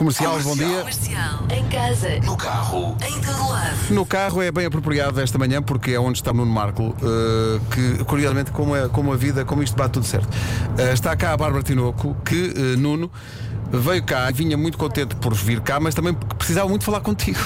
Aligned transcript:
Comercial, 0.00 0.40
bom 0.40 0.56
dia. 0.56 0.78
Comercial. 0.78 1.40
Em 1.54 1.68
casa. 1.68 2.08
No 2.24 2.34
carro. 2.34 2.96
Em 3.06 3.20
todo 3.20 3.50
lado. 3.50 3.76
No 3.90 4.06
carro 4.06 4.40
é 4.40 4.50
bem 4.50 4.64
apropriado 4.64 5.20
esta 5.20 5.36
manhã 5.36 5.60
porque 5.60 5.90
é 5.90 6.00
onde 6.00 6.16
está 6.20 6.30
o 6.30 6.34
Nuno 6.34 6.50
Marco, 6.50 6.96
eh, 7.02 7.60
que 7.70 8.04
curiosamente, 8.04 8.50
como, 8.50 8.74
é, 8.74 8.88
como 8.88 9.12
a 9.12 9.16
vida, 9.16 9.44
como 9.44 9.62
isto 9.62 9.76
bate 9.76 9.90
tudo 9.90 10.06
certo. 10.06 10.26
Eh, 10.78 10.94
está 10.94 11.14
cá 11.14 11.34
a 11.34 11.36
Bárbara 11.36 11.62
Tinoco, 11.62 12.16
que 12.24 12.54
eh, 12.56 12.76
Nuno 12.78 13.10
veio 13.70 14.02
cá, 14.02 14.30
vinha 14.30 14.56
muito 14.56 14.78
contente 14.78 15.14
por 15.16 15.34
vir 15.34 15.60
cá, 15.60 15.78
mas 15.78 15.94
também 15.94 16.14
porque 16.14 16.34
precisava 16.34 16.66
muito 16.66 16.82
falar 16.82 17.00
contigo. 17.00 17.38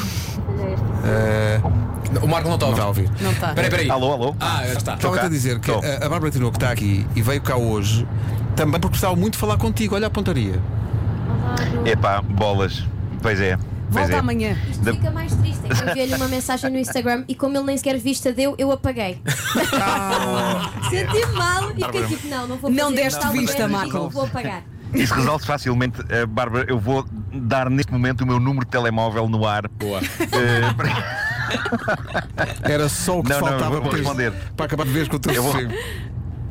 O 2.22 2.28
Marco 2.28 2.48
não 2.48 2.54
está 2.54 2.66
a 2.68 2.70
Está 2.70 2.82
a 2.84 2.86
ouvir. 2.86 3.10
Não 3.20 3.32
está. 3.32 3.48
Espera 3.48 3.62
aí, 3.62 3.64
espera 3.66 3.82
aí. 3.82 3.90
Alô, 3.90 4.12
alô? 4.12 4.36
Ah, 4.38 4.62
já 4.64 4.74
está. 4.74 4.94
Estava 4.94 5.16
cá. 5.16 5.26
a 5.26 5.28
dizer 5.28 5.58
que 5.58 5.72
a, 5.72 6.06
a 6.06 6.08
Bárbara 6.08 6.30
Tinoco 6.30 6.56
está 6.56 6.70
aqui 6.70 7.04
e 7.16 7.20
veio 7.20 7.42
cá 7.42 7.56
hoje 7.56 8.06
também 8.54 8.78
porque 8.78 8.90
precisava 8.90 9.16
muito 9.16 9.36
falar 9.36 9.56
contigo. 9.58 9.96
Olha 9.96 10.06
a 10.06 10.10
pontaria. 10.10 10.60
Epá, 11.84 12.20
bolas. 12.22 12.84
Pois 13.22 13.40
é. 13.40 13.56
Pois 13.56 14.06
Volta 14.08 14.14
é. 14.16 14.18
amanhã. 14.18 14.56
Da- 14.82 14.92
Fica 14.92 15.10
mais 15.10 15.34
triste. 15.36 15.60
é 15.64 15.74
que 15.74 15.82
Eu 15.82 15.88
enviei-lhe 15.90 16.14
uma 16.14 16.28
mensagem 16.28 16.70
no 16.70 16.78
Instagram 16.78 17.24
e 17.28 17.34
como 17.34 17.56
ele 17.56 17.64
nem 17.66 17.76
sequer 17.76 17.98
vista 17.98 18.32
deu, 18.32 18.54
eu 18.58 18.72
apaguei. 18.72 19.20
Senti 20.90 21.26
mal 21.34 21.70
e 21.70 21.74
fiquei 21.84 22.06
tipo, 22.06 22.28
não, 22.28 22.46
não 22.48 22.56
vou 22.56 22.70
Não 22.70 22.90
fazer 22.90 22.96
deste 22.96 23.18
isto, 23.20 23.32
vista, 23.32 23.56
talvez, 23.68 23.70
Marco. 23.92 24.10
Vou 24.10 24.24
apagar. 24.24 24.62
Isso 24.92 25.12
resolve 25.14 25.44
facilmente. 25.44 26.00
Uh, 26.00 26.26
Bárbara, 26.26 26.66
eu 26.68 26.78
vou 26.78 27.04
dar 27.32 27.68
neste 27.68 27.90
momento 27.92 28.20
o 28.22 28.26
meu 28.26 28.38
número 28.38 28.64
de 28.64 28.70
telemóvel 28.70 29.28
no 29.28 29.44
ar. 29.46 29.66
Boa. 29.68 30.00
Uh, 30.00 30.74
para- 30.76 31.34
Era 32.62 32.88
só 32.88 33.18
o 33.18 33.22
que 33.22 33.30
Não, 33.30 33.40
não, 33.40 33.46
faltava 33.48 33.74
eu 33.76 33.80
vou 33.82 33.90
para- 33.90 33.98
responder. 33.98 34.32
para 34.56 34.66
acabar 34.66 34.84
de 34.86 34.92
vez 34.92 35.08
com 35.08 35.16
o 35.16 35.18
teu 35.18 35.32
Eu 35.34 35.42
vou- 35.42 35.52
sossego. 35.52 35.72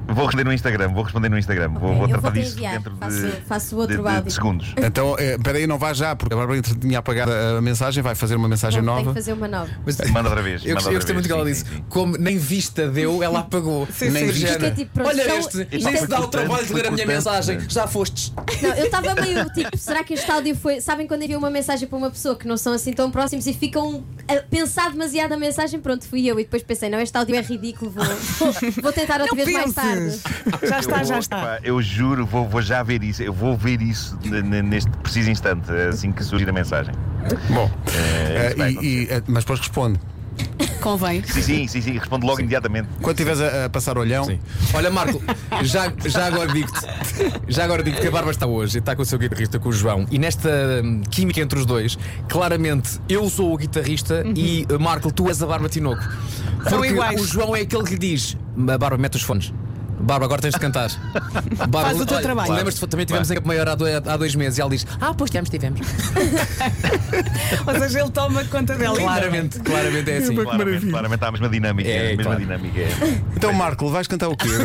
Vou 0.08 0.26
responder 0.26 0.44
no 0.44 0.54
Instagram. 0.54 0.90
Vou 0.90 1.04
responder 1.04 1.30
no 1.30 1.38
Instagram. 1.38 1.70
vou, 1.70 1.90
Ok, 1.90 1.94
vou 1.96 2.02
eu 2.04 2.08
tratar 2.10 2.22
vou-te 2.32 2.40
disso 2.44 2.56
dentro 2.58 2.96
Faço- 2.98 3.18
de, 3.22 3.32
faço 3.48 3.78
outro 3.78 3.98
de- 3.98 4.04
de- 4.04 4.10
de 4.10 4.16
áudio. 4.16 4.32
segundos. 4.32 4.74
Então, 4.84 5.16
espera 5.20 5.58
aí, 5.58 5.66
não 5.68 5.78
vá 5.78 5.94
já, 5.94 6.16
porque 6.16 6.34
a 6.34 6.38
Bárbara 6.38 6.62
tinha 6.62 7.00
apagado 7.00 7.32
a 7.32 7.58
a 7.58 7.62
mensagem, 7.62 8.02
vai 8.04 8.16
fazer 8.16 8.36
uma 8.36 8.48
mensagem 8.48 8.82
Então, 8.82 8.96
nova. 8.96 9.10
Que 9.10 9.16
fazer 9.16 9.34
uma 9.34 9.48
nova. 9.48 9.70
Mas, 9.86 9.98
Manda 10.12 10.30
outra 10.30 10.44
vez. 10.44 10.62
eu 10.64 10.70
manda 10.70 10.76
gostei, 10.76 10.94
eu 10.94 10.98
gostei 10.98 11.14
muito 11.14 11.26
que 11.28 11.32
ela 11.34 11.45
disse. 11.45 11.66
Como 11.90 12.18
nem 12.18 12.38
vista 12.38 12.88
deu, 12.88 13.22
ela 13.23 13.40
apagou. 13.40 13.88
Sim, 13.92 14.10
nem 14.10 14.32
sim. 14.32 14.45
Isto 14.45 14.66
é 14.66 14.72
tipo, 14.72 14.92
pronto, 14.94 15.10
Olha 15.10 15.23
são- 15.26 15.38
este, 15.40 15.68
isto 15.72 15.86
nem 15.86 15.94
é 15.94 15.98
se 15.98 16.08
dá 16.08 16.20
o 16.22 16.28
trabalho 16.28 16.66
de 16.66 16.73
ler 16.73 16.88
a 16.88 16.92
minha 16.92 17.06
mensagem. 17.06 17.60
Já 17.70 17.88
fostes. 17.88 18.34
Não, 18.62 18.70
eu 18.73 18.86
estava 18.86 19.14
meio 19.22 19.45
tipo, 19.52 19.78
será 19.78 20.04
que 20.04 20.14
este 20.14 20.30
áudio 20.32 20.56
foi. 20.56 20.82
Sabem 20.82 21.08
quando 21.08 21.23
enviam 21.23 21.40
uma 21.40 21.50
mensagem 21.50 21.88
para 21.88 21.98
uma 21.98 22.10
pessoa 22.12 22.36
que 22.36 22.48
não 22.48 22.58
são 22.58 22.73
assim 22.73 22.94
tão 22.94 23.10
próximos 23.12 23.45
e 23.48 23.54
ficam 23.54 24.04
pensar 24.50 24.92
demasiado 24.92 25.34
a 25.34 25.38
mensagem? 25.38 25.80
Pronto, 25.80 26.08
fui 26.08 26.26
eu. 26.26 26.40
E 26.40 26.44
depois 26.44 26.64
pensei, 26.64 26.90
não, 26.90 27.00
este 27.00 27.18
áudio 27.18 27.36
é 27.36 27.42
ridículo, 27.42 27.92
vou, 27.92 28.06
vou, 28.82 28.92
tentar 28.94 29.20
outra 29.22 29.36
vez 29.36 29.52
mais 29.52 29.74
tarde. 29.74 30.20
Já 30.64 30.76
Eu 30.76 30.80
está, 30.80 30.96
vou- 30.98 31.06
já 31.06 31.20
está. 31.20 31.38
epá, 31.40 31.60
eu 31.64 31.82
juro, 31.82 32.26
vou, 32.26 32.48
vou 32.48 32.62
já 32.62 32.82
ver 32.84 33.04
isso. 33.04 33.22
Eu 33.24 33.34
vou 33.34 33.56
ver 33.58 33.82
isso 33.82 34.18
neste 34.24 34.90
preciso 34.98 35.30
instante, 35.30 35.72
assim 35.90 36.12
que 36.12 36.24
surgir 36.24 36.50
a 36.50 36.54
mensagem. 36.54 36.94
Bom, 37.50 37.70
É, 37.96 38.70
e- 38.70 38.86
e, 38.86 39.08
eh, 39.10 39.22
mas 39.28 39.44
depois 39.44 39.60
responde. 39.60 40.00
Convém. 40.84 41.23
Sim, 41.23 41.42
sim, 41.42 41.67
sim, 41.67 41.81
sim. 41.81 41.98
Respondo 41.98 42.26
logo 42.28 42.39
imediatamente. 42.42 42.89
Quando 43.02 43.17
estiveres 43.20 43.39
a, 43.42 43.66
a 43.66 43.70
passar 43.70 43.98
olhão, 43.98 44.26
Sim. 44.26 44.38
Olha, 44.73 44.89
Marco, 44.92 45.22
já, 45.64 45.92
já 46.06 46.28
agora 46.28 46.52
digo-te 46.52 46.80
já 47.48 47.64
agora 47.64 47.81
digo 47.84 48.00
que 48.00 48.08
a 48.08 48.12
Bárbara 48.12 48.31
está 48.31 48.45
hoje 48.45 48.78
e 48.78 48.80
está 48.80 48.95
com 48.95 49.02
o 49.02 49.06
seu 49.06 49.17
guitarrista, 49.17 49.58
com 49.59 49.70
o 49.70 49.72
João, 49.72 50.06
e 50.11 50.20
nesta 50.20 50.50
hum, 50.84 51.02
química 51.09 51.39
entre 51.39 51.58
os 51.58 51.66
dois, 51.66 51.98
claramente 52.28 53.00
eu 53.08 53.30
sou 53.30 53.54
o 53.54 53.58
guitarrista 53.58 54.23
e 54.36 54.66
uh, 54.70 54.80
Marco, 54.80 55.11
tu 55.11 55.28
és 55.30 55.42
a 55.42 55.45
Bárbara 55.45 55.70
Tinoco. 55.70 56.04
Porque 56.70 56.88
iguais. 56.89 57.22
o 57.22 57.26
João 57.26 57.56
é 57.56 57.61
aquele 57.61 57.84
que 57.84 57.92
lhe 57.92 58.00
diz: 58.00 58.36
"Ma- 58.56 58.78
Bárbara, 58.78 58.98
mete 59.02 59.16
os 59.16 59.22
fones. 59.22 59.54
Bárbara, 60.04 60.26
agora 60.26 60.42
tens 60.42 60.54
de 60.54 60.59
cantar. 60.59 60.90
Bárbara, 61.58 61.86
Faz 61.88 62.02
o 62.02 62.06
teu 62.06 62.22
trabalho. 62.22 62.54
Lembras-te, 62.54 62.86
também 62.88 63.06
tivemos 63.06 63.30
em 63.32 63.36
Campo 63.36 63.48
Maior 63.48 63.68
há 63.70 63.76
dois, 63.76 63.96
há 63.96 64.18
dois 64.18 64.36
meses 64.36 64.58
e 64.58 64.62
ela 64.62 64.70
diz: 64.70 64.86
Ah, 65.00 65.14
pois 65.14 65.30
tivemos, 65.30 65.50
tivemos. 65.50 65.80
Ou 67.68 67.80
seja, 67.80 68.00
ele 68.02 68.12
toma 68.12 68.44
conta 68.45 68.76
dela. 68.76 68.98
claramente, 68.98 69.60
claramente 69.60 70.12
é 70.12 70.18
assim. 70.18 70.36
Claramente, 70.36 70.88
claramente 70.88 71.23
há 71.23 71.28
a 71.28 71.32
mesma 71.32 71.50
dinâmica. 71.50 71.90
É, 71.90 72.00
a 72.14 72.18
mesma 72.18 72.23
claro. 72.23 72.40
dinâmica. 72.40 72.80
é. 72.80 72.90
então 73.36 73.54
Marco, 73.54 73.89
vais 73.89 74.08
cantar 74.08 74.27
o 74.30 74.36
quê? 74.38 74.48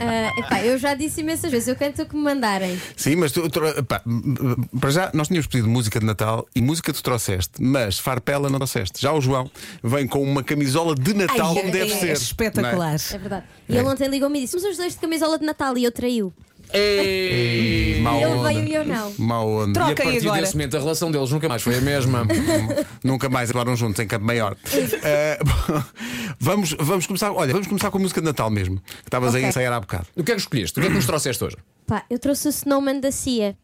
Ah, 0.00 0.32
epá, 0.38 0.62
eu 0.64 0.78
já 0.78 0.94
disse 0.94 1.20
imensas 1.20 1.50
vezes, 1.50 1.68
eu 1.68 1.76
canto 1.76 2.02
o 2.02 2.06
que 2.06 2.16
me 2.16 2.22
mandarem. 2.22 2.80
Sim, 2.96 3.16
mas 3.16 3.32
tu, 3.32 3.48
tu- 3.48 3.60
pá, 3.84 4.00
m- 4.06 4.22
m- 4.40 4.56
para 4.80 4.90
já 4.90 5.10
nós 5.14 5.28
tínhamos 5.28 5.46
pedido 5.46 5.68
música 5.68 6.00
de 6.00 6.06
Natal 6.06 6.46
e 6.54 6.60
música 6.62 6.92
tu 6.92 7.02
trouxeste, 7.02 7.62
mas 7.62 7.98
farpela 7.98 8.48
não 8.48 8.58
trouxeste. 8.58 9.00
Já 9.00 9.12
o 9.12 9.20
João 9.20 9.50
vem 9.82 10.06
com 10.06 10.22
uma 10.22 10.42
camisola 10.42 10.94
de 10.94 11.14
Natal 11.14 11.48
Ai, 11.50 11.54
como 11.54 11.68
é- 11.68 11.70
deve 11.70 11.92
é 11.92 11.96
ser. 11.96 12.12
espetacular. 12.12 12.96
É 13.12 13.18
verdade. 13.18 13.46
E 13.68 13.76
ele 13.76 13.86
ontem 13.88 14.08
ligou-me 14.08 14.38
e 14.38 14.42
disse: 14.42 14.52
Somos 14.52 14.70
os 14.70 14.76
dois 14.76 14.92
de 14.94 14.98
camisola 15.00 15.38
de 15.38 15.44
Natal 15.44 15.76
e 15.78 15.84
eu 15.84 15.92
traiu. 15.92 16.32
Ei, 16.72 18.00
Mau 18.00 18.20
Ele 18.20 18.42
veio 18.42 18.68
e 18.68 18.74
eu 18.74 18.84
não. 18.84 19.12
Mau 19.18 19.48
onda. 19.50 19.80
E 19.80 19.82
a 19.82 19.86
Troca 19.86 20.02
aí 20.04 20.12
partir 20.12 20.26
agora. 20.28 20.40
desse 20.42 20.54
momento 20.54 20.76
a 20.76 20.80
relação 20.80 21.10
deles 21.10 21.30
nunca 21.30 21.48
mais 21.48 21.62
foi 21.62 21.74
a 21.76 21.80
mesma. 21.80 22.24
Nunca 23.02 23.28
mais 23.28 23.50
agora 23.50 23.74
juntos 23.74 23.98
em 23.98 24.06
Campo 24.06 24.24
Maior. 24.24 24.56
Eh, 25.02 25.38
vamos, 26.38 26.74
vamos 26.78 27.06
começar. 27.06 27.32
Olha, 27.32 27.52
vamos 27.52 27.66
começar 27.66 27.90
com 27.90 27.98
a 27.98 28.00
música 28.00 28.20
de 28.20 28.26
Natal 28.26 28.50
mesmo. 28.50 28.80
Que 28.80 29.06
estavas 29.08 29.34
aí 29.34 29.40
a 29.42 29.44
Ok. 29.46 29.48
ensaiar 29.48 29.72
há 29.72 29.80
bocado. 29.80 30.06
O 30.16 30.22
que 30.22 30.30
é 30.32 30.34
que 30.34 30.40
escolheste? 30.40 30.78
O 30.78 30.82
que 30.82 30.86
é 30.86 30.90
que 30.90 30.96
nos 30.96 31.06
trouxeste 31.06 31.42
hoje? 31.44 31.56
Pá, 31.86 32.04
eu 32.08 32.18
trouxe 32.18 32.46
o 32.48 32.50
Snowman 32.50 33.00
da 33.00 33.10
Cia. 33.10 33.56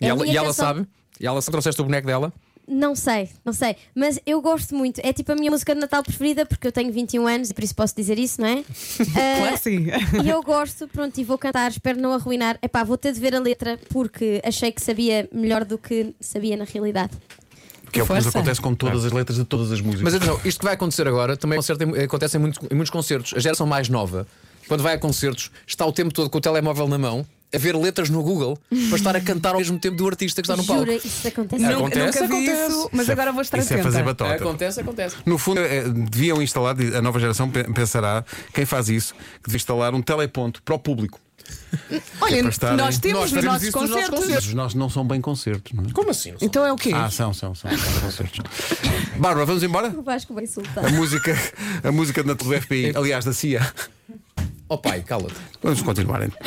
E 0.00 0.04
É 0.04 0.08
a 0.08 0.10
ela, 0.10 0.22
minha 0.22 0.32
e 0.32 0.36
ela 0.36 0.46
canção- 0.48 0.66
sabe? 0.66 0.86
E 1.20 1.26
ela 1.26 1.40
sabe 1.40 1.46
que 1.46 1.50
trouxeste 1.52 1.80
o 1.80 1.84
boneco 1.84 2.06
dela? 2.06 2.32
Não 2.66 2.94
sei, 2.94 3.28
não 3.44 3.52
sei. 3.52 3.76
Mas 3.94 4.20
eu 4.24 4.40
gosto 4.40 4.74
muito. 4.74 5.00
É 5.04 5.12
tipo 5.12 5.32
a 5.32 5.34
minha 5.34 5.50
música 5.50 5.74
de 5.74 5.80
Natal 5.80 6.02
preferida 6.02 6.46
porque 6.46 6.66
eu 6.66 6.72
tenho 6.72 6.92
21 6.92 7.26
anos 7.26 7.50
e 7.50 7.54
por 7.54 7.64
isso 7.64 7.74
posso 7.74 7.94
dizer 7.94 8.18
isso, 8.18 8.40
não 8.40 8.48
é? 8.48 8.64
Claro 9.38 9.52
que 9.54 9.58
sim. 9.58 9.86
E 10.24 10.28
eu 10.28 10.42
gosto, 10.42 10.86
pronto, 10.88 11.18
e 11.18 11.24
vou 11.24 11.36
cantar, 11.36 11.70
espero 11.70 12.00
não 12.00 12.12
arruinar. 12.12 12.58
Epá, 12.62 12.84
vou 12.84 12.96
ter 12.96 13.12
de 13.12 13.20
ver 13.20 13.34
a 13.34 13.40
letra 13.40 13.78
porque 13.88 14.40
achei 14.44 14.70
que 14.70 14.80
sabia 14.80 15.28
melhor 15.32 15.64
do 15.64 15.76
que 15.76 16.14
sabia 16.20 16.56
na 16.56 16.64
realidade. 16.64 17.12
Que 17.90 18.00
é 18.00 18.02
o 18.02 18.06
que 18.06 18.14
nos 18.14 18.26
acontece 18.26 18.60
com 18.60 18.74
todas 18.74 19.04
as 19.04 19.12
letras 19.12 19.36
de 19.36 19.44
todas 19.44 19.70
as 19.70 19.80
músicas. 19.80 20.02
Mas 20.02 20.14
atenção, 20.14 20.40
isto 20.44 20.60
que 20.60 20.64
vai 20.64 20.74
acontecer 20.74 21.06
agora 21.06 21.36
também 21.36 21.58
acontece 22.02 22.36
em 22.38 22.40
muitos, 22.40 22.66
em 22.70 22.74
muitos 22.74 22.90
concertos. 22.90 23.34
A 23.36 23.38
geração 23.38 23.66
mais 23.66 23.88
nova, 23.90 24.26
quando 24.66 24.82
vai 24.82 24.94
a 24.94 24.98
concertos, 24.98 25.50
está 25.66 25.84
o 25.84 25.92
tempo 25.92 26.14
todo 26.14 26.30
com 26.30 26.38
o 26.38 26.40
telemóvel 26.40 26.88
na 26.88 26.96
mão, 26.96 27.26
a 27.54 27.58
ver 27.58 27.76
letras 27.76 28.08
no 28.08 28.22
Google 28.22 28.58
para 28.88 28.96
estar 28.96 29.14
a 29.16 29.20
cantar 29.20 29.52
ao 29.52 29.58
mesmo 29.58 29.78
tempo 29.78 29.96
do 29.96 30.06
artista 30.06 30.40
que 30.42 30.46
está 30.50 30.56
no 30.56 30.64
palco. 30.64 30.80
Jura, 30.84 30.94
isso 30.96 31.28
acontece. 31.28 31.62
Nunca- 31.62 31.76
Acontece, 31.76 32.20
nunca 32.22 32.34
vi 32.36 32.48
acontece. 32.48 32.72
isso, 32.72 32.90
mas 32.92 33.10
agora 33.10 33.32
vou 33.32 33.42
estar 33.42 33.58
Isso 33.58 33.72
é 33.72 33.76
atenta. 33.76 33.90
fazer 33.90 34.02
batota. 34.04 34.34
Acontece, 34.34 34.80
acontece. 34.80 35.16
No 35.26 35.36
fundo, 35.38 35.60
eh, 35.60 35.84
deviam 35.88 36.40
instalar, 36.42 36.76
a 36.80 37.02
nova 37.02 37.18
geração 37.20 37.50
pe- 37.50 37.64
pensará, 37.72 38.24
quem 38.54 38.64
faz 38.64 38.88
isso, 38.88 39.14
que 39.14 39.44
devia 39.48 39.56
instalar 39.56 39.94
um 39.94 40.00
teleponto 40.02 40.62
para 40.62 40.74
o 40.74 40.78
público. 40.78 41.20
Olha, 42.20 42.38
para 42.40 42.48
estarem- 42.50 42.76
nós 42.76 42.98
temos 42.98 43.20
Nós 43.20 43.32
nos 43.32 43.44
nossos 43.44 43.68
isso 43.68 43.80
nos 43.80 43.90
nossos 43.90 44.08
concertos. 44.10 44.46
Os 44.46 44.54
nossos 44.54 44.74
não 44.74 44.88
são 44.88 45.04
bem 45.06 45.20
concertos, 45.20 45.72
não 45.72 45.84
é? 45.84 45.92
Como 45.92 46.10
assim? 46.10 46.34
Então 46.40 46.64
é 46.64 46.72
o 46.72 46.76
quê? 46.76 46.92
Ah, 46.94 47.10
são, 47.10 47.34
são, 47.34 47.54
são, 47.54 47.70
são 47.76 48.00
concertos. 48.00 48.40
Bárbara, 49.18 49.44
vamos 49.44 49.62
embora? 49.62 49.88
O 49.88 50.02
Vasco 50.02 50.32
vai 50.32 50.44
insultar. 50.44 50.86
A 50.86 50.90
música, 50.90 51.36
a 51.82 51.90
música 51.92 52.22
de 52.22 52.28
Natal 52.28 52.46
do 52.48 52.60
FBI, 52.62 52.92
aliás, 52.94 53.24
da 53.24 53.32
CIA. 53.32 53.60
Oh 54.68 54.78
pai, 54.78 55.02
cala-te. 55.02 55.34
Vamos 55.62 55.82
continuar 55.82 56.22
então. 56.22 56.38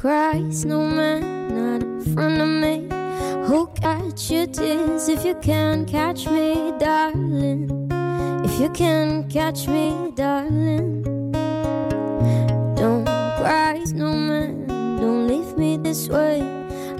Cry, 0.00 0.42
snowman, 0.48 1.20
not 1.54 1.82
in 1.82 2.14
front 2.14 2.40
of 2.40 2.48
me. 2.48 2.88
Who'll 3.46 3.66
catch 3.66 4.30
your 4.30 4.46
tears 4.46 5.10
if 5.10 5.26
you 5.26 5.34
can't 5.34 5.86
catch 5.86 6.26
me, 6.26 6.72
darling? 6.78 7.68
If 8.42 8.58
you 8.58 8.70
can't 8.70 9.28
catch 9.28 9.68
me, 9.68 10.10
darling. 10.14 11.02
Don't 12.76 13.04
cry, 13.04 13.82
snowman, 13.84 14.66
don't 14.96 15.28
leave 15.28 15.58
me 15.58 15.76
this 15.76 16.08
way. 16.08 16.40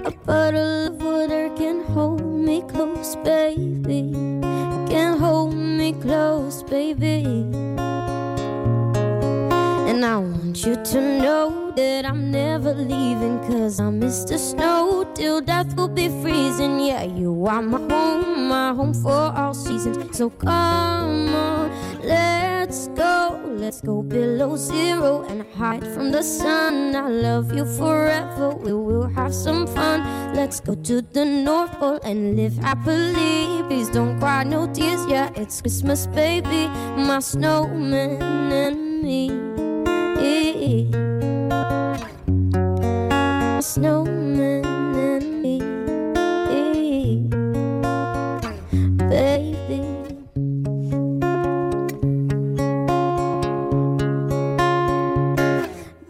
A 0.05 0.11
bottle 0.11 0.85
of 0.85 1.01
water 1.01 1.49
can 1.57 1.83
hold 1.85 2.21
me 2.21 2.61
close, 2.69 3.15
baby. 3.23 4.11
Can 4.93 5.17
hold 5.17 5.55
me 5.55 5.93
close, 5.93 6.61
baby. 6.61 7.23
And 9.89 10.05
I 10.05 10.17
want 10.17 10.63
you 10.63 10.75
to 10.75 11.01
know 11.19 11.50
that 11.75 12.05
I'm 12.05 12.31
never 12.31 12.73
leaving. 12.73 13.39
Cause 13.47 13.79
I 13.79 13.89
miss 13.89 14.23
the 14.23 14.37
snow 14.37 15.11
till 15.15 15.41
death 15.41 15.75
will 15.75 15.87
be 15.87 16.09
freezing. 16.21 16.79
Yeah, 16.79 17.03
you 17.03 17.45
are 17.45 17.61
my 17.61 17.79
home, 17.79 18.47
my 18.47 18.73
home 18.73 18.93
for 18.93 19.11
all 19.11 19.53
seasons. 19.53 20.17
So 20.17 20.29
come 20.29 21.33
on, 21.35 21.71
let's 22.03 22.87
go. 22.89 23.39
Let's 23.61 23.79
go 23.79 24.01
below 24.01 24.55
zero 24.55 25.23
and 25.29 25.45
hide 25.55 25.85
from 25.93 26.11
the 26.11 26.23
sun. 26.23 26.95
I 26.95 27.07
love 27.07 27.53
you 27.53 27.65
forever. 27.65 28.55
We 28.55 28.73
will 28.73 29.07
have 29.07 29.33
some 29.33 29.67
fun. 29.67 30.01
Let's 30.33 30.59
go 30.59 30.73
to 30.75 31.01
the 31.01 31.23
North 31.25 31.71
Pole 31.73 31.99
and 32.03 32.35
live 32.35 32.57
happily. 32.57 33.61
Please 33.67 33.89
don't 33.89 34.19
cry, 34.19 34.43
no 34.43 34.65
tears. 34.73 35.05
Yeah, 35.07 35.29
it's 35.35 35.61
Christmas, 35.61 36.07
baby. 36.07 36.67
My 36.97 37.19
snowman 37.19 38.21
and 38.51 39.03
me 39.03 39.51
snowman 43.71 44.65
and 44.65 45.41
me. 45.41 45.59
Baby. 49.07 49.81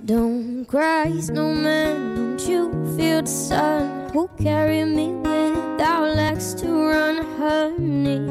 Don't 0.06 0.66
cry, 0.66 1.12
snowman, 1.19 2.16
don't 2.16 2.48
you 2.50 2.72
feel 2.98 3.22
the 3.22 3.28
sun? 3.28 4.10
Who 4.12 4.28
carry 4.42 4.84
me 4.84 5.14
without 5.14 6.16
legs 6.16 6.56
to 6.56 6.68
run, 6.68 7.18
honey? 7.38 8.22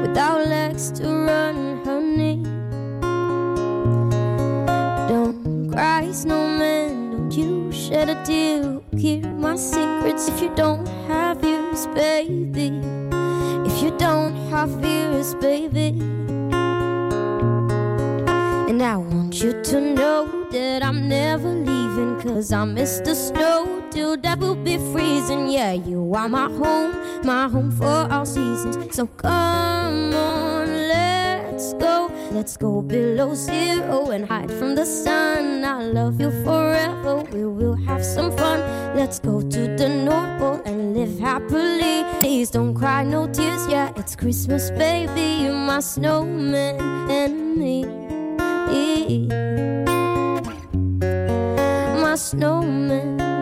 Without 0.00 0.48
legs 0.48 0.90
to 0.92 1.04
run. 1.04 1.63
Shed 7.94 8.10
a 8.10 8.24
tear. 8.24 8.80
Hear 8.98 9.26
my 9.28 9.56
secrets 9.56 10.28
if 10.28 10.40
you 10.42 10.50
don't 10.56 10.86
have 11.06 11.44
ears, 11.44 11.86
baby. 11.94 12.68
If 13.68 13.82
you 13.82 13.96
don't 13.96 14.34
have 14.50 14.84
ears, 14.84 15.34
baby. 15.36 15.88
And 18.68 18.82
I 18.82 18.96
want 18.96 19.40
you 19.42 19.52
to 19.62 19.80
know 19.80 20.48
that 20.50 20.82
I'm 20.82 21.08
never 21.08 21.48
leaving. 21.48 22.20
Cause 22.20 22.52
I 22.52 22.64
miss 22.64 23.00
the 23.00 23.14
snow 23.14 23.84
till 23.90 24.16
that 24.16 24.38
will 24.40 24.56
be 24.56 24.76
freezing. 24.92 25.48
Yeah, 25.48 25.72
you 25.72 26.14
are 26.14 26.28
my 26.28 26.48
home, 26.60 26.92
my 27.22 27.48
home 27.48 27.70
for 27.70 28.08
all 28.10 28.26
seasons. 28.26 28.76
So 28.96 29.06
come 29.06 30.14
on, 30.14 30.66
let's 30.88 31.74
go. 31.74 32.03
Let's 32.34 32.56
go 32.56 32.82
below 32.82 33.32
zero 33.36 34.10
and 34.10 34.26
hide 34.26 34.50
from 34.50 34.74
the 34.74 34.84
sun. 34.84 35.64
I 35.64 35.84
love 35.84 36.20
you 36.20 36.32
forever. 36.42 37.22
We 37.30 37.46
will 37.46 37.76
have 37.86 38.04
some 38.04 38.36
fun. 38.36 38.58
Let's 38.96 39.20
go 39.20 39.40
to 39.40 39.76
the 39.76 39.88
North 39.88 40.40
Pole 40.40 40.60
and 40.66 40.94
live 40.96 41.16
happily. 41.20 42.04
Please 42.18 42.50
don't 42.50 42.74
cry, 42.74 43.04
no 43.04 43.28
tears. 43.28 43.68
Yeah, 43.68 43.92
it's 43.94 44.16
Christmas, 44.16 44.72
baby. 44.72 45.44
You're 45.44 45.54
my 45.54 45.78
snowman 45.78 46.80
and 47.08 47.56
me. 47.56 47.84
My 52.02 52.16
snowman 52.16 53.33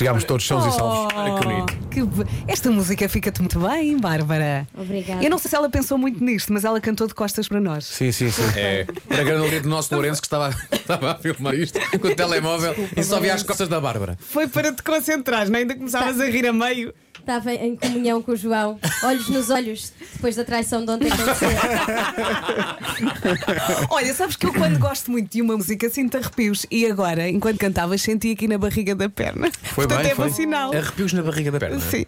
chegámos 0.00 0.24
todos 0.24 0.46
sãos 0.46 0.64
e 0.64 0.74
salvos. 0.74 1.12
Olha 1.14 1.38
que 1.38 1.44
bonito. 1.46 1.88
Que 1.90 2.02
be- 2.02 2.24
Esta 2.48 2.70
música 2.70 3.06
fica-te 3.06 3.40
muito 3.40 3.60
bem, 3.60 3.98
Bárbara. 3.98 4.66
Obrigada. 4.74 5.22
Eu 5.22 5.28
não 5.28 5.36
sei 5.38 5.50
se 5.50 5.54
ela 5.56 5.68
pensou 5.68 5.98
muito 5.98 6.24
nisto, 6.24 6.50
mas 6.54 6.64
ela 6.64 6.80
cantou 6.80 7.06
de 7.06 7.12
costas 7.14 7.46
para 7.46 7.60
nós. 7.60 7.84
Sim, 7.84 8.10
sim, 8.10 8.30
sim. 8.30 8.42
É, 8.56 8.86
para 9.06 9.20
a 9.20 9.24
grande 9.24 9.60
do 9.60 9.68
nosso 9.68 9.94
Lourenço 9.94 10.22
que 10.22 10.26
estava, 10.26 10.48
estava 10.72 11.12
a 11.12 11.14
filmar 11.16 11.54
isto 11.54 11.78
com 11.98 12.08
o 12.08 12.14
telemóvel 12.14 12.74
e 12.96 13.02
só 13.04 13.20
via 13.20 13.34
as 13.34 13.42
costas 13.42 13.68
da 13.68 13.78
Bárbara. 13.78 14.16
Foi 14.18 14.48
para 14.48 14.72
te 14.72 14.82
concentrares, 14.82 15.50
não? 15.50 15.58
ainda 15.58 15.74
começavas 15.74 16.18
a 16.18 16.24
rir 16.24 16.46
a 16.46 16.52
meio. 16.52 16.94
Estava 17.20 17.52
em 17.52 17.76
comunhão 17.76 18.22
com 18.22 18.32
o 18.32 18.36
João, 18.36 18.78
olhos 19.04 19.28
nos 19.28 19.50
olhos, 19.50 19.92
depois 20.14 20.34
da 20.34 20.44
traição 20.44 20.84
de 20.84 20.90
ontem 20.90 21.08
aconteceu. 21.12 21.48
Olha, 23.90 24.14
sabes 24.14 24.36
que 24.36 24.46
eu 24.46 24.52
quando 24.52 24.78
gosto 24.78 25.10
muito 25.10 25.30
de 25.30 25.42
uma 25.42 25.56
música 25.56 25.88
sinto 25.90 26.16
arrepios 26.16 26.66
e 26.70 26.86
agora, 26.86 27.28
enquanto 27.28 27.58
cantavas, 27.58 28.02
senti 28.02 28.32
aqui 28.32 28.48
na 28.48 28.58
barriga 28.58 28.94
da 28.94 29.08
perna. 29.08 29.50
Foi 29.62 29.86
Portanto, 29.86 30.02
bem, 30.02 30.12
é 30.12 30.14
bom 30.14 30.22
foi. 30.24 30.32
sinal. 30.32 30.74
Arrepios 30.74 31.12
na 31.12 31.22
barriga 31.22 31.50
da 31.52 31.58
perna. 31.60 31.80
Sim, 31.80 32.04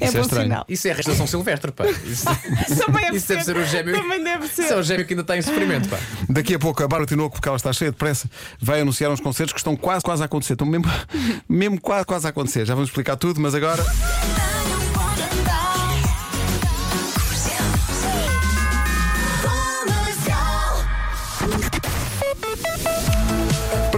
é 0.00 0.06
Isso 0.06 0.16
é 0.16 0.20
bom 0.20 0.26
estranho. 0.26 0.42
sinal. 0.44 0.64
Isso 0.68 0.88
é 0.88 0.90
a 0.90 0.94
restauração 0.94 1.26
silvestre, 1.26 1.72
pá. 1.72 1.84
Isso, 2.06 2.24
Também 2.76 3.04
deve 3.06 3.16
isso 3.16 3.28
deve 3.28 3.44
ser 3.44 3.56
o 3.56 3.64
gêmeo. 3.64 3.94
Também 4.00 4.22
deve 4.22 4.48
ser. 4.48 4.62
Isso 4.62 4.72
é 4.72 4.76
o 4.76 4.82
gêmeo 4.82 5.06
que 5.06 5.12
ainda 5.14 5.22
está 5.22 5.36
em 5.36 5.42
sofrimento, 5.42 5.88
pá. 5.88 5.98
Daqui 6.28 6.54
a 6.54 6.58
pouco 6.58 6.82
a 6.82 6.88
Bárbara 6.88 7.06
Tinoco, 7.06 7.34
porque 7.36 7.48
ela 7.48 7.56
está 7.56 7.72
cheia 7.72 7.90
de 7.90 7.96
pressa, 7.96 8.28
vai 8.60 8.80
anunciar 8.82 9.10
uns 9.10 9.20
concertos 9.20 9.52
que 9.52 9.58
estão 9.60 9.74
quase, 9.74 10.04
quase 10.04 10.22
a 10.22 10.26
acontecer. 10.26 10.52
Estão 10.52 10.66
mesmo, 10.66 10.86
mesmo 11.48 11.80
quase, 11.80 12.04
quase 12.06 12.26
a 12.26 12.30
acontecer. 12.30 12.64
Já 12.66 12.74
vamos 12.74 12.90
explicar 12.90 13.16
tudo, 13.16 13.40
mas 13.40 13.54
agora. 13.54 13.84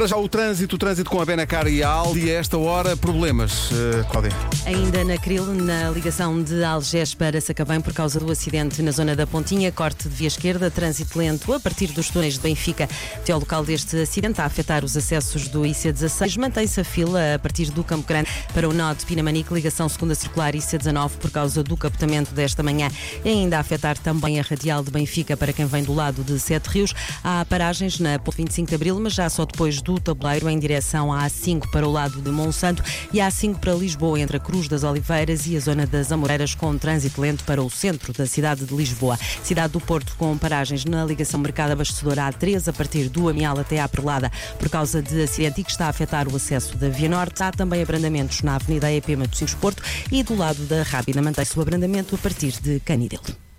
Para 0.02 0.08
já 0.08 0.16
o 0.16 0.28
trânsito, 0.28 0.74
o 0.74 0.78
trânsito 0.80 1.08
com 1.08 1.20
a 1.20 1.24
Benacar 1.24 1.68
e 1.68 1.80
a 1.80 1.88
Aldi. 1.88 2.28
A 2.28 2.34
esta 2.34 2.58
hora, 2.58 2.96
problemas, 2.96 3.70
eh, 3.70 4.04
Cláudia. 4.10 4.32
Ainda 4.66 5.04
na 5.04 5.16
Cril, 5.16 5.44
na 5.54 5.90
ligação 5.90 6.42
de 6.42 6.64
Algés 6.64 7.14
para 7.14 7.40
Sacavém, 7.40 7.80
por 7.80 7.92
causa 7.92 8.18
do 8.18 8.28
acidente 8.32 8.82
na 8.82 8.90
zona 8.90 9.14
da 9.14 9.28
Pontinha, 9.28 9.70
corte 9.70 10.08
de 10.08 10.14
via 10.16 10.26
esquerda, 10.26 10.72
trânsito 10.72 11.16
lento 11.16 11.52
a 11.52 11.60
partir 11.60 11.92
dos 11.92 12.10
túneis 12.10 12.34
de 12.34 12.40
Benfica 12.40 12.88
até 13.14 13.32
ao 13.32 13.38
local 13.38 13.64
deste 13.64 13.96
acidente, 13.96 14.40
a 14.40 14.44
afetar 14.44 14.84
os 14.84 14.96
acessos 14.96 15.46
do 15.46 15.62
IC16. 15.62 16.36
Mantém-se 16.36 16.80
a 16.80 16.84
fila 16.84 17.36
a 17.36 17.38
partir 17.38 17.70
do 17.70 17.84
Campo 17.84 18.08
Grande 18.08 18.28
para 18.52 18.68
o 18.68 18.72
nó 18.72 18.92
de 18.94 19.06
Pinamanique, 19.06 19.54
ligação 19.54 19.88
segunda 19.88 20.16
circular 20.16 20.52
IC19 20.52 21.10
por 21.10 21.30
causa 21.30 21.62
do 21.62 21.76
capotamento 21.76 22.34
desta 22.34 22.60
manhã. 22.60 22.90
E 23.24 23.28
ainda 23.28 23.56
a 23.56 23.60
afetar 23.60 23.96
também 23.96 24.40
a 24.40 24.42
radial 24.42 24.82
de 24.82 24.90
Benfica 24.90 25.36
para 25.36 25.52
quem 25.52 25.66
vem 25.66 25.84
do 25.84 25.94
lado 25.94 26.24
de 26.24 26.40
Sete 26.40 26.66
Rios. 26.70 26.92
Há 27.22 27.44
paragens 27.44 28.00
na 28.00 28.18
Ponte 28.18 28.38
25 28.38 28.68
de 28.68 28.74
Abril, 28.74 28.98
mas 28.98 29.12
já 29.12 29.30
só 29.30 29.44
depois 29.44 29.80
do 29.80 29.91
tabuleiro 30.00 30.48
em 30.48 30.58
direção 30.58 31.12
à 31.12 31.26
A5 31.26 31.70
para 31.70 31.86
o 31.86 31.90
lado 31.90 32.20
de 32.20 32.30
Monsanto 32.30 32.82
e 33.12 33.20
a 33.20 33.28
A5 33.28 33.58
para 33.58 33.74
Lisboa, 33.74 34.20
entre 34.20 34.36
a 34.36 34.40
Cruz 34.40 34.68
das 34.68 34.84
Oliveiras 34.84 35.46
e 35.46 35.56
a 35.56 35.60
zona 35.60 35.86
das 35.86 36.12
Amoreiras, 36.12 36.54
com 36.54 36.76
trânsito 36.76 37.20
lento 37.20 37.44
para 37.44 37.62
o 37.62 37.70
centro 37.70 38.12
da 38.12 38.26
cidade 38.26 38.64
de 38.64 38.74
Lisboa. 38.74 39.18
Cidade 39.42 39.72
do 39.72 39.80
Porto 39.80 40.14
com 40.16 40.36
paragens 40.36 40.84
na 40.84 41.04
ligação 41.04 41.40
Mercado 41.40 41.72
Abastecedor 41.72 42.16
A3 42.16 42.68
a 42.68 42.72
partir 42.72 43.08
do 43.08 43.28
Amial 43.28 43.58
até 43.58 43.80
à 43.80 43.88
Perlada 43.88 44.30
por 44.58 44.68
causa 44.68 45.02
de 45.02 45.22
acidente 45.22 45.60
e 45.60 45.64
que 45.64 45.70
está 45.70 45.86
a 45.86 45.90
afetar 45.90 46.28
o 46.28 46.36
acesso 46.36 46.76
da 46.76 46.88
Via 46.88 47.08
Norte. 47.08 47.42
Há 47.42 47.52
também 47.52 47.82
abrandamentos 47.82 48.42
na 48.42 48.56
Avenida 48.56 48.92
EP 48.92 49.08
Matosinhos 49.16 49.54
Porto 49.54 49.82
e 50.10 50.22
do 50.22 50.36
lado 50.36 50.64
da 50.66 50.82
Rábida 50.82 51.22
mantém-se 51.22 51.58
o 51.58 51.62
abrandamento 51.62 52.14
a 52.14 52.18
partir 52.18 52.52
de 52.60 52.80
Canidelo. 52.80 53.51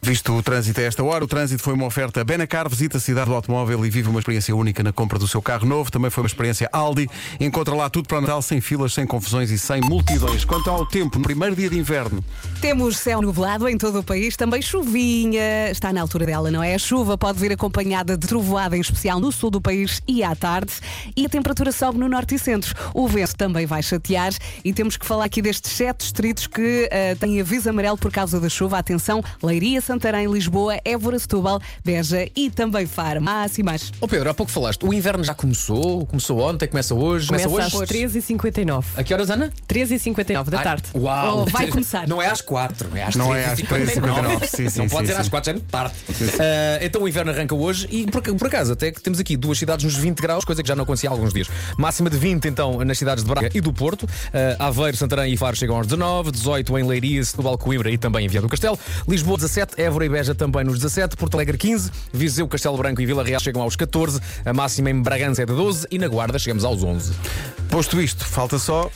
Visto 0.00 0.32
o 0.32 0.42
trânsito 0.42 0.80
a 0.80 0.84
esta 0.84 1.02
hora, 1.02 1.24
o 1.24 1.26
trânsito 1.26 1.62
foi 1.62 1.74
uma 1.74 1.84
oferta 1.84 2.24
Benacar, 2.24 2.68
visita 2.68 2.98
a 2.98 3.00
cidade 3.00 3.28
do 3.28 3.34
automóvel 3.34 3.84
e 3.84 3.90
vive 3.90 4.08
uma 4.08 4.20
experiência 4.20 4.54
única 4.54 4.80
na 4.82 4.92
compra 4.92 5.18
do 5.18 5.26
seu 5.26 5.42
carro 5.42 5.66
novo. 5.66 5.90
Também 5.90 6.08
foi 6.08 6.22
uma 6.22 6.28
experiência 6.28 6.68
Aldi. 6.72 7.08
Encontra 7.40 7.74
lá 7.74 7.90
tudo 7.90 8.06
para 8.06 8.18
o 8.18 8.20
Natal, 8.20 8.40
sem 8.40 8.60
filas, 8.60 8.94
sem 8.94 9.04
confusões 9.04 9.50
e 9.50 9.58
sem 9.58 9.80
multidões. 9.80 10.44
Quanto 10.44 10.70
ao 10.70 10.86
tempo, 10.86 11.18
no 11.18 11.24
primeiro 11.24 11.56
dia 11.56 11.68
de 11.68 11.76
inverno, 11.76 12.24
Temos 12.60 12.96
céu 12.96 13.20
nublado 13.20 13.68
em 13.68 13.76
todo 13.76 13.98
o 13.98 14.02
país, 14.02 14.36
também 14.36 14.62
chuvinha. 14.62 15.70
Está 15.70 15.92
na 15.92 16.00
altura 16.00 16.26
dela, 16.26 16.50
não 16.50 16.62
é? 16.62 16.74
A 16.74 16.78
chuva 16.78 17.18
pode 17.18 17.40
vir 17.40 17.52
acompanhada 17.52 18.16
de 18.16 18.26
trovoada, 18.26 18.76
em 18.76 18.80
especial 18.80 19.18
no 19.18 19.32
sul 19.32 19.50
do 19.50 19.60
país 19.60 20.00
e 20.06 20.22
à 20.22 20.34
tarde. 20.34 20.72
E 21.16 21.26
a 21.26 21.28
temperatura 21.28 21.72
sobe 21.72 21.98
no 21.98 22.08
norte 22.08 22.36
e 22.36 22.38
centro. 22.38 22.74
O 22.94 23.08
vento 23.08 23.36
também 23.36 23.66
vai 23.66 23.82
chatear. 23.82 24.32
E 24.64 24.72
temos 24.72 24.96
que 24.96 25.04
falar 25.04 25.24
aqui 25.24 25.42
destes 25.42 25.72
sete 25.72 26.02
distritos 26.02 26.46
que 26.46 26.88
eh, 26.90 27.16
têm 27.16 27.40
aviso 27.40 27.68
amarelo 27.68 27.98
por 27.98 28.12
causa 28.12 28.40
da 28.40 28.48
chuva. 28.48 28.78
Atenção, 28.78 29.22
Leiria, 29.42 29.80
Santarém, 29.92 30.30
Lisboa, 30.30 30.78
Évora, 30.84 31.18
Setúbal, 31.18 31.58
Beja 31.82 32.28
e 32.36 32.50
também 32.50 32.86
Faro. 32.86 33.22
Máximas. 33.22 33.90
Ó 34.02 34.06
Pedro, 34.06 34.28
há 34.28 34.34
pouco 34.34 34.52
falaste, 34.52 34.84
o 34.84 34.92
inverno 34.92 35.24
já 35.24 35.34
começou, 35.34 36.04
começou 36.04 36.40
ontem, 36.40 36.68
começa 36.68 36.94
hoje, 36.94 37.26
começa, 37.26 37.48
Começa 37.48 37.74
hoje. 37.78 37.84
às 37.84 37.88
13h59. 38.12 38.84
A 38.98 39.02
que 39.02 39.14
horas, 39.14 39.30
Ana? 39.30 39.50
13h59 39.66 40.50
da 40.50 40.58
Ai, 40.58 40.64
tarde. 40.64 40.82
Uau! 40.94 41.38
Oh, 41.40 41.44
vai 41.46 41.68
começar. 41.68 42.06
Não 42.06 42.20
é 42.20 42.26
às 42.28 42.42
4, 42.42 42.90
é 42.94 43.02
às 43.02 43.16
Não 43.16 43.34
é 43.34 43.46
às 43.46 43.58
13h59. 43.60 44.40
13h59. 44.40 44.46
Sim, 44.46 44.68
sim, 44.68 44.78
Não 44.80 44.88
sim, 44.88 44.94
pode 44.94 45.06
ser 45.06 45.14
sim. 45.14 45.20
às 45.20 45.28
4, 45.30 45.52
já 45.52 45.58
é 45.58 45.62
tarde. 45.70 45.94
Ah, 46.38 46.78
então 46.82 47.02
o 47.02 47.08
inverno 47.08 47.30
arranca 47.30 47.54
hoje 47.54 47.88
e 47.90 48.06
por, 48.10 48.20
por 48.22 48.46
acaso 48.46 48.74
até 48.74 48.92
que 48.92 49.00
temos 49.00 49.18
aqui 49.18 49.38
duas 49.38 49.58
cidades 49.58 49.84
nos 49.86 49.94
20 49.96 50.18
graus, 50.20 50.44
coisa 50.44 50.62
que 50.62 50.68
já 50.68 50.76
não 50.76 50.82
acontecia 50.84 51.08
há 51.08 51.12
alguns 51.12 51.32
dias. 51.32 51.48
Máxima 51.78 52.10
de 52.10 52.18
20 52.18 52.46
então 52.46 52.84
nas 52.84 52.98
cidades 52.98 53.24
de 53.24 53.30
Braga 53.30 53.48
e 53.54 53.60
do 53.62 53.72
Porto. 53.72 54.06
Ah, 54.58 54.66
Aveiro, 54.66 54.98
Santarém 54.98 55.32
e 55.32 55.36
Faro 55.38 55.56
chegam 55.56 55.76
aos 55.78 55.86
19, 55.86 56.30
18 56.30 56.78
em 56.78 56.84
Leiria, 56.86 57.24
Setúbal, 57.24 57.56
Coimbra 57.56 57.90
e 57.90 57.96
também 57.96 58.26
em 58.26 58.28
Viana 58.28 58.46
do 58.46 58.50
Castelo. 58.50 58.78
Lisboa 59.08 59.38
17, 59.38 59.77
Évora 59.78 60.04
e 60.04 60.08
Beja 60.08 60.34
também 60.34 60.64
nos 60.64 60.74
17, 60.80 61.16
Porto 61.16 61.36
Alegre 61.36 61.56
15, 61.56 61.90
Viseu, 62.12 62.48
Castelo 62.48 62.76
Branco 62.76 63.00
e 63.00 63.06
Vila 63.06 63.22
Real 63.22 63.40
chegam 63.40 63.62
aos 63.62 63.76
14, 63.76 64.20
a 64.44 64.52
máxima 64.52 64.90
em 64.90 65.00
Bragança 65.00 65.42
é 65.42 65.46
de 65.46 65.52
12 65.54 65.86
e 65.88 65.98
na 65.98 66.08
Guarda 66.08 66.36
chegamos 66.36 66.64
aos 66.64 66.82
11. 66.82 67.12
posto 67.70 68.00
isto, 68.00 68.24
falta 68.26 68.58
só 68.58 68.90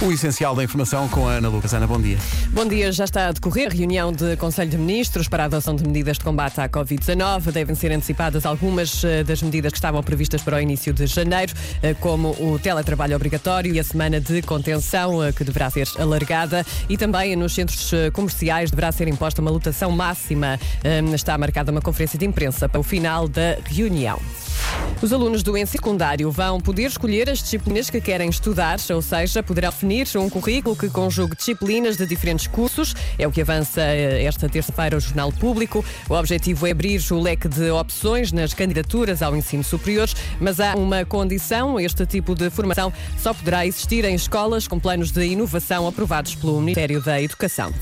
o 0.00 0.12
essencial 0.12 0.54
da 0.54 0.62
informação 0.62 1.08
com 1.08 1.28
a 1.28 1.32
Ana 1.32 1.48
Lucas. 1.48 1.72
Ana, 1.74 1.86
bom 1.86 2.00
dia. 2.00 2.18
Bom 2.50 2.66
dia, 2.66 2.92
já 2.92 3.04
está 3.04 3.28
a 3.28 3.32
decorrer 3.32 3.72
reunião 3.72 4.12
de 4.12 4.36
Conselho 4.36 4.70
de 4.70 4.78
Ministros 4.78 5.28
para 5.28 5.44
a 5.44 5.46
adoção 5.46 5.74
de 5.74 5.84
medidas 5.84 6.18
de 6.18 6.24
combate 6.24 6.60
à 6.60 6.68
Covid-19. 6.68 7.50
Devem 7.50 7.74
ser 7.74 7.90
antecipadas 7.92 8.46
algumas 8.46 9.02
eh, 9.04 9.24
das 9.24 9.42
medidas 9.42 9.72
que 9.72 9.78
estavam 9.78 10.02
previstas 10.02 10.42
para 10.42 10.56
o 10.56 10.60
início 10.60 10.92
de 10.92 11.06
janeiro, 11.06 11.52
eh, 11.82 11.94
como 11.94 12.30
o 12.40 12.58
teletrabalho 12.58 13.16
obrigatório 13.16 13.74
e 13.74 13.80
a 13.80 13.84
semana 13.84 14.20
de 14.20 14.42
contenção, 14.42 15.22
eh, 15.22 15.32
que 15.32 15.42
deverá 15.42 15.70
ser 15.70 15.88
alargada. 15.98 16.64
E 16.88 16.96
também 16.96 17.34
nos 17.34 17.54
centros 17.54 17.90
comerciais 18.12 18.70
deverá 18.70 18.92
ser 18.92 19.08
imposta 19.08 19.40
uma 19.40 19.50
lotação 19.50 19.90
máxima. 19.90 20.58
Está 21.14 21.36
marcada 21.36 21.72
uma 21.72 21.80
conferência 21.80 22.18
de 22.18 22.24
imprensa 22.24 22.68
para 22.68 22.80
o 22.80 22.82
final 22.82 23.26
da 23.28 23.56
reunião. 23.64 24.20
Os 25.00 25.12
alunos 25.12 25.42
do 25.42 25.56
ensino 25.56 25.72
secundário 25.72 26.30
vão 26.30 26.60
poder 26.60 26.84
escolher 26.84 27.28
as 27.28 27.38
disciplinas 27.38 27.90
que 27.90 28.00
querem 28.00 28.28
estudar, 28.28 28.78
ou 28.90 29.02
seja, 29.02 29.42
poderão 29.42 29.71
definir 29.72 30.06
um 30.16 30.28
currículo 30.28 30.76
que 30.76 30.88
conjugue 30.88 31.36
disciplinas 31.36 31.96
de 31.96 32.06
diferentes 32.06 32.46
cursos. 32.46 32.94
É 33.18 33.26
o 33.26 33.32
que 33.32 33.40
avança 33.40 33.80
eh, 33.80 34.24
esta 34.24 34.48
terça-feira 34.48 34.96
o 34.96 35.00
Jornal 35.00 35.32
Público. 35.32 35.84
O 36.08 36.14
objetivo 36.14 36.66
é 36.66 36.70
abrir 36.70 37.02
o 37.10 37.20
leque 37.20 37.48
de 37.48 37.70
opções 37.70 38.32
nas 38.32 38.54
candidaturas 38.54 39.22
ao 39.22 39.34
ensino 39.34 39.64
superior, 39.64 40.08
mas 40.40 40.60
há 40.60 40.74
uma 40.76 41.04
condição: 41.04 41.80
este 41.80 42.06
tipo 42.06 42.34
de 42.34 42.50
formação 42.50 42.92
só 43.18 43.32
poderá 43.32 43.66
existir 43.66 44.04
em 44.04 44.14
escolas 44.14 44.68
com 44.68 44.78
planos 44.78 45.10
de 45.10 45.24
inovação 45.24 45.86
aprovados 45.86 46.34
pelo 46.34 46.60
Ministério 46.60 47.02
da 47.02 47.20
Educação. 47.20 47.72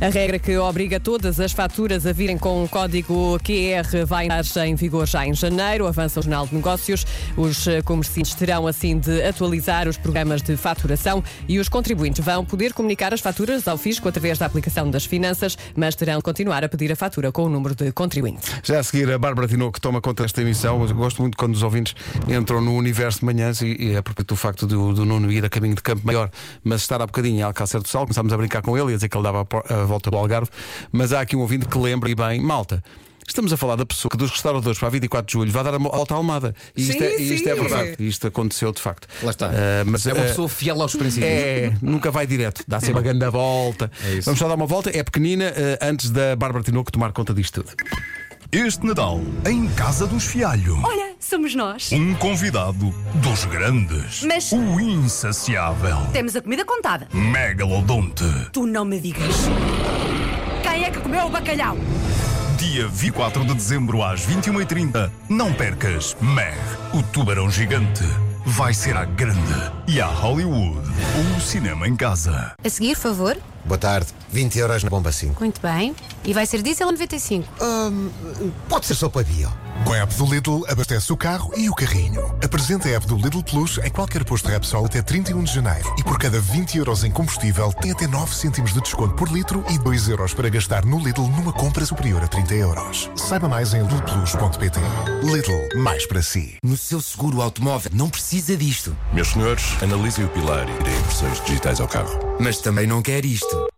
A 0.00 0.08
regra 0.08 0.38
que 0.38 0.56
obriga 0.56 1.00
todas 1.00 1.40
as 1.40 1.52
faturas 1.52 2.06
a 2.06 2.12
virem 2.12 2.38
com 2.38 2.64
o 2.64 2.68
código 2.68 3.38
QR 3.40 4.06
vai 4.06 4.28
estar 4.40 4.66
em 4.66 4.74
vigor 4.74 5.06
já 5.06 5.26
em 5.26 5.34
janeiro. 5.34 5.86
Avança 5.86 6.20
o 6.20 6.22
Jornal 6.22 6.46
de 6.46 6.54
Negócios. 6.54 7.04
Os 7.36 7.66
eh, 7.66 7.82
comerciantes 7.82 8.34
terão 8.34 8.66
assim 8.66 8.98
de 8.98 9.22
atualizar 9.22 9.88
os 9.88 9.96
programas 9.96 10.40
de 10.40 10.56
faturação 10.56 11.17
e 11.48 11.58
os 11.58 11.68
contribuintes 11.68 12.24
vão 12.24 12.44
poder 12.44 12.72
comunicar 12.72 13.12
as 13.12 13.20
faturas 13.20 13.66
ao 13.68 13.78
fisco 13.78 14.08
através 14.08 14.38
da 14.38 14.46
aplicação 14.46 14.90
das 14.90 15.04
finanças, 15.04 15.56
mas 15.76 15.94
terão 15.94 16.18
de 16.18 16.22
continuar 16.22 16.64
a 16.64 16.68
pedir 16.68 16.92
a 16.92 16.96
fatura 16.96 17.30
com 17.32 17.44
o 17.44 17.48
número 17.48 17.74
de 17.74 17.92
contribuinte. 17.92 18.50
Já 18.62 18.78
a 18.80 18.82
seguir, 18.82 19.10
a 19.10 19.18
Bárbara 19.18 19.48
Tinoco 19.48 19.72
que 19.72 19.80
toma 19.80 20.00
conta 20.00 20.22
desta 20.22 20.42
emissão. 20.42 20.84
Eu 20.84 20.94
gosto 20.94 21.20
muito 21.22 21.36
quando 21.36 21.54
os 21.54 21.62
ouvintes 21.62 21.94
entram 22.28 22.60
no 22.60 22.74
universo 22.74 23.20
de 23.20 23.26
manhãs 23.26 23.60
e, 23.60 23.76
e 23.78 23.94
é 23.94 24.02
porque 24.02 24.24
o 24.32 24.36
facto 24.36 24.66
do, 24.66 24.92
do 24.92 25.04
Nuno 25.04 25.30
ir 25.30 25.44
a 25.44 25.48
caminho 25.48 25.74
de 25.74 25.82
campo 25.82 26.06
maior, 26.06 26.30
mas 26.62 26.82
estar 26.82 27.00
há 27.00 27.06
bocadinho 27.06 27.38
em 27.38 27.42
Alcácer 27.42 27.80
do 27.80 27.88
Sal, 27.88 28.02
começámos 28.02 28.32
a 28.32 28.36
brincar 28.36 28.62
com 28.62 28.76
ele 28.76 28.90
e 28.90 28.92
a 28.92 28.96
dizer 28.96 29.08
que 29.08 29.16
ele 29.16 29.24
dava 29.24 29.46
a, 29.68 29.74
a 29.74 29.84
volta 29.84 30.10
do 30.10 30.16
Algarve. 30.16 30.50
Mas 30.92 31.12
há 31.12 31.20
aqui 31.20 31.36
um 31.36 31.40
ouvinte 31.40 31.66
que 31.66 31.78
lembra 31.78 32.10
e 32.10 32.14
bem, 32.14 32.40
malta. 32.40 32.82
Estamos 33.28 33.52
a 33.52 33.56
falar 33.58 33.76
da 33.76 33.84
pessoa 33.86 34.10
que 34.10 34.16
dos 34.16 34.30
restauradores 34.30 34.78
para 34.78 34.88
a 34.88 34.90
24 34.90 35.26
de 35.26 35.32
julho 35.34 35.52
vai 35.52 35.62
dar 35.62 35.74
a 35.74 35.76
a 35.76 35.78
volta 35.78 36.14
à 36.14 36.16
Almada. 36.16 36.54
E 36.74 36.80
isto, 36.82 36.92
Sim, 36.98 37.04
é, 37.04 37.16
isto 37.20 37.48
é 37.48 37.54
sim. 37.54 37.60
verdade. 37.60 37.96
Isto 38.00 38.26
aconteceu 38.26 38.72
de 38.72 38.80
facto. 38.80 39.06
Lá 39.22 39.30
está. 39.30 39.48
Ah, 39.50 39.84
mas 39.86 40.06
é 40.06 40.12
uma 40.14 40.22
ah, 40.22 40.26
pessoa 40.26 40.48
fiel 40.48 40.80
aos 40.82 40.94
princípios. 40.96 41.30
é, 41.30 41.72
nunca 41.82 42.10
vai 42.10 42.26
direto, 42.26 42.64
dá 42.66 42.80
sempre 42.80 42.94
uma 42.94 43.02
grande 43.02 43.28
volta. 43.30 43.90
É 44.04 44.14
isso. 44.14 44.24
Vamos 44.24 44.38
só 44.38 44.48
dar 44.48 44.54
uma 44.54 44.66
volta, 44.66 44.90
é 44.96 45.02
pequenina, 45.02 45.44
eh, 45.44 45.78
antes 45.82 46.10
da 46.10 46.34
Bárbara 46.34 46.64
Tinoco 46.64 46.90
tomar 46.90 47.12
conta 47.12 47.34
disto 47.34 47.62
tudo. 47.62 47.74
Este 48.50 48.86
Natal, 48.86 49.20
em 49.46 49.68
Casa 49.68 50.06
dos 50.06 50.24
Fialho, 50.24 50.80
Olha, 50.82 51.14
somos 51.20 51.54
nós. 51.54 51.92
um 51.92 52.14
convidado 52.14 52.94
dos 53.16 53.44
grandes. 53.44 54.22
Mas- 54.22 54.50
O 54.52 54.80
insaciável. 54.80 55.98
Temos 56.12 56.34
a 56.34 56.40
comida 56.40 56.64
contada. 56.64 57.06
Megalodonte. 57.12 58.24
Tu 58.52 58.66
não 58.66 58.84
me 58.86 58.98
digas. 58.98 59.34
Quem 60.62 60.84
é 60.84 60.90
que 60.90 60.98
comeu 61.00 61.26
o 61.26 61.30
bacalhau? 61.30 61.76
Dia 62.70 62.86
24 62.86 63.46
de 63.46 63.54
dezembro 63.54 64.02
às 64.02 64.26
21h30. 64.26 65.10
Não 65.26 65.50
percas 65.54 66.14
Meg, 66.20 66.58
o 66.92 67.02
tubarão 67.02 67.50
gigante. 67.50 68.04
Vai 68.44 68.74
ser 68.74 68.94
à 68.94 69.06
grande 69.06 69.72
e 69.86 69.98
à 70.02 70.06
Hollywood. 70.06 70.86
O 71.34 71.40
cinema 71.40 71.88
em 71.88 71.96
casa. 71.96 72.52
A 72.62 72.68
seguir, 72.68 72.94
favor. 72.94 73.38
Boa 73.64 73.78
tarde. 73.78 74.08
20 74.30 74.58
euros 74.58 74.84
na 74.84 74.90
bomba 74.90 75.10
5. 75.10 75.40
Muito 75.40 75.62
bem. 75.62 75.96
E 76.22 76.34
vai 76.34 76.44
ser 76.44 76.60
diesel 76.60 76.88
ou 76.88 76.92
95? 76.92 77.48
Pode 78.68 78.84
ser 78.84 78.96
sopa 78.96 79.24
bio. 79.24 79.50
Com 79.84 79.92
a 79.92 79.98
app 79.98 80.14
do 80.14 80.26
Lidl, 80.26 80.64
abastece 80.68 81.12
o 81.12 81.16
carro 81.16 81.52
e 81.56 81.70
o 81.70 81.74
carrinho. 81.74 82.20
Apresenta 82.44 82.88
a 82.88 82.92
app 82.92 83.06
do 83.06 83.16
Lidl 83.16 83.42
Plus 83.42 83.78
em 83.78 83.90
qualquer 83.90 84.24
posto 84.24 84.48
Repsol 84.48 84.86
até 84.86 85.00
31 85.00 85.42
de 85.44 85.54
janeiro. 85.54 85.94
E 85.98 86.02
por 86.02 86.18
cada 86.18 86.40
20 86.40 86.78
euros 86.78 87.04
em 87.04 87.10
combustível, 87.10 87.72
tem 87.72 87.92
até 87.92 88.06
9 88.06 88.34
cêntimos 88.34 88.72
de 88.72 88.80
desconto 88.80 89.14
por 89.14 89.28
litro 89.30 89.64
e 89.70 89.78
2 89.78 90.08
euros 90.08 90.34
para 90.34 90.48
gastar 90.48 90.84
no 90.84 90.98
Lidl 90.98 91.28
numa 91.28 91.52
compra 91.52 91.86
superior 91.86 92.22
a 92.22 92.28
30 92.28 92.54
euros. 92.54 93.10
Saiba 93.16 93.48
mais 93.48 93.72
em 93.72 93.82
lidlplus.pt. 93.82 94.80
Lidl, 95.22 95.80
mais 95.80 96.06
para 96.06 96.22
si. 96.22 96.56
No 96.62 96.76
seu 96.76 97.00
seguro 97.00 97.40
automóvel 97.40 97.90
não 97.94 98.10
precisa 98.10 98.56
disto. 98.56 98.96
Meus 99.12 99.28
senhores, 99.28 99.64
analisem 99.82 100.24
o 100.24 100.28
pilar 100.28 100.68
e 100.68 100.82
dêem 100.82 100.98
impressões 100.98 101.40
digitais 101.44 101.80
ao 101.80 101.88
carro. 101.88 102.18
Mas 102.40 102.58
também 102.58 102.86
não 102.86 103.00
quer 103.00 103.24
isto. 103.24 103.68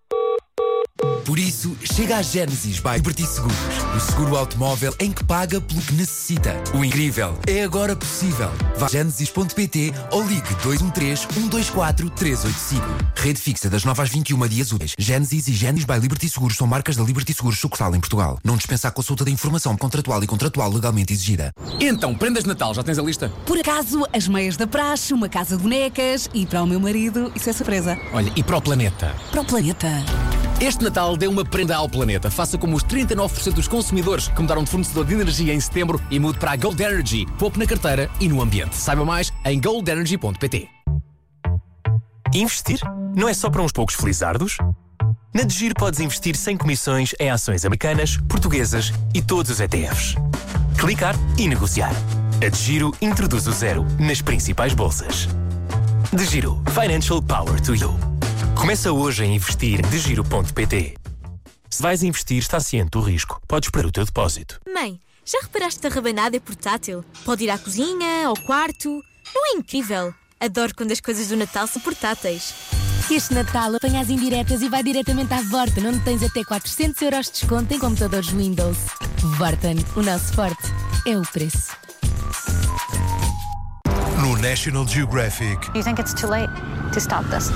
Por 1.24 1.38
isso, 1.38 1.76
chega 1.84 2.16
à 2.16 2.22
Genesis 2.22 2.80
by 2.80 2.96
Liberty 2.96 3.26
Seguros. 3.26 3.56
O 3.96 4.00
seguro 4.00 4.36
automóvel 4.36 4.94
em 4.98 5.12
que 5.12 5.22
paga 5.24 5.60
pelo 5.60 5.80
que 5.80 5.94
necessita. 5.94 6.54
O 6.74 6.84
incrível 6.84 7.38
é 7.46 7.62
agora 7.62 7.94
possível. 7.94 8.50
Vá 8.76 8.86
a 8.86 8.88
genesis.pt 8.88 9.92
ou 10.10 10.26
ligue 10.26 10.48
213-124-385. 10.62 12.82
Rede 13.16 13.40
fixa 13.40 13.70
das 13.70 13.84
9 13.84 14.02
às 14.02 14.08
21 14.08 14.48
dias 14.48 14.72
úteis. 14.72 14.94
Genesis 14.98 15.46
e 15.48 15.52
Genesis 15.52 15.84
by 15.84 15.98
Liberty 15.98 16.28
Seguros 16.28 16.56
são 16.56 16.66
marcas 16.66 16.96
da 16.96 17.04
Liberty 17.04 17.34
Seguros 17.34 17.58
sucursal 17.58 17.94
em 17.94 18.00
Portugal. 18.00 18.38
Não 18.42 18.56
dispensa 18.56 18.88
a 18.88 18.90
consulta 18.90 19.24
de 19.24 19.30
informação 19.30 19.76
contratual 19.76 20.22
e 20.22 20.26
contratual 20.26 20.72
legalmente 20.72 21.12
exigida. 21.12 21.52
Então, 21.80 22.14
prendas 22.14 22.44
de 22.44 22.48
Natal, 22.48 22.72
já 22.74 22.82
tens 22.82 22.98
a 22.98 23.02
lista? 23.02 23.30
Por 23.46 23.58
acaso, 23.58 24.04
as 24.12 24.26
meias 24.26 24.56
da 24.56 24.66
praxe, 24.66 25.12
uma 25.12 25.28
casa 25.28 25.56
de 25.56 25.62
bonecas 25.62 26.28
e 26.34 26.46
para 26.46 26.62
o 26.62 26.66
meu 26.66 26.80
marido, 26.80 27.30
isso 27.34 27.50
é 27.50 27.52
surpresa. 27.52 27.98
Olha, 28.12 28.32
e 28.34 28.42
para 28.42 28.56
o 28.56 28.62
planeta? 28.62 29.14
Para 29.30 29.42
o 29.42 29.44
planeta. 29.44 29.88
Este 30.60 30.84
Natal 30.84 31.16
dê 31.16 31.26
uma 31.26 31.42
prenda 31.42 31.74
ao 31.74 31.88
planeta. 31.88 32.30
Faça 32.30 32.58
como 32.58 32.76
os 32.76 32.84
39% 32.84 33.54
dos 33.54 33.66
consumidores 33.66 34.28
que 34.28 34.42
mudaram 34.42 34.62
de 34.62 34.68
fornecedor 34.68 35.06
de 35.06 35.14
energia 35.14 35.54
em 35.54 35.60
setembro 35.60 35.98
e 36.10 36.20
mude 36.20 36.38
para 36.38 36.52
a 36.52 36.56
Gold 36.56 36.80
Energy. 36.82 37.24
Poupe 37.38 37.58
na 37.58 37.66
carteira 37.66 38.10
e 38.20 38.28
no 38.28 38.42
ambiente. 38.42 38.76
Saiba 38.76 39.02
mais 39.02 39.32
em 39.46 39.58
goldenergy.pt. 39.58 40.68
Investir? 42.34 42.78
Não 43.16 43.26
é 43.26 43.32
só 43.32 43.48
para 43.48 43.62
uns 43.62 43.72
poucos 43.72 43.94
felizardos? 43.94 44.58
Na 45.32 45.44
Degir 45.44 45.72
podes 45.74 45.98
investir 45.98 46.36
sem 46.36 46.58
comissões 46.58 47.14
em 47.18 47.30
ações 47.30 47.64
americanas, 47.64 48.18
portuguesas 48.28 48.92
e 49.14 49.22
todos 49.22 49.50
os 49.50 49.60
ETFs. 49.60 50.14
Clicar 50.78 51.14
e 51.38 51.48
negociar. 51.48 51.94
A 52.36 52.48
Degiro 52.50 52.94
introduz 53.00 53.46
o 53.46 53.52
zero 53.52 53.86
nas 53.98 54.20
principais 54.20 54.74
bolsas. 54.74 55.26
Degiro 56.12 56.62
Financial 56.74 57.22
Power 57.22 57.58
to 57.60 57.74
You. 57.74 58.19
Começa 58.60 58.92
hoje 58.92 59.22
a 59.22 59.26
investir 59.26 59.80
em 59.80 59.88
degiro.pt. 59.88 60.94
Se 61.70 61.80
vais 61.80 62.02
investir, 62.02 62.36
está 62.36 62.60
ciente 62.60 62.90
do 62.90 63.00
risco. 63.00 63.40
Podes 63.48 63.70
perder 63.70 63.88
o 63.88 63.90
teu 63.90 64.04
depósito. 64.04 64.60
Mãe, 64.70 65.00
já 65.24 65.38
reparaste 65.40 65.80
que 65.80 65.86
a 65.86 65.90
rabanada 65.90 66.36
é 66.36 66.40
portátil? 66.40 67.02
Pode 67.24 67.42
ir 67.42 67.48
à 67.48 67.56
cozinha, 67.56 68.26
ao 68.26 68.36
quarto. 68.36 69.02
Não 69.34 69.46
é 69.46 69.58
incrível? 69.58 70.12
Adoro 70.38 70.74
quando 70.76 70.92
as 70.92 71.00
coisas 71.00 71.28
do 71.28 71.38
Natal 71.38 71.66
são 71.66 71.80
portáteis. 71.80 72.52
Este 73.10 73.32
Natal 73.32 73.76
apanha 73.76 74.02
as 74.02 74.10
indiretas 74.10 74.60
e 74.60 74.68
vai 74.68 74.82
diretamente 74.82 75.32
à 75.32 75.40
Vorten, 75.40 75.86
onde 75.86 76.00
tens 76.00 76.22
até 76.22 76.44
400 76.44 77.00
euros 77.00 77.26
de 77.26 77.32
desconto 77.32 77.72
em 77.72 77.78
computadores 77.78 78.28
Windows. 78.28 78.76
Vorten, 79.38 79.76
o 79.96 80.02
nosso 80.02 80.34
forte 80.34 80.68
é 81.06 81.16
o 81.16 81.22
preço. 81.22 81.74
No 84.20 84.36
National 84.36 84.86
Geographic, 84.86 85.66
You 85.74 85.82
think 85.82 85.98
it's 85.98 86.12
too 86.12 86.28
late 86.28 86.52
to 86.92 87.00
stop 87.00 87.24
this? 87.30 87.50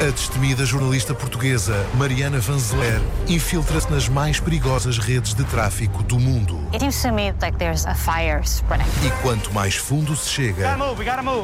a 0.00 0.10
destemida 0.10 0.64
jornalista 0.64 1.14
portuguesa 1.14 1.86
Mariana 1.94 2.40
Vanzeler 2.40 3.00
infiltra-se 3.28 3.90
nas 3.90 4.08
mais 4.08 4.40
perigosas 4.40 4.98
redes 4.98 5.34
de 5.34 5.44
tráfico 5.44 6.02
do 6.02 6.18
mundo. 6.18 6.58
It 6.72 6.80
seems 6.80 7.02
to 7.02 7.12
me 7.12 7.32
like 7.42 7.58
there's 7.58 7.86
a 7.86 7.94
fire 7.94 8.40
spreading. 8.44 8.86
E 9.04 9.10
quanto 9.22 9.52
mais 9.52 9.76
fundo 9.76 10.16
se 10.16 10.28
chega, 10.28 10.76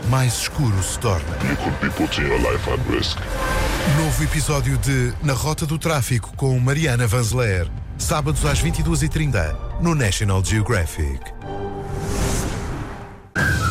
mais 0.09 0.35
escuro 0.35 0.83
se 0.83 0.99
torna. 0.99 1.27
Novo 3.99 4.25
episódio 4.25 4.79
de 4.79 5.13
Na 5.23 5.33
Rota 5.33 5.67
do 5.67 5.79
Tráfico 5.79 6.33
com 6.37 6.59
Mariana 6.59 7.07
Vanzeler. 7.07 7.69
Sábados 7.99 8.45
às 8.45 8.63
22h30 8.63 9.57
no 9.81 9.95
National 9.95 10.45
Geographic. 10.45 11.21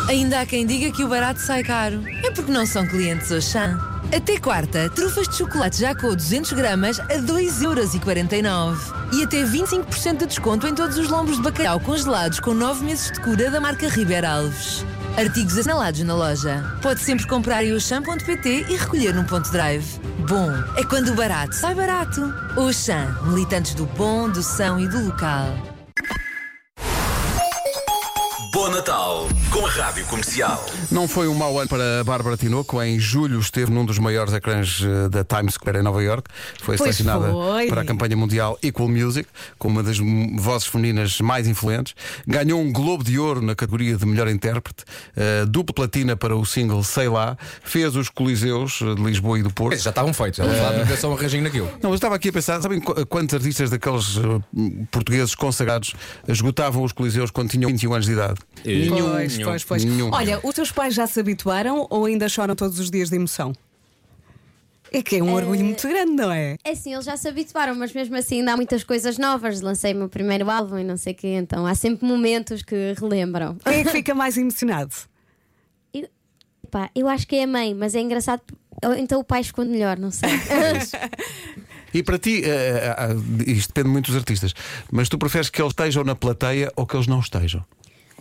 Ainda 0.08 0.42
há 0.42 0.46
quem 0.46 0.66
diga 0.66 0.92
que 0.92 1.04
o 1.04 1.08
barato 1.08 1.40
sai 1.40 1.64
caro. 1.64 2.04
É 2.24 2.32
porque 2.32 2.52
não 2.52 2.66
são 2.66 2.88
clientes 2.88 3.32
Auchan. 3.32 3.80
Até 4.16 4.38
quarta, 4.40 4.90
trufas 4.92 5.28
de 5.28 5.36
chocolate 5.36 5.80
Jacó 5.80 6.14
200 6.14 6.54
gramas 6.54 7.00
a 7.00 7.16
2,49€. 7.16 8.78
E 9.14 9.24
até 9.24 9.44
25% 9.44 10.18
de 10.20 10.26
desconto 10.28 10.68
em 10.68 10.76
todos 10.76 10.98
os 10.98 11.10
lombos 11.10 11.38
de 11.38 11.42
bacalhau 11.42 11.80
congelados 11.80 12.40
com 12.40 12.54
9 12.54 12.86
meses 12.86 13.12
de 13.12 13.20
cura 13.22 13.50
da 13.50 13.60
marca 13.60 13.90
Ribeiro 13.90 14.28
Alves. 14.28 14.86
Artigos 15.18 15.58
assinalados 15.58 16.02
na 16.04 16.14
loja. 16.14 16.64
Pode 16.82 17.00
sempre 17.00 17.26
comprar 17.26 17.64
em 17.64 17.72
Auchan.pt 17.74 18.66
e 18.70 18.76
recolher 18.76 19.14
num 19.14 19.24
ponto 19.24 19.50
drive. 19.52 20.00
Bom, 20.28 20.52
é 20.76 20.84
quando 20.84 21.10
o 21.10 21.16
barato 21.16 21.56
sai 21.56 21.74
barato. 21.74 22.34
Auchan, 22.56 23.18
militantes 23.24 23.74
do 23.74 23.86
bom, 23.86 24.30
do 24.30 24.44
são 24.44 24.80
e 24.80 24.88
do 24.88 25.06
local. 25.06 25.48
Bom 28.54 28.70
Natal 28.70 29.25
com 29.56 29.66
a 29.66 29.70
Rádio 29.70 30.06
Comercial. 30.08 30.66
Não 30.92 31.08
foi 31.08 31.30
um 31.30 31.34
mau 31.34 31.58
ano 31.58 31.70
para 31.70 32.02
a 32.02 32.04
Bárbara 32.04 32.36
Tinoco. 32.36 32.82
Em 32.84 33.00
julho 33.00 33.40
esteve 33.40 33.72
num 33.72 33.86
dos 33.86 33.98
maiores 33.98 34.34
ecrãs 34.34 34.82
eh, 34.84 35.08
da 35.08 35.24
Times 35.24 35.54
Square 35.54 35.78
em 35.80 35.82
Nova 35.82 36.04
York. 36.04 36.30
Foi 36.60 36.76
Pois 36.76 36.82
selecionada 36.94 37.32
foi. 37.32 37.68
para 37.68 37.82
a 37.82 37.86
campanha 37.86 38.18
mundial 38.18 38.60
Equal 38.62 38.90
Music, 38.90 39.30
com 39.58 39.70
uma 39.70 39.82
das 39.82 39.98
vozes 40.38 40.68
femininas 40.68 41.22
mais 41.22 41.48
influentes. 41.48 41.96
Ganhou 42.28 42.60
um 42.60 42.70
Globo 42.74 43.02
de 43.02 43.18
Ouro 43.18 43.42
na 43.42 43.56
categoria 43.56 43.96
de 43.96 44.06
melhor 44.06 44.28
intérprete, 44.28 44.84
eh, 45.16 45.46
dupla 45.48 45.74
platina 45.74 46.18
para 46.18 46.36
o 46.36 46.46
single 46.46 46.84
Sei 46.84 47.08
Lá. 47.08 47.38
Fez 47.64 47.96
os 47.96 48.10
Coliseus 48.10 48.80
eh, 48.82 48.94
de 48.94 49.02
Lisboa 49.04 49.40
e 49.40 49.44
do 49.44 49.54
Porto. 49.54 49.78
Já 49.78 49.90
estavam 49.92 50.14
feitos, 50.14 50.38
já 50.46 50.72
ver 50.84 50.98
só 50.98 51.10
um 51.10 51.14
arranjinho 51.14 51.44
naquilo. 51.44 51.72
Não, 51.82 51.92
eu 51.92 51.96
estava 51.96 52.16
aqui 52.16 52.28
a 52.28 52.34
pensar, 52.34 52.62
sabem 52.62 52.82
qu- 52.82 53.06
quantos 53.06 53.34
artistas 53.34 53.70
daqueles 53.70 54.20
portugueses 54.92 55.34
consagrados 55.34 55.94
esgotavam 56.28 56.84
os 56.84 56.92
Coliseus 56.92 57.32
quando 57.32 57.50
tinham 57.52 57.70
21 57.72 57.94
anos 57.94 58.06
de 58.06 58.12
idade? 58.12 58.36
Pois, 59.46 59.64
pois, 59.64 59.84
pois. 59.84 59.86
Nenhum. 59.86 60.12
Olha, 60.12 60.40
os 60.44 60.54
teus 60.54 60.72
pais 60.72 60.94
já 60.94 61.08
se 61.08 61.20
habituaram 61.20 61.88
ou 61.90 62.06
ainda 62.06 62.28
choram 62.28 62.56
todos 62.56 62.80
os 62.80 62.90
dias 62.90 63.10
de 63.10 63.16
emoção? 63.16 63.54
É 64.92 65.02
que 65.02 65.18
é 65.18 65.24
um 65.24 65.34
orgulho 65.34 65.66
muito 65.66 65.88
grande, 65.88 66.12
não 66.12 66.32
é? 66.32 66.56
É 66.64 66.72
assim, 66.72 66.94
eles 66.94 67.06
já 67.06 67.18
se 67.18 67.28
habituaram, 67.28 67.76
mas 67.76 67.92
mesmo 67.92 68.16
assim 68.16 68.40
ainda 68.40 68.54
há 68.54 68.56
muitas 68.56 68.84
coisas 68.84 69.18
novas. 69.18 69.60
Lancei 69.60 69.94
o 69.94 69.98
meu 69.98 70.10
primeiro 70.10 70.50
álbum 70.50 70.78
e 70.78 70.84
não 70.84 70.96
sei 70.96 71.14
o 71.14 71.16
quê, 71.16 71.36
então 71.36 71.66
há 71.66 71.76
sempre 71.76 72.08
momentos 72.08 72.62
que 72.62 72.94
relembram. 72.98 73.58
Quem 73.64 73.80
é 73.80 73.84
que 73.84 73.92
fica 73.92 74.16
mais 74.16 74.38
emocionado? 74.38 74.94
Eu, 75.94 76.08
pá, 76.72 76.90
eu 76.96 77.08
acho 77.10 77.28
que 77.28 77.36
é 77.36 77.44
a 77.44 77.48
mãe, 77.48 77.74
mas 77.74 77.94
é 77.94 78.00
engraçado. 78.00 78.42
Então 78.98 79.20
o 79.20 79.24
pai 79.24 79.42
esconde 79.42 79.72
melhor, 79.72 79.98
não 79.98 80.12
sei. 80.12 80.30
E 81.94 82.04
para 82.04 82.20
ti, 82.20 82.42
eh, 82.44 82.94
eh, 82.98 83.52
isto 83.52 83.70
depende 83.70 83.88
muito 83.88 84.08
dos 84.08 84.18
artistas, 84.18 84.54
mas 84.92 85.08
tu 85.08 85.18
preferes 85.18 85.50
que 85.50 85.62
eles 85.62 85.72
estejam 85.72 86.04
na 86.04 86.14
plateia 86.14 86.70
ou 86.76 86.86
que 86.86 86.94
eles 86.94 87.08
não 87.08 87.22
estejam? 87.22 87.64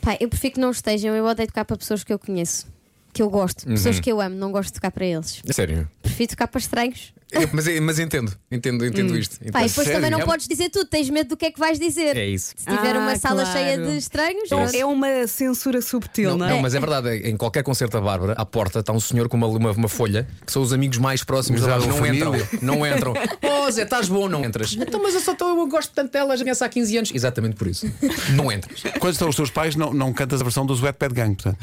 Pá, 0.05 0.17
eu 0.21 0.29
prefiro 0.29 0.55
que 0.55 0.61
não 0.61 0.71
estejam. 0.71 1.15
Eu 1.15 1.25
odeio 1.25 1.47
tocar 1.49 1.65
para 1.65 1.77
pessoas 1.77 2.05
que 2.05 2.13
eu 2.13 2.19
conheço, 2.19 2.67
que 3.13 3.23
eu 3.23 3.31
gosto, 3.31 3.65
Uhum. 3.67 3.75
pessoas 3.75 3.99
que 4.01 4.11
eu 4.11 4.21
amo. 4.21 4.37
Não 4.37 4.53
gosto 4.53 4.69
de 4.69 4.75
tocar 4.75 4.91
para 4.91 5.05
eles. 5.07 5.41
É 5.49 5.53
sério. 5.53 5.89
Prefiro 6.03 6.31
tocar 6.31 6.47
para 6.49 6.59
estranhos. 6.59 7.13
Eu- 7.35 7.49
mas, 7.53 7.81
mas 7.81 7.99
entendo, 7.99 8.33
entendo, 8.51 8.85
entendo 8.87 9.13
Hum. 9.13 9.17
isto. 9.17 9.37
Entendo. 9.37 9.67
depois 9.67 9.89
também 9.89 10.11
não 10.11 10.21
É- 10.21 10.25
podes 10.25 10.47
dizer 10.49 10.71
tudo, 10.71 10.87
tens 10.87 11.09
medo 11.11 11.29
do 11.31 11.37
que 11.37 11.47
é 11.47 11.51
que 11.51 11.59
vais 11.59 11.79
dizer. 11.79 12.17
É 12.17 12.27
isso. 12.27 12.55
Se 12.57 12.65
tiver 12.65 12.97
Ah, 12.97 12.99
uma 13.01 13.17
sala 13.17 13.43
claro. 13.43 13.59
cheia 13.59 13.79
de 13.79 13.97
estranhos, 13.97 14.45
Então, 14.47 14.61
pronto. 14.63 14.75
é 14.75 14.85
uma 14.85 15.27
censura 15.27 15.81
subtil, 15.83 16.31
não, 16.31 16.39
Não, 16.39 16.47
é? 16.47 16.51
não, 16.51 16.63
mas 16.63 16.75
é 16.75 16.81
verdade, 16.81 17.09
em 17.29 17.37
qualquer 17.37 17.63
concerto 17.63 17.97
da 17.97 18.01
Bárbara, 18.01 18.33
à 18.35 18.45
porta 18.47 18.81
está 18.81 18.93
um 18.93 19.01
senhor 19.01 19.29
com 19.29 19.37
uma, 19.37 19.47
uma, 19.47 19.71
uma 19.73 19.89
folha, 19.89 20.27
que 20.45 20.53
são 20.53 20.63
os 20.63 20.73
amigos 20.73 20.99
mais 20.99 21.23
próximos 21.25 21.61
da 21.61 21.69
Bárbara. 21.69 21.93
Não 21.93 22.07
entram, 22.07 22.33
não 22.63 22.87
entram. 22.87 23.15
Oh, 23.67 23.71
Zé, 23.71 23.83
estás 23.83 24.09
bom, 24.09 24.29
não 24.29 24.45
entras. 24.45 24.75
Então, 24.79 25.03
mas 25.03 25.15
eu 25.15 25.21
só 25.21 25.33
estou, 25.33 25.57
eu 25.59 25.67
gosto 25.67 25.93
tanto 25.95 26.13
dela, 26.13 26.37
já 26.37 26.45
há 26.65 26.69
15 26.69 26.97
anos. 26.99 27.11
Exatamente 27.15 27.57
por 27.57 27.67
isso. 27.67 27.91
Não 28.35 28.51
entras. 28.53 28.83
Quando 28.99 29.13
estão 29.13 29.29
os 29.29 29.37
teus 29.37 29.51
pais, 29.51 29.75
não, 29.75 29.93
não 29.95 30.13
cantas 30.13 30.41
a 30.41 30.45
versão 30.45 30.67
do 30.67 30.75
Wet 30.81 30.99
Pad 30.99 31.15
Gang, 31.15 31.35
portanto. 31.35 31.59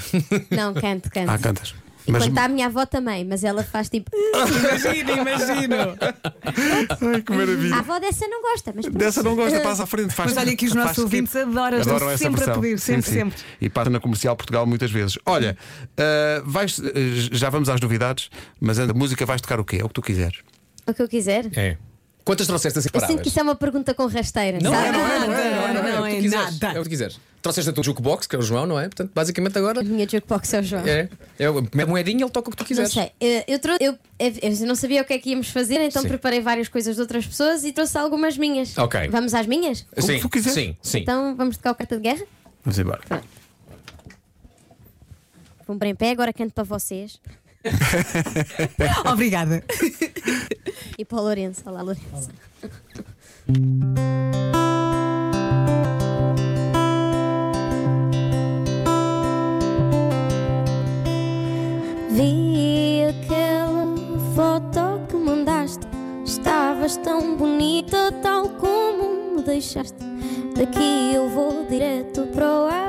Não, 0.49 0.73
canto, 0.73 1.09
canto. 1.11 1.29
Ah, 1.29 1.37
cantas. 1.37 1.73
E 2.07 2.11
Mas 2.11 2.23
quando 2.23 2.29
está 2.29 2.45
a 2.45 2.47
minha 2.47 2.65
avó 2.65 2.85
também, 2.85 3.23
mas 3.23 3.43
ela 3.43 3.63
faz 3.63 3.89
tipo. 3.89 4.09
Imagino, 4.15 5.11
imagino. 5.11 5.75
Ai, 7.13 7.21
que 7.21 7.31
maravilha. 7.31 7.75
A 7.75 7.79
avó 7.79 7.99
dessa 7.99 8.27
não 8.27 8.41
gosta, 8.41 8.73
mas. 8.75 8.85
Dessa 8.87 9.21
não 9.23 9.35
gosta, 9.35 9.59
passa 9.61 9.83
à 9.83 9.85
frente. 9.85 10.13
Faz, 10.13 10.33
Mas 10.33 10.43
olha 10.43 10.55
que 10.55 10.65
os 10.65 10.73
nossos 10.73 10.97
ouvintes 10.97 11.35
adoram, 11.35 11.79
estão 11.79 11.95
Adoram 11.95 12.11
essa 12.11 12.23
sempre 12.23 12.41
a 12.41 12.45
versão. 12.45 12.61
pedir, 12.61 12.79
sempre, 12.79 13.11
sempre. 13.11 13.39
E 13.59 13.69
passa 13.69 13.89
na 13.89 13.99
comercial 13.99 14.35
Portugal 14.35 14.65
muitas 14.65 14.89
vezes. 14.91 15.17
Olha, 15.25 15.57
ah, 15.97 16.41
vais, 16.45 16.79
ah, 16.79 16.91
já 17.31 17.49
vamos 17.49 17.69
às 17.69 17.79
novidades, 17.79 18.29
mas 18.59 18.79
a 18.79 18.87
música 18.93 19.25
vais 19.25 19.41
tocar 19.41 19.59
o 19.59 19.65
quê? 19.65 19.77
É 19.81 19.83
o 19.85 19.87
que 19.87 19.93
tu 19.93 20.01
quiseres. 20.01 20.39
O 20.87 20.93
que 20.93 21.01
eu 21.01 21.07
quiser. 21.07 21.45
É. 21.55 21.77
Quantas 22.31 22.47
trouxeste 22.47 22.79
assim 22.79 22.87
Eu 22.93 22.99
sinto 22.99 23.07
paradas? 23.07 23.21
que 23.23 23.27
isso 23.27 23.39
é 23.39 23.43
uma 23.43 23.55
pergunta 23.55 23.93
com 23.93 24.05
rasteira. 24.07 24.59
Não 24.61 24.71
sabe? 24.71 24.87
é, 24.87 24.91
não 24.91 24.99
é, 24.99 25.19
não 25.19 25.25
é, 25.25 25.27
não 25.27 25.35
é, 25.35 25.53
não 25.53 25.65
é, 25.67 25.73
Não 25.73 25.87
é 25.89 25.99
o 25.99 26.03
que 26.03 26.09
é 26.11 26.15
tu 26.15 26.21
quiseres. 26.21 26.61
É 26.61 26.67
o 26.67 26.71
que 26.71 26.83
tu 26.83 26.89
quiseres. 26.89 27.19
Trouxeste 27.41 27.69
a 27.69 27.73
tua 27.73 27.83
jukebox, 27.83 28.27
que 28.27 28.35
é 28.35 28.39
o 28.39 28.41
João, 28.41 28.65
não 28.67 28.79
é? 28.79 28.83
Portanto, 28.83 29.11
basicamente 29.13 29.57
agora. 29.57 29.81
A 29.81 29.83
minha 29.83 30.07
jukebox 30.07 30.53
é 30.53 30.59
o 30.59 30.63
João. 30.63 30.87
É. 30.87 31.09
é 31.39 31.49
o- 31.49 31.61
mete 31.61 31.85
moedinha, 31.87 32.23
ele 32.23 32.31
toca 32.31 32.49
o 32.49 32.51
que 32.51 32.57
tu 32.57 32.61
Não 32.61 32.67
quiseres. 32.67 32.91
sei, 32.93 33.11
eu, 33.19 33.43
eu, 33.47 33.59
trou- 33.59 33.77
eu, 33.81 33.97
eu 34.19 34.67
não 34.67 34.75
sabia 34.75 35.01
o 35.01 35.05
que 35.05 35.13
é 35.13 35.19
que 35.19 35.31
íamos 35.31 35.49
fazer, 35.49 35.81
então 35.81 36.01
Sim. 36.03 36.07
preparei 36.07 36.39
várias 36.39 36.69
coisas 36.69 36.95
de 36.95 37.01
outras 37.01 37.25
pessoas 37.25 37.63
e 37.63 37.71
trouxe 37.73 37.97
algumas 37.97 38.37
minhas. 38.37 38.77
Ok. 38.77 39.09
Vamos 39.09 39.33
às 39.33 39.45
minhas? 39.47 39.85
Sim, 39.97 40.21
sim, 40.41 40.77
sim. 40.81 40.99
Então 40.99 41.35
vamos 41.35 41.57
tocar 41.57 41.71
o 41.71 41.75
carta 41.75 41.95
de 41.97 42.01
guerra? 42.03 42.23
Vamos 42.63 42.79
embora. 42.79 43.01
Vamos 45.67 45.79
bem 45.79 45.91
em 45.91 45.95
pé, 45.95 46.11
agora 46.11 46.31
canto 46.31 46.53
para 46.53 46.63
vocês. 46.63 47.19
Obrigada. 49.11 49.63
E 50.97 51.05
para 51.05 51.17
o 51.17 51.21
Lourenço. 51.21 51.61
Olá, 51.65 51.81
Lourenço. 51.81 52.29
Vi 62.09 63.03
aquela 63.09 63.85
foto 64.35 65.07
que 65.07 65.15
mandaste. 65.15 65.87
Estavas 66.25 66.97
tão 66.97 67.35
bonita, 67.37 68.11
tal 68.23 68.49
como 68.49 69.35
me 69.35 69.43
deixaste. 69.43 69.97
Daqui 70.55 71.13
eu 71.13 71.29
vou 71.29 71.65
direto 71.67 72.27
para 72.27 72.45
o 72.45 72.63
altar. 72.65 72.80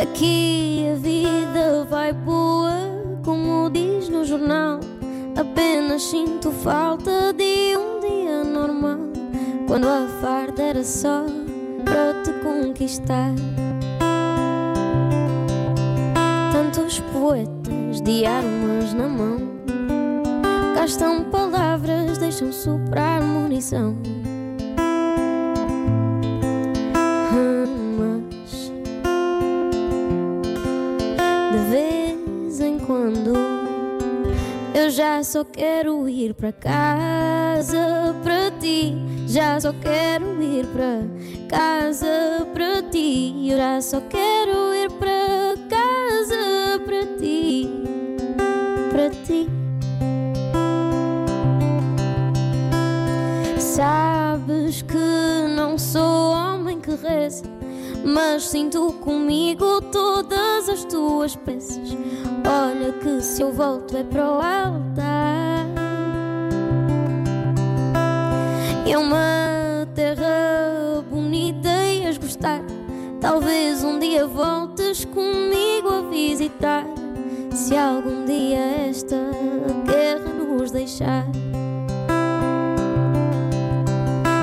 Aqui 0.00 0.86
a 0.90 0.94
vida 0.94 1.84
vai 1.84 2.10
boa, 2.14 2.72
como 3.22 3.68
diz 3.68 4.08
no 4.08 4.24
jornal. 4.24 4.80
Apenas 5.36 6.04
sinto 6.04 6.50
falta 6.50 7.34
de 7.34 7.76
um 7.76 8.00
dia 8.00 8.42
normal. 8.42 8.96
Quando 9.66 9.86
a 9.86 10.08
farda 10.22 10.62
era 10.62 10.82
só 10.84 11.26
para 11.84 12.22
te 12.22 12.32
conquistar. 12.42 13.34
Tantos 16.50 17.00
poetas 17.12 18.00
de 18.00 18.24
armas 18.24 18.94
na 18.94 19.06
mão 19.06 19.36
gastam 20.74 21.24
palavras, 21.24 22.16
deixam 22.16 22.50
soprar 22.50 23.20
munição. 23.20 23.98
Já 34.90 35.22
só 35.22 35.44
quero 35.44 36.08
ir 36.08 36.34
para 36.34 36.52
casa 36.52 38.14
para 38.24 38.50
ti. 38.58 38.94
Já 39.28 39.60
só 39.60 39.72
quero 39.72 40.42
ir 40.42 40.66
para 40.66 41.04
casa 41.48 42.46
para 42.52 42.82
ti. 42.82 43.34
Eu 43.48 43.56
já 43.56 43.80
só 43.80 44.00
quero 44.00 44.74
ir 44.74 44.90
para 44.92 45.54
casa 45.68 46.80
para 46.84 47.06
ti. 47.18 47.68
Para 48.90 49.10
ti. 49.10 49.48
Sabes 53.58 54.82
que 54.82 55.54
não 55.54 55.78
sou 55.78 56.32
homem 56.32 56.80
que 56.80 56.90
reza, 56.90 57.44
mas 58.04 58.48
sinto 58.48 58.92
comigo 58.94 59.80
todas 59.92 60.68
as 60.68 60.84
tuas 60.84 61.36
peças. 61.36 61.96
Eu 63.40 63.50
volto 63.50 63.96
é 63.96 64.04
para 64.04 64.22
o 64.22 64.34
altar. 64.34 65.64
É 68.86 68.98
uma 68.98 69.88
terra 69.94 71.02
bonita 71.10 71.70
e 71.86 72.18
gostar. 72.18 72.60
Talvez 73.18 73.82
um 73.82 73.98
dia 73.98 74.26
voltes 74.26 75.06
comigo 75.06 75.88
a 75.88 76.02
visitar. 76.10 76.84
Se 77.54 77.74
algum 77.78 78.26
dia 78.26 78.58
esta 78.90 79.16
guerra 79.86 80.34
nos 80.34 80.70
deixar. 80.70 81.24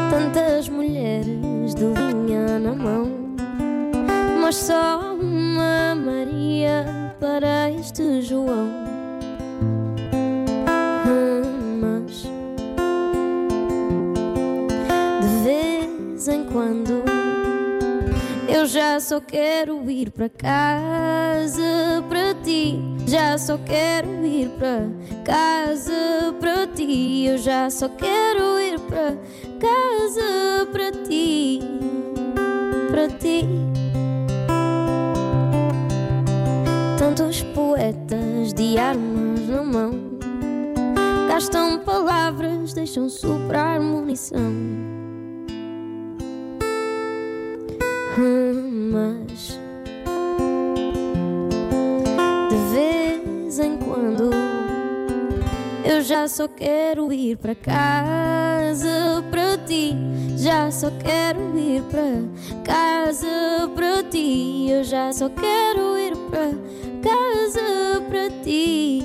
Tantas 0.09 0.67
mulheres 0.69 1.75
de 1.75 1.85
linha 1.85 2.57
na 2.57 2.73
mão, 2.73 3.11
mas 4.41 4.55
só 4.55 5.13
uma 5.13 5.93
Maria 5.93 7.13
para 7.19 7.69
este 7.69 8.23
João. 8.23 8.76
Já 18.97 19.01
só 19.01 19.21
quero 19.21 19.91
ir 19.91 20.09
para 20.09 20.27
casa 20.27 22.03
para 22.09 22.33
ti. 22.43 22.79
Já 23.05 23.37
só 23.37 23.55
quero 23.59 24.25
ir 24.25 24.49
para 24.57 24.87
casa 25.23 26.33
para 26.39 26.65
ti. 26.65 27.25
Eu 27.27 27.37
já 27.37 27.69
só 27.69 27.89
quero 27.89 28.59
ir 28.59 28.79
para 28.79 29.15
casa 29.59 30.67
para 30.71 30.91
ti. 31.07 31.59
Para 32.89 33.07
ti. 33.19 33.47
Tantos 36.97 37.43
poetas 37.53 38.51
de 38.51 38.79
armas 38.79 39.47
na 39.47 39.61
mão 39.61 39.91
gastam 41.29 41.77
palavras, 41.77 42.73
deixam 42.73 43.07
soprar 43.07 43.79
munição. 43.79 44.97
Hum, 48.19 48.66
eu 55.87 56.01
já 56.01 56.27
só 56.27 56.49
quero 56.49 57.13
ir 57.13 57.37
para 57.37 57.55
casa 57.55 59.23
para 59.31 59.57
ti. 59.65 59.95
Já 60.35 60.69
só 60.69 60.91
quero 60.91 61.57
ir 61.57 61.81
para 61.83 62.65
casa 62.65 63.71
para 63.73 64.03
ti. 64.03 64.67
Eu 64.69 64.83
já 64.83 65.13
só 65.13 65.29
quero 65.29 65.97
ir 65.97 66.13
para 66.29 66.51
casa 67.01 68.01
para 68.09 68.29
ti. 68.43 69.01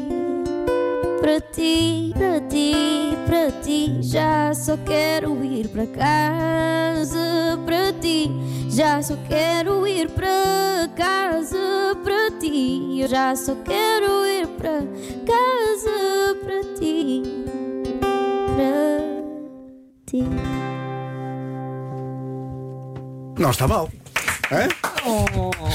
Para 1.21 1.40
ti, 1.40 2.12
para 2.18 2.40
ti, 2.40 3.16
para 3.27 3.53
ti. 3.62 3.99
Já 4.03 4.53
só 4.53 4.77
quero 4.79 5.45
ir 5.45 5.68
para 5.68 5.87
casa 5.87 7.61
para 7.64 7.92
ti. 7.92 8.29
Já 8.68 9.01
só 9.01 9.16
quero 9.29 9.87
ir 9.87 10.11
para 10.11 10.90
casa 10.97 11.97
para 12.03 12.31
ti. 12.40 12.99
Eu 12.99 13.07
já 13.07 13.37
só 13.37 13.55
quero 13.64 14.27
ir 14.27 14.49
para 14.49 14.81
casa 15.25 15.62
para 16.45 16.62
ti. 16.79 17.23
Para 18.01 19.23
ti. 20.07 20.25
Não 23.38 23.51
está 23.51 23.66
mal. 23.66 23.88
Hã? 24.51 24.91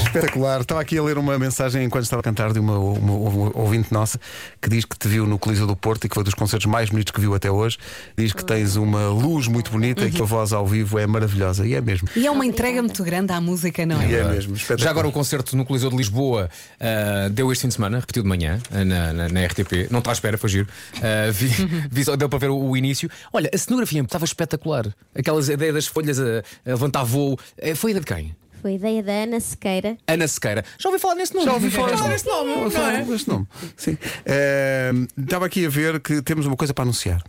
Espetacular. 0.04 0.60
Estava 0.60 0.80
aqui 0.80 0.96
a 0.98 1.02
ler 1.02 1.18
uma 1.18 1.38
mensagem 1.38 1.84
enquanto 1.84 2.04
estava 2.04 2.20
a 2.20 2.22
cantar 2.22 2.52
de 2.52 2.58
uma, 2.58 2.78
uma- 2.78 3.12
uma 3.12 3.50
ouvinte 3.58 3.92
nossa 3.92 4.18
que 4.60 4.68
diz 4.68 4.84
que 4.84 4.98
te 4.98 5.06
viu 5.08 5.26
no 5.26 5.38
Coliseu 5.38 5.66
do 5.66 5.76
Porto 5.76 6.04
e 6.04 6.08
que 6.08 6.14
foi 6.14 6.24
dos 6.24 6.34
concertos 6.34 6.66
mais 6.66 6.90
bonitos 6.90 7.12
que 7.12 7.20
viu 7.20 7.34
até 7.34 7.50
hoje. 7.50 7.78
Diz 8.16 8.32
que 8.32 8.44
tens 8.44 8.76
uma 8.76 9.08
luz 9.08 9.46
muito 9.48 9.70
bonita 9.70 10.04
e 10.04 10.10
que 10.10 10.20
a 10.22 10.24
voz 10.24 10.52
ao 10.52 10.66
vivo 10.66 10.98
é 10.98 11.06
maravilhosa. 11.06 11.66
E 11.66 11.74
é 11.74 11.80
mesmo. 11.80 12.08
E 12.16 12.26
é 12.26 12.30
uma 12.30 12.46
entrega 12.46 12.82
muito 12.82 13.02
grande 13.04 13.32
à 13.32 13.40
música, 13.40 13.84
não 13.84 14.00
é? 14.00 14.08
E 14.10 14.14
é 14.14 14.24
mesmo. 14.24 14.56
Já 14.56 14.90
agora 14.90 15.06
o 15.08 15.12
concerto 15.12 15.56
no 15.56 15.64
Coliseu 15.64 15.90
de 15.90 15.96
Lisboa 15.96 16.48
ah, 16.80 17.28
deu 17.30 17.52
este 17.52 17.62
fim 17.62 17.68
de 17.68 17.74
semana, 17.74 18.00
repetiu 18.00 18.22
de 18.22 18.28
manhã 18.28 18.58
ah, 18.70 18.84
na, 18.84 19.12
na- 19.12 19.28
na 19.28 19.44
RTP. 19.46 19.88
Não 19.90 19.98
está 19.98 20.10
à 20.10 20.14
espera, 20.14 20.38
foi 20.38 20.48
giro. 20.48 20.68
Ah, 21.02 21.30
vi, 21.30 21.48
vi 21.90 22.04
deu 22.16 22.28
para 22.28 22.38
ver 22.38 22.50
o, 22.50 22.58
o 22.58 22.76
início. 22.76 23.10
Olha, 23.32 23.50
a 23.52 23.58
cenografia 23.58 24.00
estava 24.02 24.24
espetacular. 24.24 24.86
Aquelas 25.14 25.48
ideias 25.48 25.74
das 25.74 25.86
folhas 25.86 26.18
a, 26.18 26.24
a 26.64 26.70
levantar 26.70 27.04
voo. 27.04 27.38
Eh, 27.58 27.74
Foi 27.74 27.90
a 27.90 27.98
ideia 27.98 28.04
de 28.04 28.06
quem? 28.14 28.36
Foi 28.60 28.74
ideia 28.74 29.02
da 29.02 29.12
Ana 29.12 29.40
Sequeira. 29.40 29.96
Ana 30.06 30.26
Sequeira. 30.28 30.64
Já 30.78 30.88
ouvi 30.88 31.00
falar 31.00 31.14
nesse 31.14 31.32
nome. 31.34 31.46
Já 31.46 31.52
ouvi 31.54 31.70
falar 31.70 31.96
Já 31.96 32.08
neste 32.08 32.28
ouvi 32.28 32.38
nome. 32.38 32.50
nome. 32.50 32.64
Ouvi 32.64 32.74
não 32.76 32.82
falar 32.82 32.94
é? 32.98 33.04
neste 33.04 33.28
nome. 33.28 33.46
Sim. 33.76 33.98
Eh, 34.26 34.92
estava 35.18 35.46
aqui 35.46 35.64
a 35.66 35.68
ver 35.68 36.00
que 36.00 36.20
temos 36.22 36.46
uma 36.46 36.56
coisa 36.56 36.74
para 36.74 36.82
anunciar. 36.82 37.22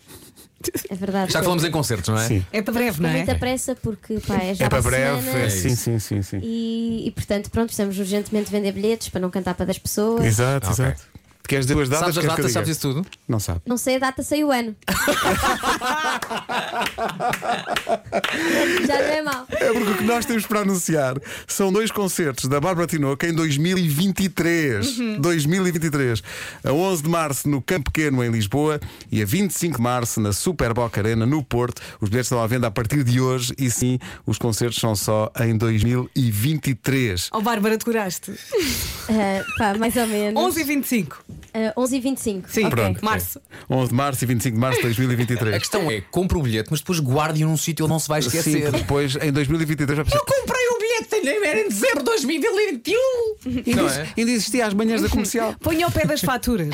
É 0.89 0.95
verdade. 0.95 1.31
Já 1.31 1.41
falamos 1.41 1.63
em 1.63 1.71
concertos, 1.71 2.09
não 2.09 2.19
é? 2.19 2.27
Sim. 2.27 2.45
É 2.51 2.61
para 2.61 2.73
breve, 2.73 3.01
não 3.01 3.07
é? 3.09 3.13
muita 3.13 3.35
pressa, 3.35 3.75
porque 3.75 4.19
pá, 4.27 4.35
é 4.43 4.53
já 4.53 4.65
É 4.65 4.69
para 4.69 4.81
breve. 4.81 5.21
semana. 5.21 5.39
é- 5.45 5.49
sim, 5.49 5.73
sim, 5.75 5.99
sim, 5.99 6.21
sim. 6.21 6.39
E, 6.43 7.07
e, 7.07 7.11
portanto, 7.11 7.49
pronto, 7.49 7.67
precisamos 7.67 7.97
urgentemente 7.97 8.51
vender 8.51 8.73
bilhetes 8.73 9.07
para 9.07 9.21
não 9.21 9.29
cantar 9.29 9.53
para 9.55 9.67
das 9.67 9.77
pessoas. 9.77 10.25
Exato, 10.25 10.67
Ok. 10.69 10.83
exato. 10.85 11.01
Queres 11.49 11.65
dizer 11.65 11.81
as 11.81 11.89
datas? 11.89 12.13
Sabes 12.13 12.17
as 12.19 12.23
Queres 12.23 12.35
que 12.35 12.41
eu 12.41 12.45
datas, 12.45 12.45
diga? 12.45 12.53
sabes 12.53 12.69
isso 12.69 12.81
tudo? 12.81 13.05
Não 13.27 13.39
sabe. 13.39 13.61
Não 13.65 13.75
sei 13.75 13.95
a 13.95 13.99
data, 13.99 14.21
sei 14.21 14.43
o 14.43 14.51
ano. 14.51 14.75
Já 18.85 18.97
não 18.99 19.07
é 19.07 19.21
mau. 19.23 19.47
É 19.49 19.73
porque 19.73 19.91
o 19.91 19.97
que 19.97 20.03
nós 20.03 20.25
temos 20.25 20.45
para 20.45 20.59
anunciar 20.59 21.15
são 21.47 21.73
dois 21.73 21.89
concertos 21.89 22.45
da 22.45 22.61
Bárbara 22.61 22.85
Tinoco 22.85 23.25
em 23.25 23.33
2023. 23.33 24.97
2023. 25.19 26.21
A 26.63 26.71
11 26.71 27.01
de 27.01 27.09
março 27.09 27.49
no 27.49 27.63
Campo 27.63 27.91
Pequeno, 27.91 28.23
em 28.23 28.29
Lisboa, 28.29 28.79
e 29.11 29.19
a 29.19 29.25
25 29.25 29.77
de 29.77 29.81
março 29.81 30.21
na 30.21 30.31
Super 30.31 30.71
Boca 30.71 31.01
Arena, 31.01 31.25
no 31.25 31.43
Porto. 31.43 31.81
Os 31.99 32.09
bilhetes 32.09 32.27
estão 32.27 32.43
à 32.43 32.45
venda 32.45 32.67
a 32.67 32.71
partir 32.71 33.03
de 33.03 33.19
hoje 33.19 33.55
e 33.57 33.71
sim, 33.71 33.97
os 34.23 34.37
concertos 34.37 34.79
são 34.79 34.95
só 34.95 35.31
em 35.39 35.57
2023. 35.57 37.31
Oh, 37.33 37.41
Bárbara, 37.41 37.75
decoraste. 37.75 38.33
Ah, 39.09 39.43
pá, 39.57 39.73
mais 39.79 39.95
ou 39.95 40.05
menos. 40.05 40.39
11 40.39 40.59
e 41.39 41.51
25. 41.51 41.51
Ah, 41.53 41.73
11 41.81 41.95
e 41.95 41.99
25. 41.99 42.49
Sim, 42.51 42.65
Ok. 42.65 42.75
Pronto. 42.75 43.05
março. 43.05 43.41
11 43.69 43.89
de 43.89 43.95
março 43.95 44.23
e 44.23 44.27
25 44.27 44.55
de 44.55 44.59
março 44.61 44.77
de 44.77 44.83
2023. 44.83 45.55
A 45.55 45.59
questão 45.59 45.89
é: 45.91 46.01
compra 46.01 46.37
o 46.37 46.41
bilhete, 46.43 46.67
mas 46.71 46.79
depois 46.79 46.99
guarde-o 46.99 47.47
num 47.47 47.57
sítio 47.57 47.85
onde 47.85 47.91
não 47.93 47.99
se 47.99 48.07
vai 48.07 48.21
Sim, 48.21 48.27
esquecer. 48.27 48.61
porque 48.63 48.77
depois 48.79 49.15
em 49.15 49.31
2023 49.31 49.95
vai 49.97 50.05
precisar. 50.05 50.25
comprei 50.25 50.67
o 50.67 50.77
bilhete, 50.79 51.27
era 51.47 51.59
em 51.61 51.67
dezembro 51.69 51.99
de 51.99 52.05
2021. 52.05 52.95
Ainda, 53.45 53.81
Não 53.81 53.89
é? 53.89 54.07
ainda 54.17 54.31
existia 54.31 54.65
às 54.67 54.73
manhãs 54.73 55.01
da 55.01 55.09
comercial. 55.09 55.55
Ponha 55.61 55.85
ao 55.85 55.91
pé 55.91 56.05
das 56.05 56.21
faturas. 56.21 56.67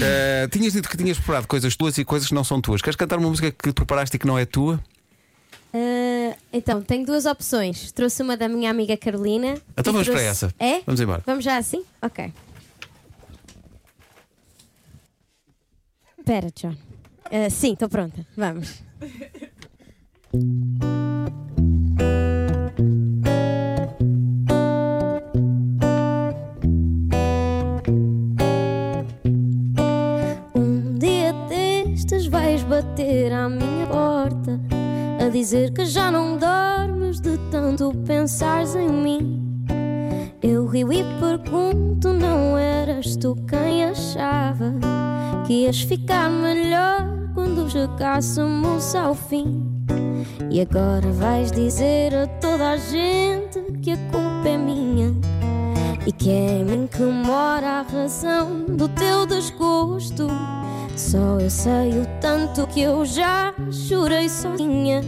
Eh, 0.00 0.48
tinhas 0.50 0.72
dito 0.72 0.88
que 0.88 0.96
tinhas 0.96 1.16
preparado 1.16 1.46
coisas 1.46 1.74
tuas 1.76 1.96
e 1.98 2.04
coisas 2.04 2.28
que 2.28 2.34
não 2.34 2.44
são 2.44 2.60
tuas. 2.60 2.82
Queres 2.82 2.96
cantar 2.96 3.18
uma 3.18 3.28
música 3.28 3.50
que 3.50 3.72
preparaste 3.72 4.16
e 4.16 4.18
que 4.18 4.26
não 4.26 4.38
é 4.38 4.44
tua? 4.44 4.80
Ah, 5.72 6.34
então, 6.52 6.80
tenho 6.82 7.04
duas 7.04 7.26
opções. 7.26 7.92
Trouxe 7.92 8.22
uma 8.22 8.36
da 8.36 8.48
minha 8.48 8.70
amiga 8.70 8.96
Carolina. 8.96 9.54
Então 9.76 9.92
vamos 9.92 10.06
trouxe- 10.06 10.22
para 10.22 10.30
essa. 10.30 10.54
É? 10.58 10.80
Vamos 10.86 11.00
embora. 11.00 11.22
Vamos 11.26 11.44
já 11.44 11.56
assim? 11.58 11.82
Ok. 12.02 12.32
Espera, 16.28 16.50
John. 16.54 16.76
Ah, 17.32 17.48
sim, 17.48 17.72
estou 17.72 17.88
pronta. 17.88 18.26
Vamos. 18.36 18.82
chegássemos 47.98 48.94
ao 48.94 49.12
fim? 49.12 49.68
E 50.50 50.60
agora 50.60 51.10
vais 51.10 51.50
dizer 51.50 52.14
a 52.14 52.28
toda 52.40 52.70
a 52.70 52.76
gente 52.76 53.60
que 53.82 53.90
a 53.90 53.96
culpa 53.96 54.48
é 54.48 54.56
minha 54.56 55.12
e 56.06 56.12
que 56.12 56.30
é 56.30 56.60
em 56.60 56.64
mim 56.64 56.86
que 56.86 57.02
mora 57.02 57.80
a 57.80 57.82
razão 57.82 58.64
do 58.66 58.88
teu 58.88 59.26
desgosto. 59.26 60.28
Só 60.96 61.40
eu 61.40 61.50
sei 61.50 61.90
o 62.00 62.06
tanto 62.20 62.68
que 62.68 62.82
eu 62.82 63.04
já 63.04 63.52
chorei 63.72 64.28
sozinha. 64.28 65.02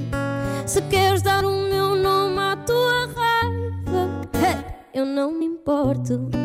Se 0.66 0.83
queres 0.83 1.22
dar 1.22 1.44
o 1.44 1.53
meu 1.53 1.94
nome 1.94 2.38
à 2.38 2.57
tua 2.57 3.07
raiva, 3.07 4.64
eu 4.92 5.07
não 5.07 5.31
me 5.33 5.46
importo. 5.46 6.39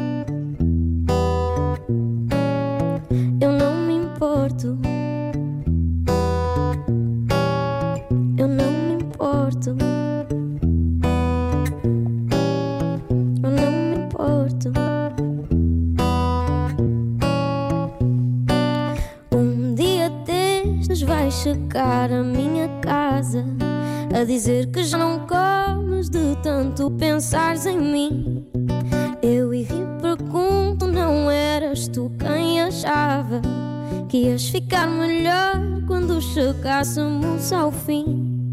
Tanto 26.46 26.92
pensares 26.92 27.66
em 27.66 27.80
mim. 27.80 28.46
Eu 29.20 29.52
e 29.52 29.66
pergunto, 30.00 30.86
não 30.86 31.32
eras 31.32 31.88
tu 31.88 32.12
quem 32.20 32.62
achava 32.62 33.42
que 34.08 34.28
ias 34.28 34.50
ficar 34.50 34.88
melhor 34.88 35.56
quando 35.88 36.22
chegássemos 36.22 37.52
ao 37.52 37.72
fim? 37.72 38.52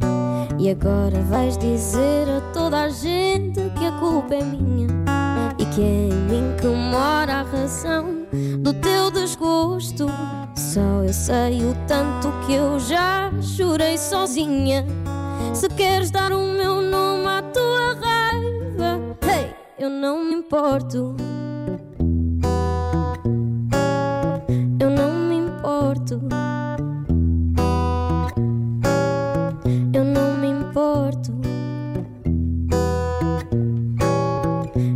E 0.58 0.70
agora 0.70 1.20
vais 1.28 1.58
dizer 1.58 2.30
a 2.30 2.40
toda 2.54 2.84
a 2.84 2.88
gente 2.88 3.60
que 3.78 3.84
a 3.84 3.92
culpa 4.00 4.36
é 4.36 4.42
minha 4.42 4.88
e 5.58 5.66
que 5.66 5.82
é 5.82 6.08
em 6.08 6.14
mim 6.30 6.56
que 6.58 6.66
mora 6.68 7.40
a 7.40 7.42
razão 7.42 8.26
do 8.60 8.72
teu 8.72 9.10
desgosto. 9.10 10.06
Só 10.56 11.02
eu 11.06 11.12
sei 11.12 11.62
o 11.62 11.76
tanto 11.86 12.32
que 12.46 12.54
eu 12.54 12.80
já 12.80 13.30
chorei 13.42 13.98
sozinha. 13.98 14.86
Se 15.52 15.68
queres 15.68 16.10
dar 16.10 16.32
o 16.32 16.38
meu 16.38 16.71
eu 19.82 19.90
não 19.90 20.24
me 20.24 20.34
importo. 20.34 21.16
Eu 24.78 24.90
não 24.90 25.12
me 25.12 25.38
importo. 25.38 26.20
Eu 29.92 30.04
não 30.04 30.36
me 30.36 30.46
importo. 30.46 31.32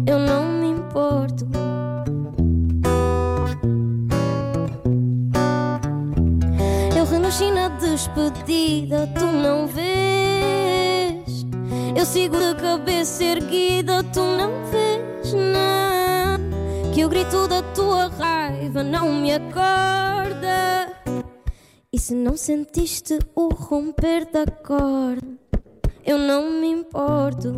Eu 0.07 0.19
não 0.21 0.45
me 0.61 0.69
importo. 0.69 1.49
Eu 6.97 7.05
renasci 7.07 7.51
na 7.51 7.71
despedida, 7.71 9.09
tu 9.19 9.27
não 9.27 9.67
vês. 9.67 9.86
Sigo 12.17 12.39
de 12.39 12.55
cabeça 12.55 13.23
erguida, 13.23 14.03
tu 14.03 14.21
não 14.21 14.65
vês, 14.71 15.35
não. 15.35 16.91
Que 16.95 17.05
o 17.05 17.11
grito 17.11 17.47
da 17.47 17.61
tua 17.75 18.09
raiva 18.09 18.83
não 18.83 19.13
me 19.13 19.35
acorda. 19.35 20.97
E 21.93 21.99
se 21.99 22.15
não 22.15 22.35
sentiste 22.35 23.19
o 23.35 23.49
romper 23.49 24.33
da 24.33 24.47
corda, 24.47 25.29
eu 26.07 26.17
não 26.17 26.51
me 26.51 26.69
importo. 26.69 27.53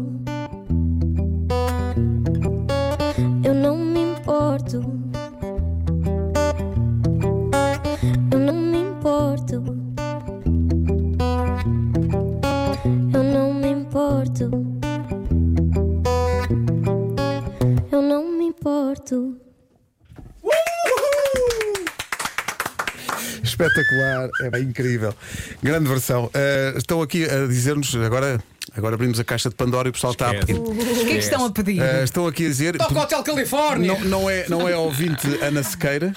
Espetacular, 23.78 24.28
é 24.52 24.60
incrível. 24.60 25.14
Grande 25.62 25.88
versão. 25.88 26.28
Eh, 26.34 26.74
estão 26.76 27.00
aqui 27.00 27.24
a 27.24 27.46
dizer-nos 27.46 27.94
agora. 27.94 28.40
Agora 28.76 28.94
abrimos 28.94 29.18
a 29.18 29.24
caixa 29.24 29.48
de 29.48 29.54
Pandora 29.54 29.88
e 29.88 29.90
o 29.90 29.92
pessoal 29.92 30.12
está 30.12 30.30
a 30.30 30.34
pedir. 30.34 30.56
O 30.58 30.74
que 30.74 31.02
é 31.02 31.04
que 31.12 31.18
estão 31.18 31.44
a 31.44 31.50
pedir? 31.50 31.80
Eh, 31.80 32.04
estão 32.04 32.26
aqui 32.26 32.44
a 32.46 32.48
dizer. 32.48 32.76
Toca 32.76 32.94
o 32.94 32.98
Hotel 33.02 33.22
Califórnia! 33.22 33.94
Não, 33.94 34.00
não 34.22 34.30
é, 34.30 34.46
não 34.48 34.68
é 34.68 34.76
ouvinte 34.76 35.26
Ana 35.42 35.62
Sequeira, 35.62 36.12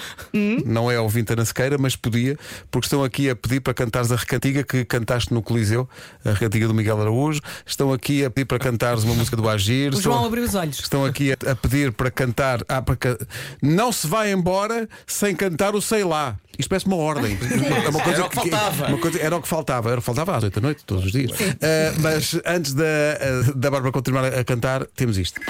não 0.64 0.90
é 0.90 0.98
ouvinte 1.00 1.32
Ana 1.32 1.44
Sequeira, 1.44 1.76
mas 1.78 1.96
podia, 1.96 2.36
porque 2.70 2.86
estão 2.86 3.02
aqui 3.04 3.28
a 3.30 3.36
pedir 3.36 3.60
para 3.60 3.74
cantares 3.74 4.12
a 4.12 4.16
recantiga 4.16 4.62
que 4.62 4.84
cantaste 4.84 5.32
no 5.32 5.42
Coliseu, 5.42 5.88
a 6.24 6.30
recantiga 6.32 6.66
do 6.68 6.74
Miguel 6.74 7.00
Araújo. 7.00 7.40
Estão 7.66 7.92
aqui 7.92 8.24
a 8.24 8.30
pedir 8.30 8.46
para 8.46 8.58
cantares 8.58 9.04
uma 9.04 9.14
música 9.14 9.36
do 9.36 9.48
Agir. 9.48 9.92
O 9.92 9.96
Estão- 9.96 10.12
João 10.12 10.24
abriu 10.26 10.44
os 10.44 10.54
olhos. 10.54 10.78
Estão 10.78 11.04
aqui 11.04 11.32
a, 11.32 11.50
a 11.50 11.54
pedir 11.56 11.92
para 11.92 12.10
cantar. 12.10 12.60
Ah, 12.68 12.82
para 12.82 12.96
ca- 12.96 13.18
Não 13.60 13.90
se 13.92 14.06
vai 14.06 14.32
embora 14.32 14.88
sem 15.06 15.34
cantar 15.34 15.74
o 15.74 15.80
Sei 15.82 16.04
Lá. 16.04 16.36
Isto 16.58 16.68
parece 16.68 16.86
uma 16.86 16.96
ordem. 16.96 17.38
É 17.40 17.88
uma 17.88 18.00
Era 18.02 18.26
o 18.26 18.28
que 18.28 18.34
faltava. 18.36 18.86
uma 18.88 18.98
coisa- 18.98 19.18
era 19.20 19.36
o 19.36 19.40
que 19.42 19.48
faltava. 19.48 19.88
Era 19.90 19.98
o 19.98 20.02
que 20.02 20.06
faltava 20.06 20.36
às 20.36 20.44
8 20.44 20.54
da 20.60 20.66
noite, 20.66 20.82
todos 20.84 21.06
os 21.06 21.12
dias. 21.12 21.30
Ah, 21.62 21.94
mas 21.98 22.34
antes 22.46 22.74
da, 22.74 22.84
ah, 22.84 23.52
da 23.54 23.70
Bárbara 23.70 23.92
continuar 23.92 24.24
a, 24.24 24.40
a 24.40 24.44
cantar, 24.44 24.86
temos 24.94 25.18
isto. 25.18 25.40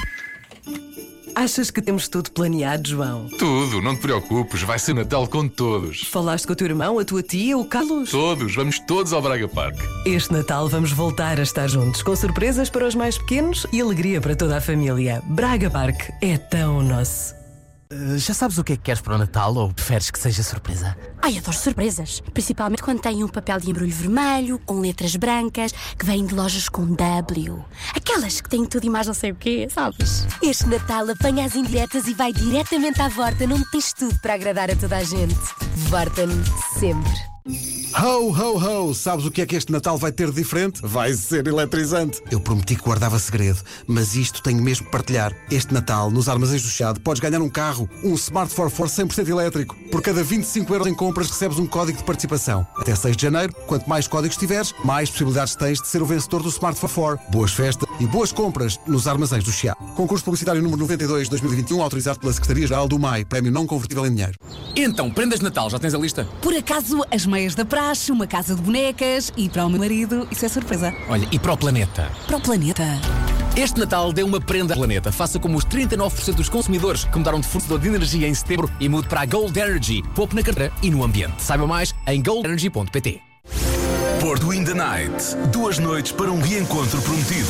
Achas 1.34 1.70
que 1.70 1.80
temos 1.80 2.08
tudo 2.08 2.30
planeado, 2.30 2.88
João? 2.88 3.26
Tudo, 3.38 3.80
não 3.80 3.96
te 3.96 4.02
preocupes, 4.02 4.62
vai 4.62 4.78
ser 4.78 4.94
Natal 4.94 5.26
com 5.26 5.48
todos. 5.48 6.02
Falaste 6.02 6.46
com 6.46 6.52
o 6.52 6.56
teu 6.56 6.66
irmão, 6.66 6.98
a 6.98 7.04
tua 7.04 7.22
tia, 7.22 7.56
o 7.56 7.64
Carlos? 7.64 8.10
Todos, 8.10 8.54
vamos 8.54 8.78
todos 8.80 9.12
ao 9.12 9.22
Braga 9.22 9.48
Park. 9.48 9.76
Este 10.04 10.32
Natal 10.32 10.68
vamos 10.68 10.92
voltar 10.92 11.40
a 11.40 11.42
estar 11.42 11.68
juntos, 11.68 12.02
com 12.02 12.14
surpresas 12.14 12.68
para 12.68 12.86
os 12.86 12.94
mais 12.94 13.16
pequenos 13.16 13.66
e 13.72 13.80
alegria 13.80 14.20
para 14.20 14.36
toda 14.36 14.58
a 14.58 14.60
família. 14.60 15.22
Braga 15.26 15.70
Park 15.70 16.10
é 16.20 16.36
tão 16.36 16.82
nosso. 16.82 17.41
Uh, 17.92 18.16
já 18.16 18.32
sabes 18.32 18.56
o 18.56 18.64
que 18.64 18.72
é 18.72 18.76
que 18.76 18.84
queres 18.84 19.02
para 19.02 19.14
o 19.14 19.18
Natal 19.18 19.54
ou 19.54 19.70
preferes 19.70 20.10
que 20.10 20.18
seja 20.18 20.42
surpresa? 20.42 20.96
Ai, 21.20 21.36
adoro 21.36 21.56
surpresas. 21.56 22.22
Principalmente 22.32 22.82
quando 22.82 23.00
tem 23.00 23.22
um 23.22 23.28
papel 23.28 23.60
de 23.60 23.70
embrulho 23.70 23.92
vermelho, 23.92 24.58
com 24.64 24.80
letras 24.80 25.14
brancas, 25.14 25.72
que 25.98 26.06
vêm 26.06 26.24
de 26.24 26.34
lojas 26.34 26.70
com 26.70 26.86
W. 26.86 27.62
Aquelas 27.94 28.40
que 28.40 28.48
têm 28.48 28.64
tudo 28.64 28.86
e 28.86 28.90
mais 28.90 29.06
não 29.06 29.14
sei 29.14 29.32
o 29.32 29.34
quê, 29.34 29.68
sabes? 29.70 30.26
Este 30.42 30.66
Natal 30.66 31.10
apanha 31.10 31.44
as 31.44 31.54
indiretas 31.54 32.06
e 32.06 32.14
vai 32.14 32.32
diretamente 32.32 33.02
à 33.02 33.08
Vorten, 33.08 33.52
onde 33.52 33.70
tens 33.70 33.92
tudo 33.92 34.18
para 34.20 34.34
agradar 34.34 34.70
a 34.70 34.76
toda 34.76 34.96
a 34.96 35.04
gente. 35.04 35.61
Vorten 35.74 36.30
sempre. 36.78 37.32
Ho, 38.00 38.30
ho, 38.30 38.56
ho! 38.56 38.94
Sabes 38.94 39.26
o 39.26 39.30
que 39.30 39.42
é 39.42 39.46
que 39.46 39.56
este 39.56 39.72
Natal 39.72 39.98
vai 39.98 40.12
ter 40.12 40.28
de 40.28 40.34
diferente? 40.34 40.80
Vai 40.82 41.12
ser 41.12 41.46
eletrizante. 41.46 42.22
Eu 42.30 42.40
prometi 42.40 42.76
que 42.76 42.82
guardava 42.82 43.18
segredo, 43.18 43.60
mas 43.86 44.14
isto 44.14 44.42
tenho 44.42 44.62
mesmo 44.62 44.86
que 44.86 44.92
partilhar. 44.92 45.34
Este 45.50 45.74
Natal, 45.74 46.10
nos 46.10 46.28
Armazéns 46.28 46.62
do 46.62 46.68
Chado, 46.68 47.00
podes 47.00 47.20
ganhar 47.20 47.42
um 47.42 47.50
carro, 47.50 47.90
um 48.02 48.14
Smart 48.14 48.54
44 48.54 49.24
100% 49.24 49.28
elétrico. 49.28 49.76
Por 49.90 50.00
cada 50.00 50.22
25 50.22 50.72
euros 50.72 50.86
em 50.86 50.94
compras, 50.94 51.28
recebes 51.28 51.58
um 51.58 51.66
código 51.66 51.98
de 51.98 52.04
participação. 52.04 52.66
Até 52.76 52.94
6 52.94 53.16
de 53.16 53.22
janeiro, 53.24 53.52
quanto 53.66 53.88
mais 53.88 54.06
códigos 54.06 54.36
tiveres, 54.36 54.72
mais 54.84 55.10
possibilidades 55.10 55.56
tens 55.56 55.80
de 55.80 55.88
ser 55.88 56.00
o 56.00 56.06
vencedor 56.06 56.42
do 56.42 56.48
Smart 56.48 56.78
44. 56.78 57.30
Boas 57.30 57.52
festas 57.52 57.88
e 58.00 58.06
boas 58.06 58.32
compras 58.32 58.78
nos 58.86 59.06
Armazéns 59.06 59.44
do 59.44 59.52
Chiado. 59.52 59.76
Concurso 59.94 60.24
publicitário 60.24 60.62
número 60.62 60.80
92 60.80 61.28
2021, 61.28 61.82
autorizado 61.82 62.20
pela 62.20 62.32
Secretaria-Geral 62.32 62.88
do 62.88 62.98
MAI. 62.98 63.24
Prémio 63.24 63.52
não 63.52 63.66
convertível 63.66 64.06
em 64.06 64.10
dinheiro. 64.10 64.38
Então, 64.74 65.10
prendas 65.10 65.40
de 65.40 65.44
Natal, 65.62 65.70
já 65.70 65.78
tens 65.78 65.94
a 65.94 65.98
lista? 65.98 66.26
Por 66.40 66.54
acaso, 66.54 67.04
as 67.10 67.26
meias 67.26 67.54
da 67.54 67.64
praxe, 67.64 68.10
uma 68.10 68.26
casa 68.26 68.54
de 68.54 68.62
bonecas 68.62 69.32
e 69.36 69.48
para 69.48 69.64
o 69.64 69.70
meu 69.70 69.78
marido, 69.78 70.26
isso 70.30 70.44
é 70.44 70.48
surpresa. 70.48 70.92
Olha, 71.08 71.28
e 71.30 71.38
para 71.38 71.52
o 71.52 71.56
planeta? 71.56 72.10
Para 72.26 72.36
o 72.36 72.40
planeta. 72.40 72.84
Este 73.56 73.78
Natal 73.78 74.12
dê 74.12 74.22
uma 74.22 74.40
prenda 74.40 74.74
ao 74.74 74.78
planeta. 74.78 75.12
Faça 75.12 75.38
como 75.38 75.58
os 75.58 75.64
39% 75.64 76.34
dos 76.34 76.48
consumidores 76.48 77.04
que 77.04 77.18
mudaram 77.18 77.40
de 77.40 77.46
fornecedor 77.46 77.78
de 77.78 77.88
energia 77.88 78.28
em 78.28 78.34
setembro 78.34 78.70
e 78.80 78.88
mude 78.88 79.08
para 79.08 79.20
a 79.20 79.26
Gold 79.26 79.58
Energy. 79.58 80.02
Poupe 80.14 80.34
na 80.34 80.42
carteira 80.42 80.72
e 80.82 80.90
no 80.90 81.04
ambiente. 81.04 81.42
Saiba 81.42 81.66
mais 81.66 81.94
em 82.06 82.22
goldenergy.pt. 82.22 83.20
Porto 84.20 84.52
in 84.52 84.64
the 84.64 84.74
Night. 84.74 85.36
Duas 85.52 85.78
noites 85.78 86.12
para 86.12 86.30
um 86.30 86.40
reencontro 86.40 87.00
prometido. 87.02 87.48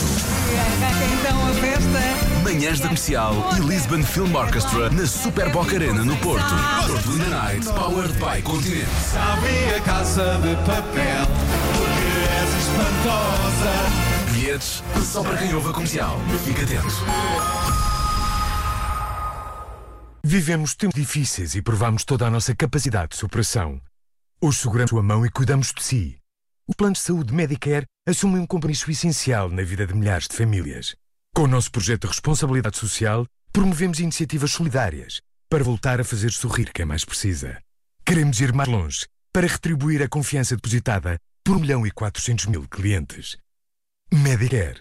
Manhãs 2.62 2.78
da 2.78 2.86
Comercial 2.86 3.34
e 3.56 3.60
Lisbon 3.60 4.04
Film 4.04 4.32
Orchestra 4.36 4.88
na 4.88 5.04
Super 5.04 5.50
Boca 5.50 5.74
Arena 5.74 6.04
no 6.04 6.16
Porto. 6.18 6.54
Porto 6.86 7.10
in 7.10 7.18
the 7.18 7.28
Night, 7.28 7.66
powered 7.66 8.12
by 8.20 8.40
Continente. 8.40 8.86
Sabe 9.10 9.74
a 9.74 9.80
casa 9.80 10.38
de 10.38 10.54
papel, 10.64 11.26
porque 11.74 12.06
és 12.38 12.50
espantosa. 12.62 14.32
Bilhetes 14.32 14.82
só 15.04 15.24
para 15.24 15.38
quem 15.38 15.52
ouve 15.52 15.70
a 15.70 15.72
comercial. 15.72 16.16
Fique 16.44 16.62
atento. 16.62 16.94
Vivemos 20.22 20.76
tempos 20.76 21.00
difíceis 21.00 21.56
e 21.56 21.62
provamos 21.62 22.04
toda 22.04 22.28
a 22.28 22.30
nossa 22.30 22.54
capacidade 22.54 23.08
de 23.08 23.16
superação. 23.16 23.80
Hoje 24.40 24.58
seguramos 24.58 24.90
sua 24.90 25.02
mão 25.02 25.26
e 25.26 25.30
cuidamos 25.30 25.72
de 25.76 25.82
si. 25.82 26.16
O 26.68 26.76
Plano 26.76 26.94
de 26.94 27.00
Saúde 27.00 27.34
Medicare 27.34 27.86
assume 28.06 28.38
um 28.38 28.46
compromisso 28.46 28.88
essencial 28.88 29.50
na 29.50 29.64
vida 29.64 29.84
de 29.84 29.94
milhares 29.94 30.28
de 30.28 30.36
famílias. 30.36 30.94
Com 31.34 31.44
o 31.44 31.48
nosso 31.48 31.70
projeto 31.70 32.02
de 32.02 32.08
responsabilidade 32.08 32.76
social, 32.76 33.26
promovemos 33.52 33.98
iniciativas 34.00 34.52
solidárias 34.52 35.22
para 35.48 35.64
voltar 35.64 35.98
a 35.98 36.04
fazer 36.04 36.30
sorrir 36.30 36.70
quem 36.72 36.84
mais 36.84 37.06
precisa. 37.06 37.58
Queremos 38.04 38.38
ir 38.40 38.52
mais 38.52 38.68
longe 38.68 39.06
para 39.32 39.46
retribuir 39.46 40.02
a 40.02 40.08
confiança 40.08 40.54
depositada 40.54 41.18
por 41.42 41.56
1 41.56 41.60
milhão 41.60 41.86
e 41.86 41.90
400 41.90 42.46
mil 42.46 42.68
clientes. 42.68 43.38
Medicare. 44.12 44.80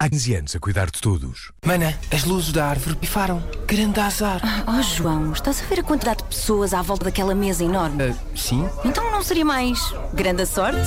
Há 0.00 0.08
15 0.08 0.34
anos 0.36 0.54
a 0.54 0.60
cuidar 0.60 0.86
de 0.92 1.00
todos. 1.00 1.50
Mana, 1.66 1.92
as 2.12 2.22
luzes 2.22 2.52
da 2.52 2.68
árvore 2.68 2.94
pifaram. 2.94 3.42
Grande 3.66 3.98
azar. 3.98 4.40
Oh, 4.68 4.80
João, 4.80 5.32
estás 5.32 5.60
a 5.60 5.66
ver 5.66 5.80
a 5.80 5.82
quantidade 5.82 6.18
de 6.22 6.28
pessoas 6.28 6.72
à 6.72 6.80
volta 6.80 7.06
daquela 7.06 7.34
mesa 7.34 7.64
enorme? 7.64 8.14
sim? 8.32 8.64
Então 8.84 9.10
não 9.10 9.20
seria 9.24 9.44
mais 9.44 9.76
grande 10.14 10.42
a 10.42 10.46
sorte? 10.46 10.78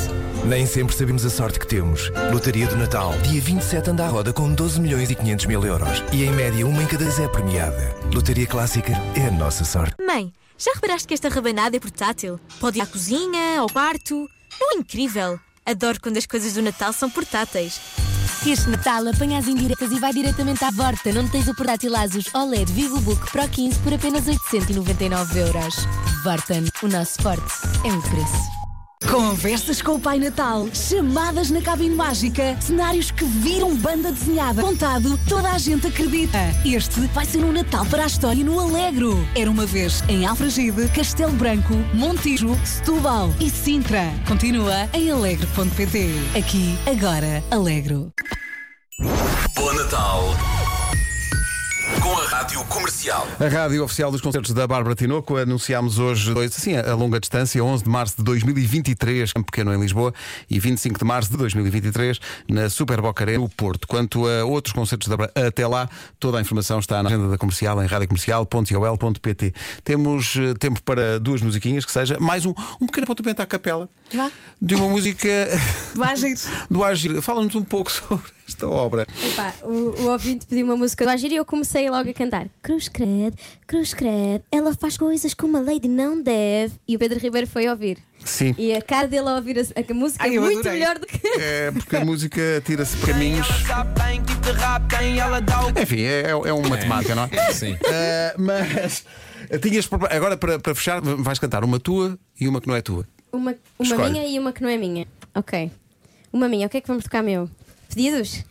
Nem 0.46 0.66
sempre 0.66 0.96
sabemos 0.96 1.26
a 1.26 1.30
sorte 1.30 1.60
que 1.60 1.68
temos. 1.68 2.10
Lotaria 2.32 2.66
do 2.68 2.78
Natal. 2.78 3.12
Dia 3.18 3.42
27 3.42 3.90
anda 3.90 4.06
à 4.06 4.08
roda 4.08 4.32
com 4.32 4.54
12 4.54 4.80
milhões 4.80 5.12
e 5.12 5.16
500 5.16 5.46
mil 5.46 5.66
euros. 5.66 6.02
E 6.14 6.24
em 6.24 6.32
média, 6.32 6.66
uma 6.66 6.82
em 6.82 6.88
cada 6.88 7.04
10 7.04 7.20
é 7.20 7.28
premiada. 7.28 7.94
Lotaria 8.14 8.48
Clássica 8.48 8.94
é 9.14 9.28
a 9.28 9.32
nossa 9.32 9.66
sorte. 9.66 9.94
Mãe, 10.02 10.32
já 10.58 10.72
reparaste 10.74 11.06
que 11.10 11.14
esta 11.14 11.28
rabanada 11.28 11.76
é 11.76 11.82
portátil? 11.82 12.40
Pode 12.62 12.80
ir 12.80 12.82
à 12.82 12.86
cozinha, 12.86 13.60
ao 13.60 13.68
quarto. 13.68 14.16
Não 14.58 14.72
é 14.72 14.76
incrível? 14.76 15.38
Adoro 15.66 16.00
quando 16.02 16.18
as 16.18 16.26
coisas 16.26 16.54
do 16.54 16.62
Natal 16.62 16.92
são 16.94 17.10
portáteis. 17.10 17.80
Este 18.46 18.70
Natal 18.70 19.08
apanha 19.08 19.38
as 19.38 19.48
indiretas 19.48 19.92
e 19.92 20.00
vai 20.00 20.12
diretamente 20.12 20.64
à 20.66 20.72
Vorten, 20.72 21.18
onde 21.18 21.32
tens 21.32 21.48
o 21.48 21.56
portátil 21.56 21.96
Asus 21.96 22.26
OLED 22.34 22.72
VivoBook 22.74 23.32
Pro 23.32 23.48
15 23.48 23.80
por 23.80 23.94
apenas 23.94 24.28
899 24.28 25.40
euros. 25.40 25.76
Vorten, 26.24 26.66
o 26.82 26.88
nosso 26.88 27.22
forte 27.22 27.54
é 27.86 27.94
o 27.94 28.02
preço. 28.02 28.61
Conversas 29.10 29.82
com 29.82 29.96
o 29.96 30.00
Pai 30.00 30.20
Natal, 30.20 30.68
chamadas 30.74 31.50
na 31.50 31.62
cabine 31.62 31.96
mágica, 31.96 32.56
cenários 32.62 33.12
que 33.12 33.26
viram 33.26 33.76
banda 33.76 34.12
desenhada. 34.12 34.62
Contado, 34.62 35.20
toda 35.28 35.52
a 35.52 35.58
gente 35.58 35.88
acredita. 35.88 36.38
Este 36.66 37.02
vai 37.08 37.26
ser 37.26 37.44
um 37.44 37.52
Natal 37.52 37.86
para 37.88 38.04
a 38.04 38.08
história 38.08 38.44
no 38.44 38.60
Alegro. 38.60 39.16
Era 39.36 39.50
uma 39.50 39.66
vez 39.66 40.04
em 40.08 40.26
Alfragide, 40.26 40.88
Castelo 40.90 41.34
Branco, 41.34 41.74
Montijo, 41.94 42.58
Setúbal 42.64 43.34
e 43.40 43.50
Sintra. 43.50 44.14
Continua 44.28 44.88
em 44.94 45.12
alegre.pt. 45.12 46.10
Aqui, 46.38 46.78
agora, 46.86 47.44
Alegro. 47.52 48.14
Bom 49.56 49.74
Natal. 49.74 50.51
Com 52.12 52.18
a 52.18 52.26
Rádio 52.28 52.62
Comercial. 52.66 53.26
A 53.40 53.48
rádio 53.48 53.82
oficial 53.86 54.12
dos 54.12 54.20
concertos 54.20 54.52
da 54.54 54.68
Bárbara 54.68 54.94
Tinoco 54.96 55.38
anunciámos 55.38 55.98
hoje 55.98 56.34
dois, 56.34 56.54
assim, 56.54 56.76
a 56.76 56.94
longa 56.94 57.18
distância, 57.22 57.64
11 57.64 57.86
de 57.86 57.90
março 57.90 58.18
de 58.18 58.24
2023, 58.24 59.32
em 59.38 59.42
Pequeno 59.42 59.74
em 59.74 59.80
Lisboa, 59.80 60.14
e 60.50 60.60
25 60.60 61.00
de 61.00 61.06
março 61.06 61.32
de 61.32 61.38
2023 61.38 62.20
na 62.50 62.70
Super 62.70 63.00
Boca 63.00 63.24
Arena, 63.24 63.40
no 63.40 63.48
Porto. 63.48 63.88
Quanto 63.88 64.28
a 64.28 64.44
outros 64.44 64.74
concertos 64.74 65.08
da 65.08 65.16
Bárbara, 65.16 65.48
até 65.48 65.66
lá, 65.66 65.90
toda 66.20 66.38
a 66.38 66.42
informação 66.42 66.80
está 66.80 67.02
na 67.02 67.08
agenda 67.08 67.30
da 67.30 67.38
comercial 67.38 67.82
em 67.82 67.88
radiocomercial.ol.pt. 67.88 69.54
Temos 69.82 70.36
eh, 70.36 70.54
tempo 70.56 70.84
para 70.84 71.18
duas 71.18 71.42
musiquinhas, 71.42 71.86
que 71.86 71.94
seja 71.94 72.20
mais 72.20 72.46
um, 72.46 72.54
um 72.82 72.88
pequeno 72.88 73.06
apontamento 73.06 73.42
à 73.42 73.46
capela 73.46 73.88
Já? 74.12 74.30
de 74.62 74.76
uma 74.76 74.90
música 74.90 75.30
Do 75.96 76.04
Agir. 76.04 76.38
do 76.70 76.84
Agir. 76.84 77.22
Fala-nos 77.22 77.56
um 77.56 77.64
pouco 77.64 77.90
sobre 77.90 78.41
esta 78.48 78.68
obra. 78.68 79.08
Epá, 79.32 79.54
o, 79.64 80.02
o 80.02 80.12
ouvinte 80.12 80.46
pediu 80.46 80.66
uma 80.66 80.76
música 80.76 81.06
do 81.06 81.10
Agir 81.12 81.32
e 81.32 81.36
eu 81.36 81.46
comecei 81.46 81.90
logo 81.90 82.10
a 82.10 82.14
cantar. 82.14 82.48
Cruz 82.62 82.88
Cred, 82.90 83.36
Cruz 83.66 83.94
Cred, 83.94 84.44
ela 84.52 84.74
faz 84.76 84.98
coisas 84.98 85.34
que 85.34 85.46
uma 85.46 85.60
lady 85.62 85.88
não 85.88 86.22
deve. 86.22 86.74
E 86.88 86.96
o 86.96 87.00
Pedro 87.00 87.20
Ribeiro 87.20 87.48
foi 87.48 87.68
ouvir. 87.70 87.98
Sim. 88.26 88.54
E 88.58 88.74
a 88.74 88.82
cara 88.82 89.08
dele 89.08 89.28
a 89.30 89.36
ouvir 89.36 89.58
a, 89.60 89.62
a 89.62 89.94
música 89.94 90.24
Ai, 90.24 90.36
é 90.36 90.40
muito 90.40 90.60
adorei. 90.60 90.80
melhor 90.80 91.00
do 91.00 91.08
que. 91.08 91.20
É 91.40 91.72
porque 91.72 91.96
a 91.96 92.04
música 92.06 92.62
tira-se 92.66 92.96
caminhos. 92.98 93.48
Enfim, 95.82 96.02
é, 96.02 96.30
é 96.30 96.54
uma 96.54 96.78
temática, 96.78 97.16
não 97.16 97.24
é? 97.24 97.30
Sim. 97.54 97.78
Eh, 97.84 98.36
mas 98.38 99.04
tinhas 99.62 99.88
prepa- 99.88 100.10
agora 100.12 100.38
para, 100.38 100.60
para 100.60 100.76
fechar, 100.76 101.02
vais 101.02 101.40
cantar 101.40 101.64
uma 101.64 101.80
tua 101.80 102.18
e 102.40 102.48
uma 102.48 102.62
que 102.62 102.68
não 102.68 102.76
é 102.76 102.82
tua. 102.82 103.08
Uma, 103.32 103.56
uma 103.80 103.86
Escolhe. 103.88 104.12
minha 104.12 104.26
e 104.28 104.38
uma 104.40 104.52
que 104.54 104.62
não 104.62 104.70
é 104.70 104.78
minha. 104.78 105.08
Ok. 105.34 105.72
Uma 106.34 106.48
minha, 106.48 106.68
o 106.68 106.70
que 106.70 106.78
é 106.78 106.82
que 106.82 106.88
vamos 106.88 107.04
tocar 107.04 107.24
meu? 107.24 107.50
Pedidos? 107.94 108.46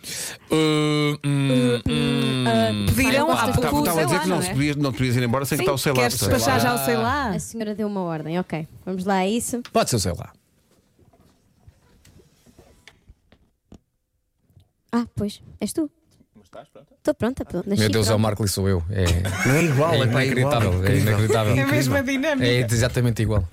Uh, 0.51 1.17
hum, 1.25 1.81
hum. 1.89 2.87
Pediram 2.95 3.31
há 3.31 3.47
Gostas 3.47 3.57
pouco 3.57 3.77
o 3.77 3.79
Estava 3.81 4.01
a 4.01 4.05
dizer 4.05 4.17
lá, 4.17 4.23
que 4.23 4.29
não, 4.29 4.37
não 4.37 4.43
se 4.43 4.51
é? 4.51 4.53
podias, 4.53 4.77
não 4.77 4.93
te 4.93 4.99
podias 4.99 5.17
ir 5.17 5.23
embora 5.23 5.45
sem 5.47 5.57
que 5.57 5.65
está 5.65 5.73
o 5.73 5.79
sei 5.79 5.93
lá. 5.93 5.99
queres 5.99 6.19
despachar 6.19 6.61
já 6.61 6.75
o 6.75 6.79
sei 6.85 6.97
lá? 6.97 7.31
A 7.31 7.39
senhora 7.39 7.75
deu 7.75 7.87
uma 7.87 8.03
ordem, 8.03 8.39
ok. 8.39 8.69
Vamos 8.85 9.05
lá 9.07 9.15
a 9.15 9.27
isso. 9.27 9.63
Pode 9.73 9.89
ser 9.89 9.97
o 9.97 10.01
sei 10.01 10.13
lá. 10.13 10.31
Ah, 14.93 15.07
pois, 15.15 15.41
és 15.61 15.73
tu. 15.73 15.91
Estou 16.99 17.15
pronta, 17.15 17.45
pronto. 17.45 17.69
Meu 17.69 17.77
Deus, 17.77 17.95
é 17.95 17.99
o 18.01 18.03
pronta. 18.03 18.19
Marco 18.19 18.45
e 18.45 18.49
sou 18.49 18.69
eu. 18.69 18.83
É, 18.91 19.05
Não 19.47 19.55
é 19.55 19.65
igual, 19.65 19.95
é 19.95 19.99
é 19.99 20.03
igual, 20.05 20.23
inacreditável. 20.23 20.85
É 20.85 20.97
inacreditável. 20.99 21.55
É 21.55 21.63
a 21.63 21.67
mesma 21.67 22.03
dinâmica. 22.03 22.47
É 22.47 22.61
exatamente 22.61 23.23
igual. 23.23 23.49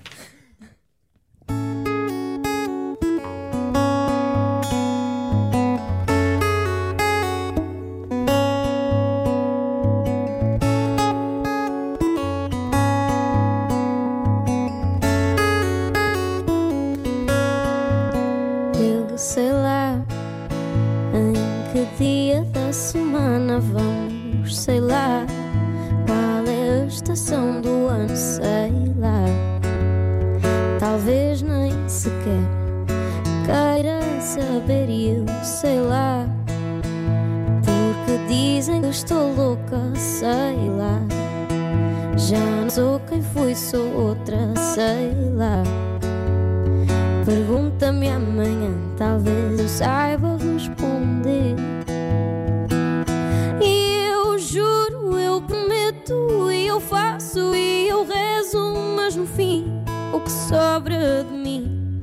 No 59.18 59.26
fim, 59.26 59.64
o 60.12 60.20
que 60.20 60.30
sobra 60.30 61.24
de 61.24 61.34
mim? 61.34 62.00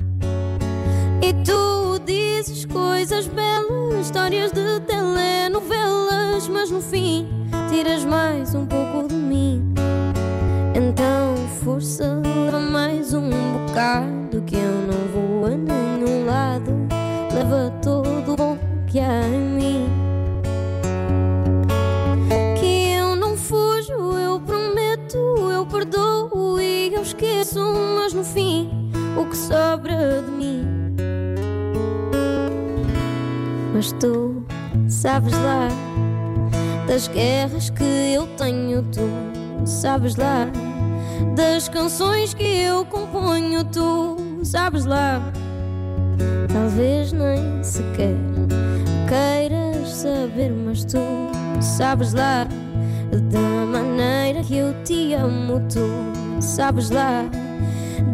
E 1.22 1.32
tu 1.44 1.98
dizes 2.04 2.66
coisas 2.66 3.26
belas, 3.26 4.04
histórias 4.06 4.52
de 4.52 4.80
telenovelas, 4.80 6.46
mas 6.46 6.70
no 6.70 6.82
fim, 6.82 7.26
tiras 7.70 8.04
mais 8.04 8.54
um 8.54 8.66
pouco 8.66 9.08
de 9.08 9.14
mim. 9.14 9.72
Então, 10.74 11.34
força, 11.64 12.20
leva 12.22 12.60
mais 12.60 13.14
um 13.14 13.30
bocado 13.30 14.42
que 14.42 14.56
eu 14.56 14.82
não 14.86 15.08
vou 15.10 15.46
a 15.46 15.85
sabes 34.96 35.34
lá 35.34 35.68
das 36.88 37.06
guerras 37.06 37.68
que 37.68 37.84
eu 38.14 38.26
tenho, 38.38 38.82
tu 38.84 39.66
sabes 39.66 40.16
lá 40.16 40.48
das 41.34 41.68
canções 41.68 42.32
que 42.32 42.44
eu 42.44 42.84
componho, 42.86 43.62
tu 43.64 44.16
sabes 44.42 44.86
lá. 44.86 45.20
Talvez 46.50 47.12
nem 47.12 47.62
sequer 47.62 48.16
queiras 49.06 49.88
saber, 49.88 50.50
mas 50.50 50.84
tu 50.84 50.98
sabes 51.60 52.14
lá 52.14 52.46
da 53.30 53.66
maneira 53.66 54.42
que 54.42 54.56
eu 54.56 54.74
te 54.82 55.12
amo, 55.12 55.60
tu 55.68 56.40
sabes 56.40 56.88
lá. 56.88 57.24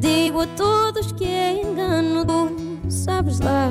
Digo 0.01 0.41
a 0.41 0.47
todos 0.49 1.13
que 1.13 1.27
é 1.27 1.63
engano, 1.63 2.25
tu 2.25 2.91
sabes 2.91 3.39
lá. 3.39 3.71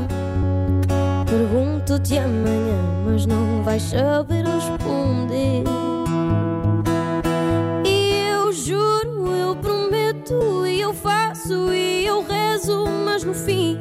Pergunto-te 1.31 2.17
amanhã, 2.17 2.77
mas 3.05 3.25
não 3.25 3.63
vais 3.63 3.81
saber 3.83 4.43
responder. 4.43 5.63
E 7.85 8.31
eu 8.33 8.51
juro, 8.51 9.33
eu 9.33 9.55
prometo, 9.55 10.67
e 10.67 10.81
eu 10.81 10.93
faço, 10.93 11.73
e 11.73 12.05
eu 12.05 12.21
rezo, 12.21 12.83
mas 13.05 13.23
no 13.23 13.33
fim, 13.33 13.79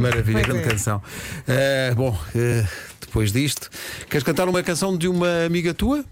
maravilha, 0.00 0.42
grande 0.42 0.62
é. 0.62 0.68
canção. 0.68 1.02
Eh, 1.46 1.92
bom, 1.94 2.16
eh, 2.34 2.66
depois 3.00 3.32
disto, 3.32 3.70
queres 4.08 4.24
cantar 4.24 4.48
uma 4.48 4.62
canção 4.62 4.96
de 4.96 5.08
uma 5.08 5.44
amiga 5.44 5.74
tua? 5.74 6.04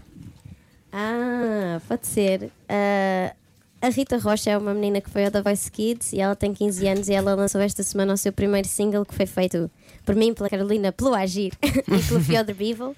Ah, 0.91 1.81
pode 1.87 2.07
ser. 2.07 2.51
Ah, 2.67 3.33
a 3.81 3.89
Rita 3.89 4.17
Rocha 4.17 4.51
é 4.51 4.57
uma 4.57 4.73
menina 4.73 4.99
que 4.99 5.09
foi 5.09 5.23
ao 5.23 5.31
The 5.31 5.41
Voice 5.41 5.71
Kids 5.71 6.11
e 6.11 6.19
ela 6.19 6.35
tem 6.35 6.53
15 6.53 6.87
anos 6.87 7.07
e 7.07 7.13
ela 7.13 7.33
lançou 7.33 7.61
esta 7.61 7.81
semana 7.81 8.13
o 8.13 8.17
seu 8.17 8.33
primeiro 8.33 8.67
single 8.67 9.05
que 9.05 9.15
foi 9.15 9.25
feito 9.25 9.71
por 10.05 10.15
mim, 10.15 10.33
pela 10.33 10.49
Carolina, 10.49 10.91
pelo 10.91 11.13
Agir 11.13 11.53
e 11.63 11.81
pelo 12.07 12.19
Fiodor 12.21 12.55
Bevel. 12.55 12.95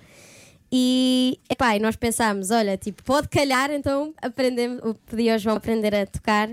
E 0.71 1.37
epá, 1.49 1.75
e 1.75 1.79
nós 1.79 1.95
pensámos, 1.95 2.49
olha, 2.49 2.77
tipo, 2.77 3.03
pode 3.03 3.27
calhar, 3.27 3.69
então 3.71 4.13
aprendemos, 4.21 4.81
pedi 5.05 5.29
ao 5.29 5.37
João 5.37 5.57
aprender 5.57 5.93
a 5.93 6.05
tocar. 6.05 6.49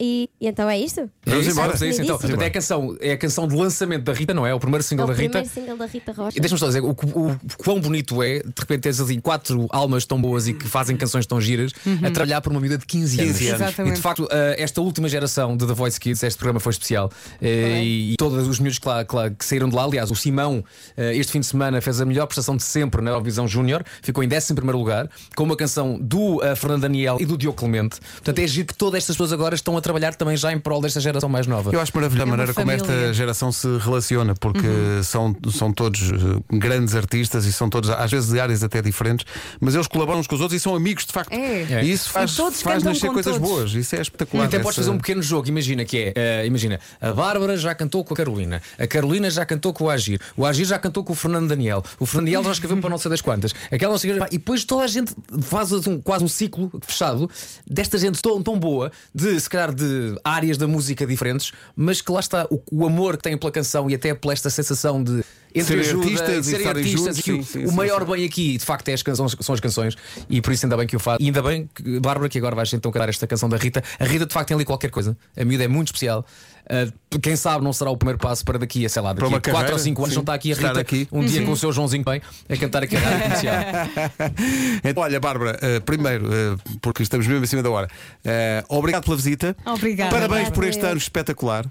E, 0.00 0.28
e 0.40 0.46
então 0.46 0.68
é 0.70 0.78
isto? 0.78 1.00
É 1.00 1.08
Vamos 1.26 1.46
isso, 1.46 1.52
embora. 1.58 1.72
é 1.72 1.74
isso, 1.88 2.02
então. 2.02 2.16
Vamos 2.16 2.20
Portanto, 2.20 2.42
é, 2.42 2.46
a 2.46 2.50
canção, 2.50 2.96
é 3.00 3.12
a 3.12 3.16
canção 3.18 3.48
de 3.48 3.56
lançamento 3.56 4.04
da 4.04 4.12
Rita, 4.12 4.32
não 4.34 4.46
é? 4.46 4.50
É 4.50 4.54
o 4.54 4.60
primeiro 4.60 4.82
É 4.82 4.86
single 4.86 5.04
o 5.04 5.08
da 5.08 5.14
Rita. 5.14 5.30
primeiro 5.30 5.54
single 5.54 5.76
da 5.76 5.86
Rita 5.86 6.12
Rocha. 6.12 6.36
E 6.38 6.40
deixa-me 6.40 6.58
só 6.58 6.66
dizer, 6.66 6.80
o, 6.82 6.90
o, 6.90 7.30
o 7.32 7.38
quão 7.58 7.80
bonito 7.80 8.22
é, 8.22 8.38
de 8.40 8.52
repente, 8.58 8.80
teres 8.82 9.00
ali 9.00 9.20
quatro 9.20 9.66
almas 9.70 10.04
tão 10.04 10.20
boas 10.20 10.46
e 10.48 10.54
que 10.54 10.66
fazem 10.68 10.96
canções 10.96 11.26
tão 11.26 11.40
giras 11.40 11.72
a 12.04 12.10
trabalhar 12.10 12.40
por 12.40 12.50
uma 12.52 12.60
vida 12.60 12.78
de 12.78 12.86
15 12.86 13.20
anos. 13.20 13.32
15 13.38 13.48
anos. 13.48 13.60
Exatamente. 13.62 13.92
E 13.92 13.96
de 13.96 14.00
facto, 14.02 14.28
eh, 14.30 14.56
esta 14.58 14.80
última 14.80 15.08
geração 15.08 15.56
de 15.56 15.66
The 15.66 15.72
Voice 15.74 15.98
Kids, 15.98 16.22
este 16.22 16.38
programa 16.38 16.60
foi 16.60 16.70
especial. 16.70 17.10
E, 17.42 18.12
e 18.12 18.16
todos 18.16 18.46
os 18.46 18.58
miúdos 18.58 18.78
que, 18.78 18.88
lá, 18.88 19.04
que, 19.04 19.14
lá- 19.16 19.30
que 19.30 19.44
saíram 19.44 19.68
de 19.68 19.74
lá, 19.74 19.84
aliás, 19.84 20.10
o 20.10 20.14
Simão, 20.14 20.64
eh, 20.96 21.16
este 21.16 21.32
fim 21.32 21.40
de 21.40 21.46
semana, 21.46 21.80
fez 21.80 22.00
a 22.00 22.04
melhor 22.04 22.26
prestação 22.26 22.56
de 22.56 22.62
sempre 22.62 23.02
na 23.02 23.10
Eurovisão 23.10 23.46
Júnior, 23.48 23.84
ficou 24.02 24.22
em 24.22 24.28
11 24.28 24.54
lugar, 24.72 25.08
com 25.34 25.44
uma 25.44 25.56
canção 25.56 25.98
do 26.00 26.40
Fernando 26.56 26.82
Daniel 26.82 27.16
e 27.20 27.24
do 27.26 27.36
Diogo 27.36 27.56
Clemente. 27.58 27.98
Portanto, 28.12 28.38
é 28.38 28.46
giro 28.46 28.66
que 28.68 28.74
todas 28.74 28.98
estas 28.98 29.16
pessoas 29.16 29.32
agora 29.32 29.54
estão 29.54 29.76
a 29.76 29.80
trabalhar 29.88 30.14
também 30.14 30.36
já 30.36 30.52
em 30.52 30.58
prol 30.58 30.80
desta 30.82 31.00
geração 31.00 31.28
mais 31.28 31.46
nova. 31.46 31.70
Eu 31.72 31.80
acho 31.80 31.92
maravilhosa 31.94 32.24
a 32.24 32.28
É 32.28 32.30
maneira 32.30 32.54
como 32.54 32.70
esta 32.70 33.12
geração 33.14 33.50
se 33.50 33.66
relaciona, 33.78 34.34
porque 34.34 34.66
Uhum. 34.66 35.02
são, 35.02 35.36
são 35.50 35.72
todos 35.72 36.00
eh, 36.12 36.56
grandes 36.56 36.94
artistas 36.94 37.46
e 37.46 37.52
são 37.52 37.70
todos, 37.70 37.88
às 37.90 38.10
vezes, 38.10 38.30
de 38.30 38.38
áreas 38.38 38.62
até 38.62 38.82
diferentes, 38.82 39.24
mas 39.60 39.74
eles 39.74 39.86
colaboram 39.86 40.20
uns 40.20 40.26
com 40.26 40.34
os 40.34 40.40
outros 40.40 40.60
e 40.60 40.62
são 40.62 40.74
amigos, 40.74 41.06
de 41.06 41.12
facto. 41.12 41.32
É. 41.32 41.82
E 41.84 41.90
isso 41.90 42.10
faz, 42.10 42.30
E 42.32 42.62
faz 42.62 42.82
nascer 42.82 43.10
coisas 43.10 43.32
todos. 43.34 43.48
boas. 43.48 43.72
Isso 43.72 43.94
é 43.94 43.98
E 43.98 44.02
espetacular. 44.02 44.44
até 44.44 44.58
podes 44.58 44.70
essa- 44.78 44.82
fazer 44.82 44.90
um 44.90 44.98
pequeno 44.98 45.22
jogo, 45.22 45.48
imagina 45.48 45.84
que 45.84 45.96
é, 45.98 46.12
eh, 46.14 46.46
imagina, 46.46 46.78
a 47.00 47.12
Bárbara 47.12 47.56
já 47.56 47.74
cantou 47.74 48.04
com 48.04 48.12
a 48.14 48.16
Carolina, 48.16 48.60
a 48.78 48.86
Carolina 48.86 49.30
já 49.30 49.46
cantou 49.46 49.72
com 49.72 49.84
o 49.84 49.90
Agir, 49.90 50.20
o 50.36 50.44
Agir 50.44 50.66
já 50.66 50.78
cantou 50.78 51.02
com 51.02 51.12
o 51.12 51.16
Fernando 51.16 51.48
Daniel, 51.48 51.82
o 51.98 52.04
Fernando 52.06 52.26
Daniel 52.26 52.44
já 52.44 52.52
escreveu 52.52 52.76
para 52.78 52.90
não 52.90 52.98
sei 52.98 53.10
das 53.10 53.20
quantas, 53.20 53.54
aquela 53.72 53.92
não 53.92 53.98
sei 53.98 54.10
e 54.30 54.38
depois 54.38 54.64
toda 54.64 54.84
a 54.84 54.86
gente 54.86 55.14
faz 55.42 55.72
um, 55.72 56.00
quase 56.00 56.24
um 56.24 56.28
ciclo 56.28 56.70
fechado 56.86 57.30
desta 57.66 57.96
gente 57.98 58.20
tão, 58.20 58.42
tão 58.42 58.58
boa, 58.58 58.90
de 59.14 59.38
se 59.40 59.48
calhar 59.48 59.72
de 59.78 60.18
áreas 60.24 60.56
da 60.56 60.66
música 60.66 61.06
diferentes, 61.06 61.52
mas 61.76 62.00
que 62.00 62.10
lá 62.10 62.20
está 62.20 62.46
o, 62.50 62.60
o 62.70 62.86
amor 62.86 63.16
que 63.16 63.22
têm 63.22 63.38
pela 63.38 63.52
canção 63.52 63.88
e 63.88 63.94
até 63.94 64.14
pela 64.14 64.32
esta 64.32 64.50
sensação 64.50 65.02
de 65.02 65.24
entre 65.54 65.82
Serem 65.82 66.00
artistas 66.00 66.46
e 66.46 66.50
serem 66.50 66.68
artistas 66.68 67.16
juntos, 67.16 67.24
sim, 67.24 67.42
sim, 67.42 67.64
o 67.64 67.70
sim, 67.70 67.74
maior 67.74 68.04
bem 68.04 68.24
aqui 68.24 68.58
de 68.58 68.64
facto 68.64 68.88
é 68.88 68.92
as 68.92 69.02
canções, 69.02 69.34
são 69.40 69.54
as 69.54 69.60
canções 69.60 69.96
e 70.28 70.42
por 70.42 70.52
isso 70.52 70.66
ainda 70.66 70.76
bem 70.76 70.86
que 70.86 70.94
o 70.94 71.00
faz. 71.00 71.18
E 71.20 71.24
ainda 71.24 71.42
bem 71.42 71.68
que, 71.74 71.98
Bárbara, 72.00 72.28
que 72.28 72.38
agora 72.38 72.54
vais 72.54 72.72
então 72.72 72.92
cantar 72.92 73.08
esta 73.08 73.26
canção 73.26 73.48
da 73.48 73.56
Rita. 73.56 73.82
A 73.98 74.04
Rita 74.04 74.26
de 74.26 74.32
facto 74.32 74.48
tem 74.48 74.54
ali 74.54 74.64
qualquer 74.64 74.90
coisa. 74.90 75.16
A 75.36 75.44
miúda 75.44 75.64
é 75.64 75.68
muito 75.68 75.88
especial. 75.88 76.24
Uh, 76.70 77.18
quem 77.20 77.34
sabe 77.34 77.64
não 77.64 77.72
será 77.72 77.90
o 77.90 77.96
primeiro 77.96 78.18
passo 78.18 78.44
para 78.44 78.58
daqui 78.58 78.84
a, 78.84 78.88
sei 78.90 79.00
lá, 79.00 79.14
daqui 79.14 79.24
a 79.26 79.40
4 79.40 79.50
ou 79.50 79.54
carreira, 79.56 79.78
5 79.78 80.00
anos 80.02 80.10
sim. 80.10 80.14
não 80.16 80.20
está 80.22 80.34
aqui 80.34 80.50
a 80.50 80.52
Estar 80.52 80.68
Rita 80.68 80.80
aqui. 80.80 81.08
um 81.10 81.24
dia 81.24 81.40
Uhum. 81.40 81.46
com 81.46 81.52
o 81.52 81.56
seu 81.56 81.72
Joãozinho 81.72 82.04
bem 82.04 82.20
a 82.48 82.56
cantar 82.58 82.82
aqui 82.82 82.94
a 82.96 83.00
rádio 83.00 83.22
comercial. 83.22 83.54
Então, 84.84 85.02
olha, 85.02 85.18
Bárbara, 85.18 85.58
eh, 85.62 85.80
primeiro, 85.80 86.26
eh, 86.32 86.56
porque 86.82 87.02
estamos 87.02 87.26
mesmo 87.26 87.42
acima 87.44 87.62
da 87.62 87.70
hora, 87.70 87.88
obrigado 88.68 89.04
pela 89.04 89.16
visita. 89.16 89.56
Obrigada. 89.64 90.10
Parabéns 90.10 90.50
por 90.50 90.64
este 90.64 90.84
ano 90.84 90.98
espetacular. 90.98 91.64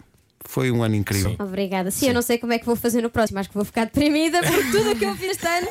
Foi 0.46 0.72
um 0.72 0.82
ano 0.82 0.96
incrível. 0.96 1.36
Obrigada. 1.40 1.92
Sim, 1.92 2.08
eu 2.08 2.14
não 2.14 2.22
sei 2.22 2.38
como 2.38 2.54
é 2.54 2.60
que 2.60 2.66
vou 2.66 2.76
fazer 2.76 3.02
no 3.02 3.10
próximo, 3.10 3.40
acho 3.40 3.50
que 3.50 3.56
vou 3.56 3.66
ficar 3.66 3.86
deprimida 3.86 4.40
por 4.42 4.72
tudo 4.72 4.92
o 4.92 4.96
que 4.96 5.06
eu 5.06 5.16
fiz 5.16 5.32
este 5.32 5.46
ano. 5.46 5.68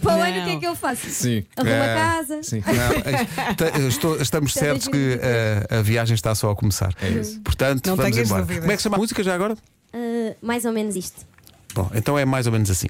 Para 0.00 0.16
o 0.16 0.22
ano, 0.22 0.40
o 0.40 0.44
que 0.44 0.50
é 0.50 0.56
que 0.60 0.66
eu 0.66 0.76
faço? 0.76 1.08
Sim. 1.10 1.44
Arrumo 1.56 1.72
a 1.74 1.76
Eh, 1.86 1.94
casa. 1.94 2.42
Sim. 2.42 2.62
Não, 2.66 3.50
esta- 3.50 3.78
estou- 3.88 4.20
estamos 4.20 4.50
Até 4.56 4.60
certos 4.66 4.88
que 4.88 5.18
eh, 5.20 5.66
a, 5.70 5.82
viagem 5.82 6.14
está 6.14 6.34
só 6.34 6.50
a 6.50 6.56
começar. 6.56 6.94
É 7.02 7.08
isso. 7.08 7.40
Portanto, 7.40 7.86
Não 7.88 7.96
vamos 7.96 8.16
embora. 8.16 8.42
dúvidas. 8.42 8.60
Como 8.60 8.72
é 8.72 8.76
que 8.76 8.82
se 8.82 8.84
chama 8.84 8.96
a 8.96 9.00
música 9.00 9.22
já 9.22 9.34
agora? 9.34 9.56
Ah, 9.92 10.34
mais 10.42 10.64
ou 10.64 10.72
menos 10.72 10.94
isto. 10.96 11.26
Bom, 11.74 11.90
então 11.94 12.18
é 12.18 12.24
mais 12.24 12.46
ou 12.46 12.52
menos 12.52 12.70
assim. 12.70 12.86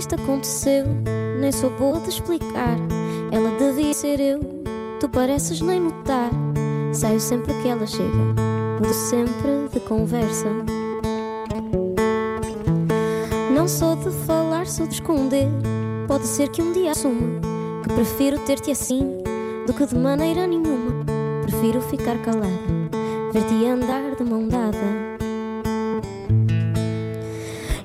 Isto 0.00 0.14
aconteceu, 0.14 0.86
nem 1.38 1.52
sou 1.52 1.68
boa 1.70 2.00
de 2.00 2.08
explicar. 2.08 2.76
Ela 3.30 3.50
devia 3.58 3.92
ser 3.92 4.18
eu, 4.18 4.40
tu 4.98 5.06
pareces 5.10 5.60
nem 5.60 5.78
notar. 5.78 6.30
Saio 6.92 7.20
sempre 7.20 7.52
que 7.60 7.68
ela 7.68 7.86
chega, 7.86 8.08
mudo 8.08 8.94
sempre 8.94 9.68
de 9.70 9.78
conversa. 9.80 10.48
Não 13.54 13.68
sou 13.68 13.94
de 13.96 14.10
falar, 14.26 14.66
sou 14.66 14.86
de 14.86 14.94
esconder. 14.94 15.46
Pode 16.08 16.26
ser 16.26 16.48
que 16.48 16.62
um 16.62 16.72
dia 16.72 16.92
assuma 16.92 17.38
que 17.82 17.92
prefiro 17.92 18.38
ter-te 18.40 18.70
assim 18.70 19.18
do 19.66 19.74
que 19.74 19.84
de 19.84 19.96
maneira 19.96 20.46
nenhuma. 20.46 21.04
Prefiro 21.42 21.82
ficar 21.82 22.16
calada, 22.22 22.48
ver-te 23.34 23.66
andar 23.66 24.16
de 24.16 24.24
mão 24.24 24.48
dada. 24.48 24.78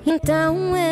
Então 0.05 0.73
era 0.75 0.84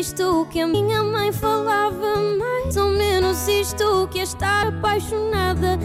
disto 0.00 0.46
que 0.48 0.58
a 0.58 0.66
minha 0.66 1.02
mãe 1.02 1.30
falava, 1.30 2.16
mais 2.38 2.74
ou 2.74 2.88
menos 2.88 3.46
isto 3.46 4.08
que 4.10 4.20
é 4.20 4.22
estar 4.22 4.68
apaixonada. 4.68 5.78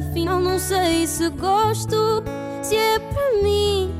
Afinal, 0.00 0.40
não 0.40 0.58
sei 0.58 1.06
se 1.06 1.28
gosto, 1.28 2.24
se 2.60 2.74
é 2.74 2.98
para 2.98 3.40
mim. 3.40 3.94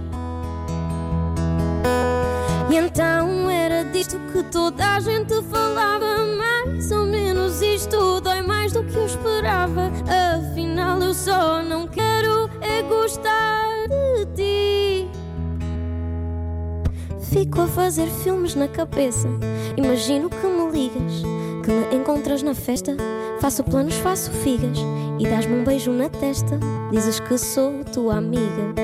E 2.68 2.76
então 2.76 3.48
era 3.48 3.84
disto 3.84 4.18
que 4.32 4.42
toda 4.50 4.96
a 4.96 4.98
gente 4.98 5.40
falava, 5.44 6.24
mais 6.36 6.90
ou 6.90 7.06
menos 7.06 7.62
isto 7.62 8.20
dói 8.20 8.42
mais 8.42 8.72
do 8.72 8.82
que 8.82 8.96
eu 8.96 9.06
esperava. 9.06 9.92
Afinal, 10.34 10.98
eu 10.98 11.14
só 11.14 11.62
não 11.62 11.86
quero 11.86 12.50
é 12.60 12.82
gostar 12.82 13.68
de 13.88 14.26
ti. 14.34 15.08
Fico 17.32 17.62
a 17.62 17.66
fazer 17.66 18.08
filmes 18.08 18.54
na 18.54 18.68
cabeça. 18.68 19.26
Imagino 19.76 20.28
que 20.28 20.46
me 20.46 20.70
ligas, 20.70 21.22
que 21.64 21.70
me 21.70 21.96
encontras 21.96 22.42
na 22.42 22.54
festa. 22.54 22.96
Faço 23.40 23.64
planos, 23.64 23.94
faço 23.96 24.30
figas 24.30 24.78
e 25.18 25.26
dás-me 25.26 25.56
um 25.56 25.64
beijo 25.64 25.90
na 25.90 26.08
testa. 26.08 26.58
Dizes 26.90 27.20
que 27.20 27.38
sou 27.38 27.84
tua 27.84 28.16
amiga. 28.16 28.74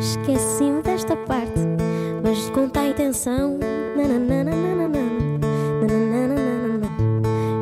Esqueci-me 0.00 0.82
desta 0.82 1.16
parte, 1.16 1.60
mas 2.22 2.50
conta 2.50 2.80
a 2.80 2.88
intenção. 2.88 3.58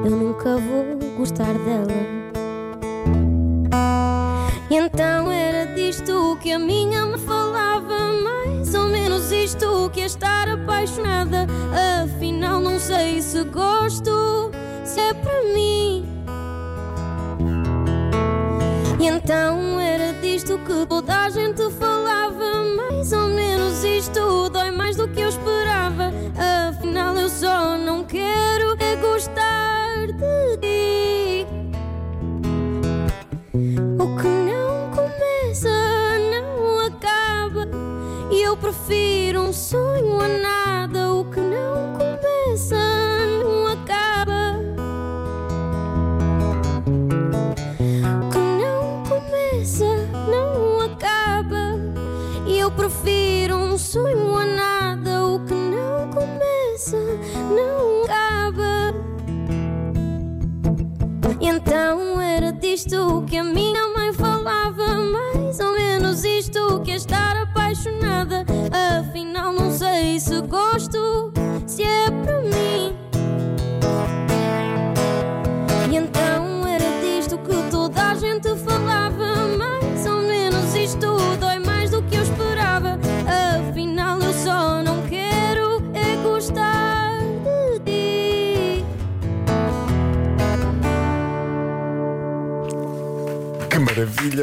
Eu 0.05 0.11
nunca 0.11 0.57
vou 0.57 0.99
gostar 1.17 1.53
dela. 1.53 1.89
E 4.71 4.77
então 4.77 5.31
era 5.31 5.73
disto 5.75 6.39
que 6.41 6.53
a 6.53 6.59
minha 6.59 7.07
me 7.07 7.19
falava, 7.19 7.54
estar 10.15 10.49
apaixonada. 10.49 11.47
Afinal, 12.05 12.61
não 12.61 12.79
sei 12.79 13.21
se 13.21 13.43
gosto, 13.45 14.51
se 14.85 15.01
é 15.01 15.13
para 15.15 15.43
mim. 15.55 16.07
E 19.01 19.07
então 19.07 19.79
era 19.81 20.13
disto 20.21 20.59
que 20.59 20.87
toda 20.87 21.25
a 21.25 21.31
gente 21.31 21.44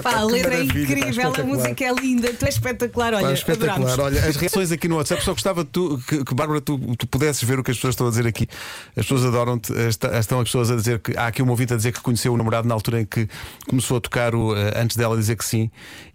Pá, 0.04 0.16
a 0.18 0.24
letra 0.24 0.54
é 0.54 0.58
pá, 0.58 0.64
incrível, 0.64 1.06
a 1.06 1.10
espetacular. 1.10 1.46
música 1.48 1.86
é 1.86 1.94
linda, 1.94 2.34
tu 2.34 2.46
és 2.46 2.54
espetacular, 2.56 3.14
olha, 3.14 3.28
Pá, 3.28 3.34
espetacular. 3.34 3.76
adorámos. 3.76 4.00
Olha, 4.00 4.26
as 4.30 4.36
reações 4.36 4.72
aqui 4.72 4.88
no 4.88 4.98
WhatsApp, 4.98 5.24
só 5.24 5.32
gostava 5.34 5.64
que, 5.66 5.72
tu, 5.72 6.02
que, 6.08 6.24
que, 6.24 6.34
Bárbara, 6.36 6.62
tu, 6.62 6.78
tu 6.96 7.08
pudesses 7.08 7.44
ver 7.44 7.60
o 7.60 7.64
que 7.64 7.72
as 7.72 7.78
pessoas 7.78 7.94
estão 7.94 8.08
a 8.08 8.10
dizer 8.10 8.26
aqui. 8.28 8.48
As 8.96 9.04
pessoas 9.06 9.26
adoram-te. 9.26 9.72
Estão 10.20 10.40
as 10.40 10.46
pessoas 10.48 10.72
a 10.72 10.76
dizer 10.76 11.00
que 11.00 11.16
há 11.18 11.28
aqui 11.28 11.42
uma 11.42 11.52
ouvinte 11.52 11.74
a 11.74 11.76
dizer 11.78 11.92
que 11.92 12.02
conheceu 12.02 12.34
o 12.34 12.38
namorado 12.38 12.68
na 12.68 12.74
altura 12.74 13.02
em 13.02 13.06
que 13.06 13.28
começou 13.68 13.98
a 13.98 14.02
tocar 14.02 14.34
o, 14.36 14.56
eh, 14.56 14.74
antes 14.76 14.96
dela 14.98 15.16
dizer 15.18 15.36
que 15.36 15.46
sim. 15.46 15.70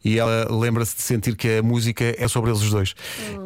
E 0.04 0.18
ela 0.18 0.46
lembra-se 0.50 0.96
de 0.96 1.02
sentir 1.02 1.34
que 1.34 1.58
a 1.58 1.62
música 1.62 2.14
é 2.16 2.28
sobre 2.28 2.50
eles 2.50 2.62
os 2.62 2.70
dois. 2.70 2.94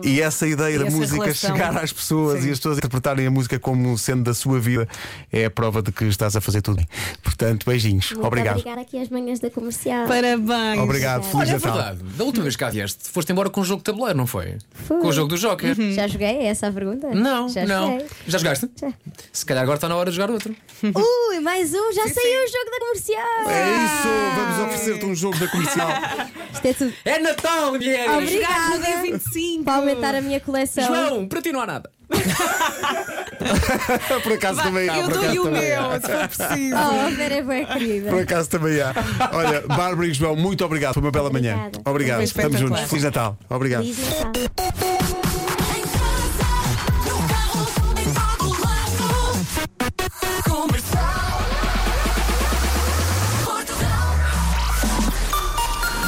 E 0.04 0.20
essa 0.20 0.46
ideia 0.46 0.74
E 0.76 0.78
da 0.78 0.86
essa 0.86 0.96
música 0.96 1.22
relação. 1.22 1.50
chegar 1.56 1.76
às 1.76 1.92
pessoas 1.92 2.42
Sim. 2.42 2.48
e 2.48 2.52
as 2.52 2.58
pessoas 2.58 2.76
interpretarem 2.78 3.26
a 3.26 3.30
música 3.30 3.58
como 3.58 3.96
sendo 3.96 4.24
da 4.24 4.34
sua 4.34 4.60
vida 4.60 4.86
é 5.32 5.46
a 5.46 5.50
prova 5.50 5.80
de 5.80 5.90
que 5.90 6.04
estás 6.04 6.36
a 6.36 6.40
fazer 6.40 6.60
tudo 6.60 6.76
bem. 6.76 6.86
Portanto, 7.22 7.64
beijinhos. 7.66 8.10
Muito 8.12 8.26
Obrigado. 8.26 8.56
obrigada 8.58 8.80
aqui 8.82 8.98
às 9.00 9.08
manhãs 9.08 9.40
da 9.40 9.50
comercial. 9.50 10.06
Parabéns. 10.38 10.80
Obrigado. 10.82 11.22
Feliz 11.22 11.34
Olha, 11.34 11.50
é 11.50 11.52
Natal. 11.54 11.72
verdade. 11.72 12.02
Da 12.16 12.24
última 12.24 12.42
vez 12.44 12.56
que 12.56 12.64
cá 12.64 12.70
vieste, 12.70 13.08
foste 13.10 13.32
embora 13.32 13.50
com 13.50 13.60
o 13.60 13.64
jogo 13.64 13.78
de 13.78 13.84
tabuleiro, 13.84 14.16
não 14.16 14.26
foi? 14.26 14.56
Com 14.88 15.06
o 15.06 15.12
jogo 15.12 15.28
do 15.28 15.36
Joker. 15.38 15.74
Já 15.94 16.06
joguei? 16.06 16.28
É 16.28 16.46
essa 16.46 16.68
a 16.68 16.72
pergunta? 16.72 17.08
Não, 17.14 17.48
Já 17.48 17.64
não. 17.66 17.92
joguei. 17.92 18.06
Já 18.26 18.38
jogaste? 18.38 18.70
Já. 18.80 18.92
Se 19.32 19.44
calhar 19.46 19.62
agora 19.62 19.76
está 19.76 19.88
na 19.88 19.96
hora 19.96 20.10
de 20.10 20.16
jogar 20.16 20.30
outro. 20.32 20.54
Ui, 20.82 21.40
mais 21.40 21.72
um, 21.74 21.92
já 21.92 22.08
saiu 22.08 22.44
o 22.44 22.48
jogo 22.48 22.70
da 22.70 22.78
comercial. 22.80 23.50
É 23.50 23.84
isso, 23.84 24.08
vamos 24.36 24.58
oferecer-te 24.66 25.04
um 25.06 25.14
jogo 25.14 25.38
da 25.38 25.48
comercial. 25.48 25.88
Isto 26.52 26.66
é 26.66 26.72
tudo. 26.72 26.92
É 27.04 27.18
Natal, 27.18 27.70
mulher! 27.72 28.10
Obrigada. 28.10 28.76
no 28.78 28.84
dia 28.84 29.02
25. 29.02 29.64
Para 29.64 29.74
aumentar 29.76 30.14
a 30.14 30.20
minha 30.20 30.40
coleção. 30.40 30.84
João, 30.86 31.28
para 31.28 31.40
ti 31.42 31.52
não 31.52 31.60
há 31.60 31.66
nada. 31.66 31.90
Por 34.22 34.32
acaso 34.32 34.56
Vá, 34.56 34.62
também 34.64 34.88
há. 34.88 34.98
eu 34.98 35.04
por 35.04 35.12
dou-lhe 35.14 35.26
acaso 35.28 35.40
o 35.40 35.44
também 35.44 35.72
há. 35.72 35.88
meu, 35.88 36.00
se 36.00 36.06
for 36.08 36.28
preciso. 36.28 36.76
Oh, 36.76 37.06
a 37.06 37.10
Vera 37.10 37.34
é 37.34 37.42
bem 37.42 37.66
querida. 37.66 38.10
Por 38.10 38.22
acaso 38.22 38.50
também 38.50 38.80
há. 38.80 38.94
Olha, 39.32 39.60
Bárbara 39.62 40.06
e 40.06 40.12
João, 40.12 40.36
muito 40.36 40.64
obrigado. 40.64 40.94
Foi 40.94 41.02
uma 41.02 41.10
bela 41.10 41.30
manhã. 41.30 41.54
Obrigada. 41.56 41.90
Obrigado. 41.90 42.16
Foi 42.18 42.24
Estamos 42.24 42.60
juntos. 42.60 42.80
Feliz 42.82 43.04
Natal. 43.04 43.38
Obrigado. 43.48 43.82
Feliz 43.84 43.98
Natal. 44.20 44.99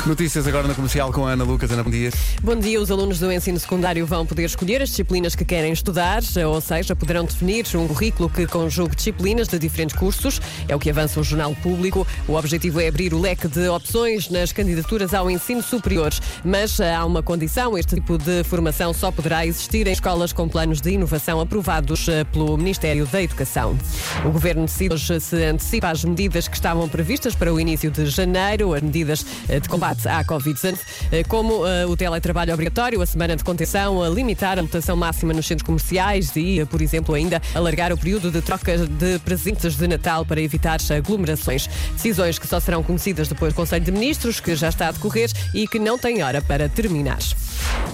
Notícias 0.05 0.49
agora 0.49 0.67
na 0.67 0.75
comercial 0.75 1.13
com 1.13 1.25
a 1.25 1.31
Ana 1.31 1.45
Lucas. 1.45 1.71
Ana, 1.71 1.85
bom 1.85 1.91
dia. 1.91 2.11
Bom 2.43 2.57
dia, 2.57 2.81
os 2.81 2.91
alunos 2.91 3.21
do 3.21 3.31
ensino 3.31 3.61
secundário 3.61 4.05
vão 4.05 4.27
poder 4.27 4.47
escolher 4.47 4.83
as 4.83 4.89
disciplinas 4.89 5.37
que 5.37 5.45
querem 5.45 5.73
estudar, 5.73 6.23
ou 6.45 6.61
seja, 6.61 6.97
poderão 6.97 7.25
definir 7.25 7.65
um 7.77 7.87
currículo 7.87 8.29
que 8.29 8.45
conjugue 8.45 8.97
disciplinas 8.97 9.47
de 9.47 9.61
diferentes 9.61 9.95
cursos. 9.95 10.41
É 10.67 10.75
o 10.75 10.79
que 10.81 10.91
avança 10.91 11.21
o 11.21 11.23
Jornal 11.23 11.55
Público. 11.55 12.05
O 12.27 12.35
objetivo 12.35 12.81
é 12.81 12.89
abrir 12.89 13.15
o 13.15 13.21
leque 13.21 13.47
de 13.47 13.69
opções 13.69 14.29
nas 14.29 14.51
candidaturas 14.51 15.15
ao 15.15 15.31
ensino 15.31 15.63
superior. 15.63 16.13
Mas 16.45 16.81
há 16.81 17.05
uma 17.05 17.23
condição: 17.23 17.79
este 17.79 17.95
tipo 17.95 18.19
de 18.19 18.43
formação 18.43 18.93
só 18.93 19.13
poderá 19.13 19.47
existir 19.47 19.87
em 19.87 19.93
escolas 19.93 20.33
com 20.33 20.49
planos 20.49 20.81
de 20.81 20.91
inovação 20.91 21.41
aprovados 21.41 22.09
eh, 22.09 22.25
pelo 22.25 22.57
Ministério 22.57 23.07
da 23.07 23.23
Educação. 23.23 23.79
O 24.25 24.31
governo 24.31 24.65
decide 24.65 24.99
se 24.99 25.45
antecipa 25.45 25.91
as 25.91 26.05
medidas 26.05 26.49
que 26.49 26.57
estavam 26.57 26.89
previstas 26.89 27.37
para 27.37 27.55
o 27.55 27.61
início 27.61 27.89
de 27.89 28.07
janeiro, 28.07 28.75
as 28.75 28.83
medidas 28.83 29.25
eh, 29.49 29.61
de 29.61 29.69
combate 29.69 29.92
à 30.07 30.25
Covid-19, 30.25 30.79
eh, 31.11 31.25
como 31.25 31.67
eh, 31.67 31.87
o 31.87 31.97
teletrabalho 31.97 32.53
obrigatório, 32.53 33.01
a 33.01 33.07
semana 33.07 33.37
de 33.37 33.45
contenção, 33.45 34.03
a 34.03 34.09
limitar 34.09 34.59
a 34.59 34.63
lotação 34.63 34.97
máxima 34.97 35.33
nos 35.33 35.47
centros 35.47 35.67
comerciais 35.67 36.35
e, 36.37 36.61
eh, 36.61 36.65
por 36.65 36.81
exemplo, 36.81 37.15
ainda 37.15 37.41
alargar 37.55 37.93
o 37.93 37.99
período 37.99 38.31
de 38.31 38.41
troca 38.43 38.79
de 38.79 39.19
presentes 39.21 39.77
de 39.77 39.87
Natal 39.87 40.25
para 40.25 40.41
evitar 40.41 40.79
aglomerações. 40.97 41.69
Decisões 41.93 42.39
que 42.39 42.47
só 42.47 42.59
serão 42.61 42.83
conhecidas 42.83 43.29
depois 43.29 43.53
do 43.53 43.57
Conselho 43.57 43.85
de 43.85 43.93
Ministros, 43.93 44.41
que 44.41 44.55
já 44.55 44.69
está 44.69 44.89
a 44.89 44.93
decorrer 44.93 45.31
e 45.55 45.67
que 45.69 45.79
não 45.79 45.99
tem 45.99 46.23
hora 46.23 46.41
para 46.41 46.69
terminar. 46.69 47.19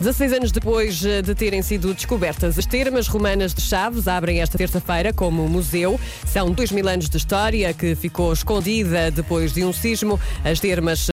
16 0.00 0.32
anos 0.32 0.52
depois 0.52 1.00
de 1.00 1.34
terem 1.34 1.60
sido 1.60 1.92
descobertas 1.92 2.58
as 2.58 2.66
termas 2.66 3.08
romanas 3.08 3.52
de 3.52 3.60
Chaves, 3.60 4.06
abrem 4.06 4.40
esta 4.40 4.56
terça-feira 4.56 5.12
como 5.12 5.48
museu. 5.48 5.98
São 6.26 6.50
dois 6.50 6.70
mil 6.70 6.88
anos 6.88 7.08
de 7.08 7.16
história 7.16 7.72
que 7.74 7.94
ficou 7.94 8.32
escondida 8.32 9.10
depois 9.10 9.52
de 9.52 9.64
um 9.64 9.72
sismo. 9.72 10.18
As 10.44 10.60
termas 10.60 11.00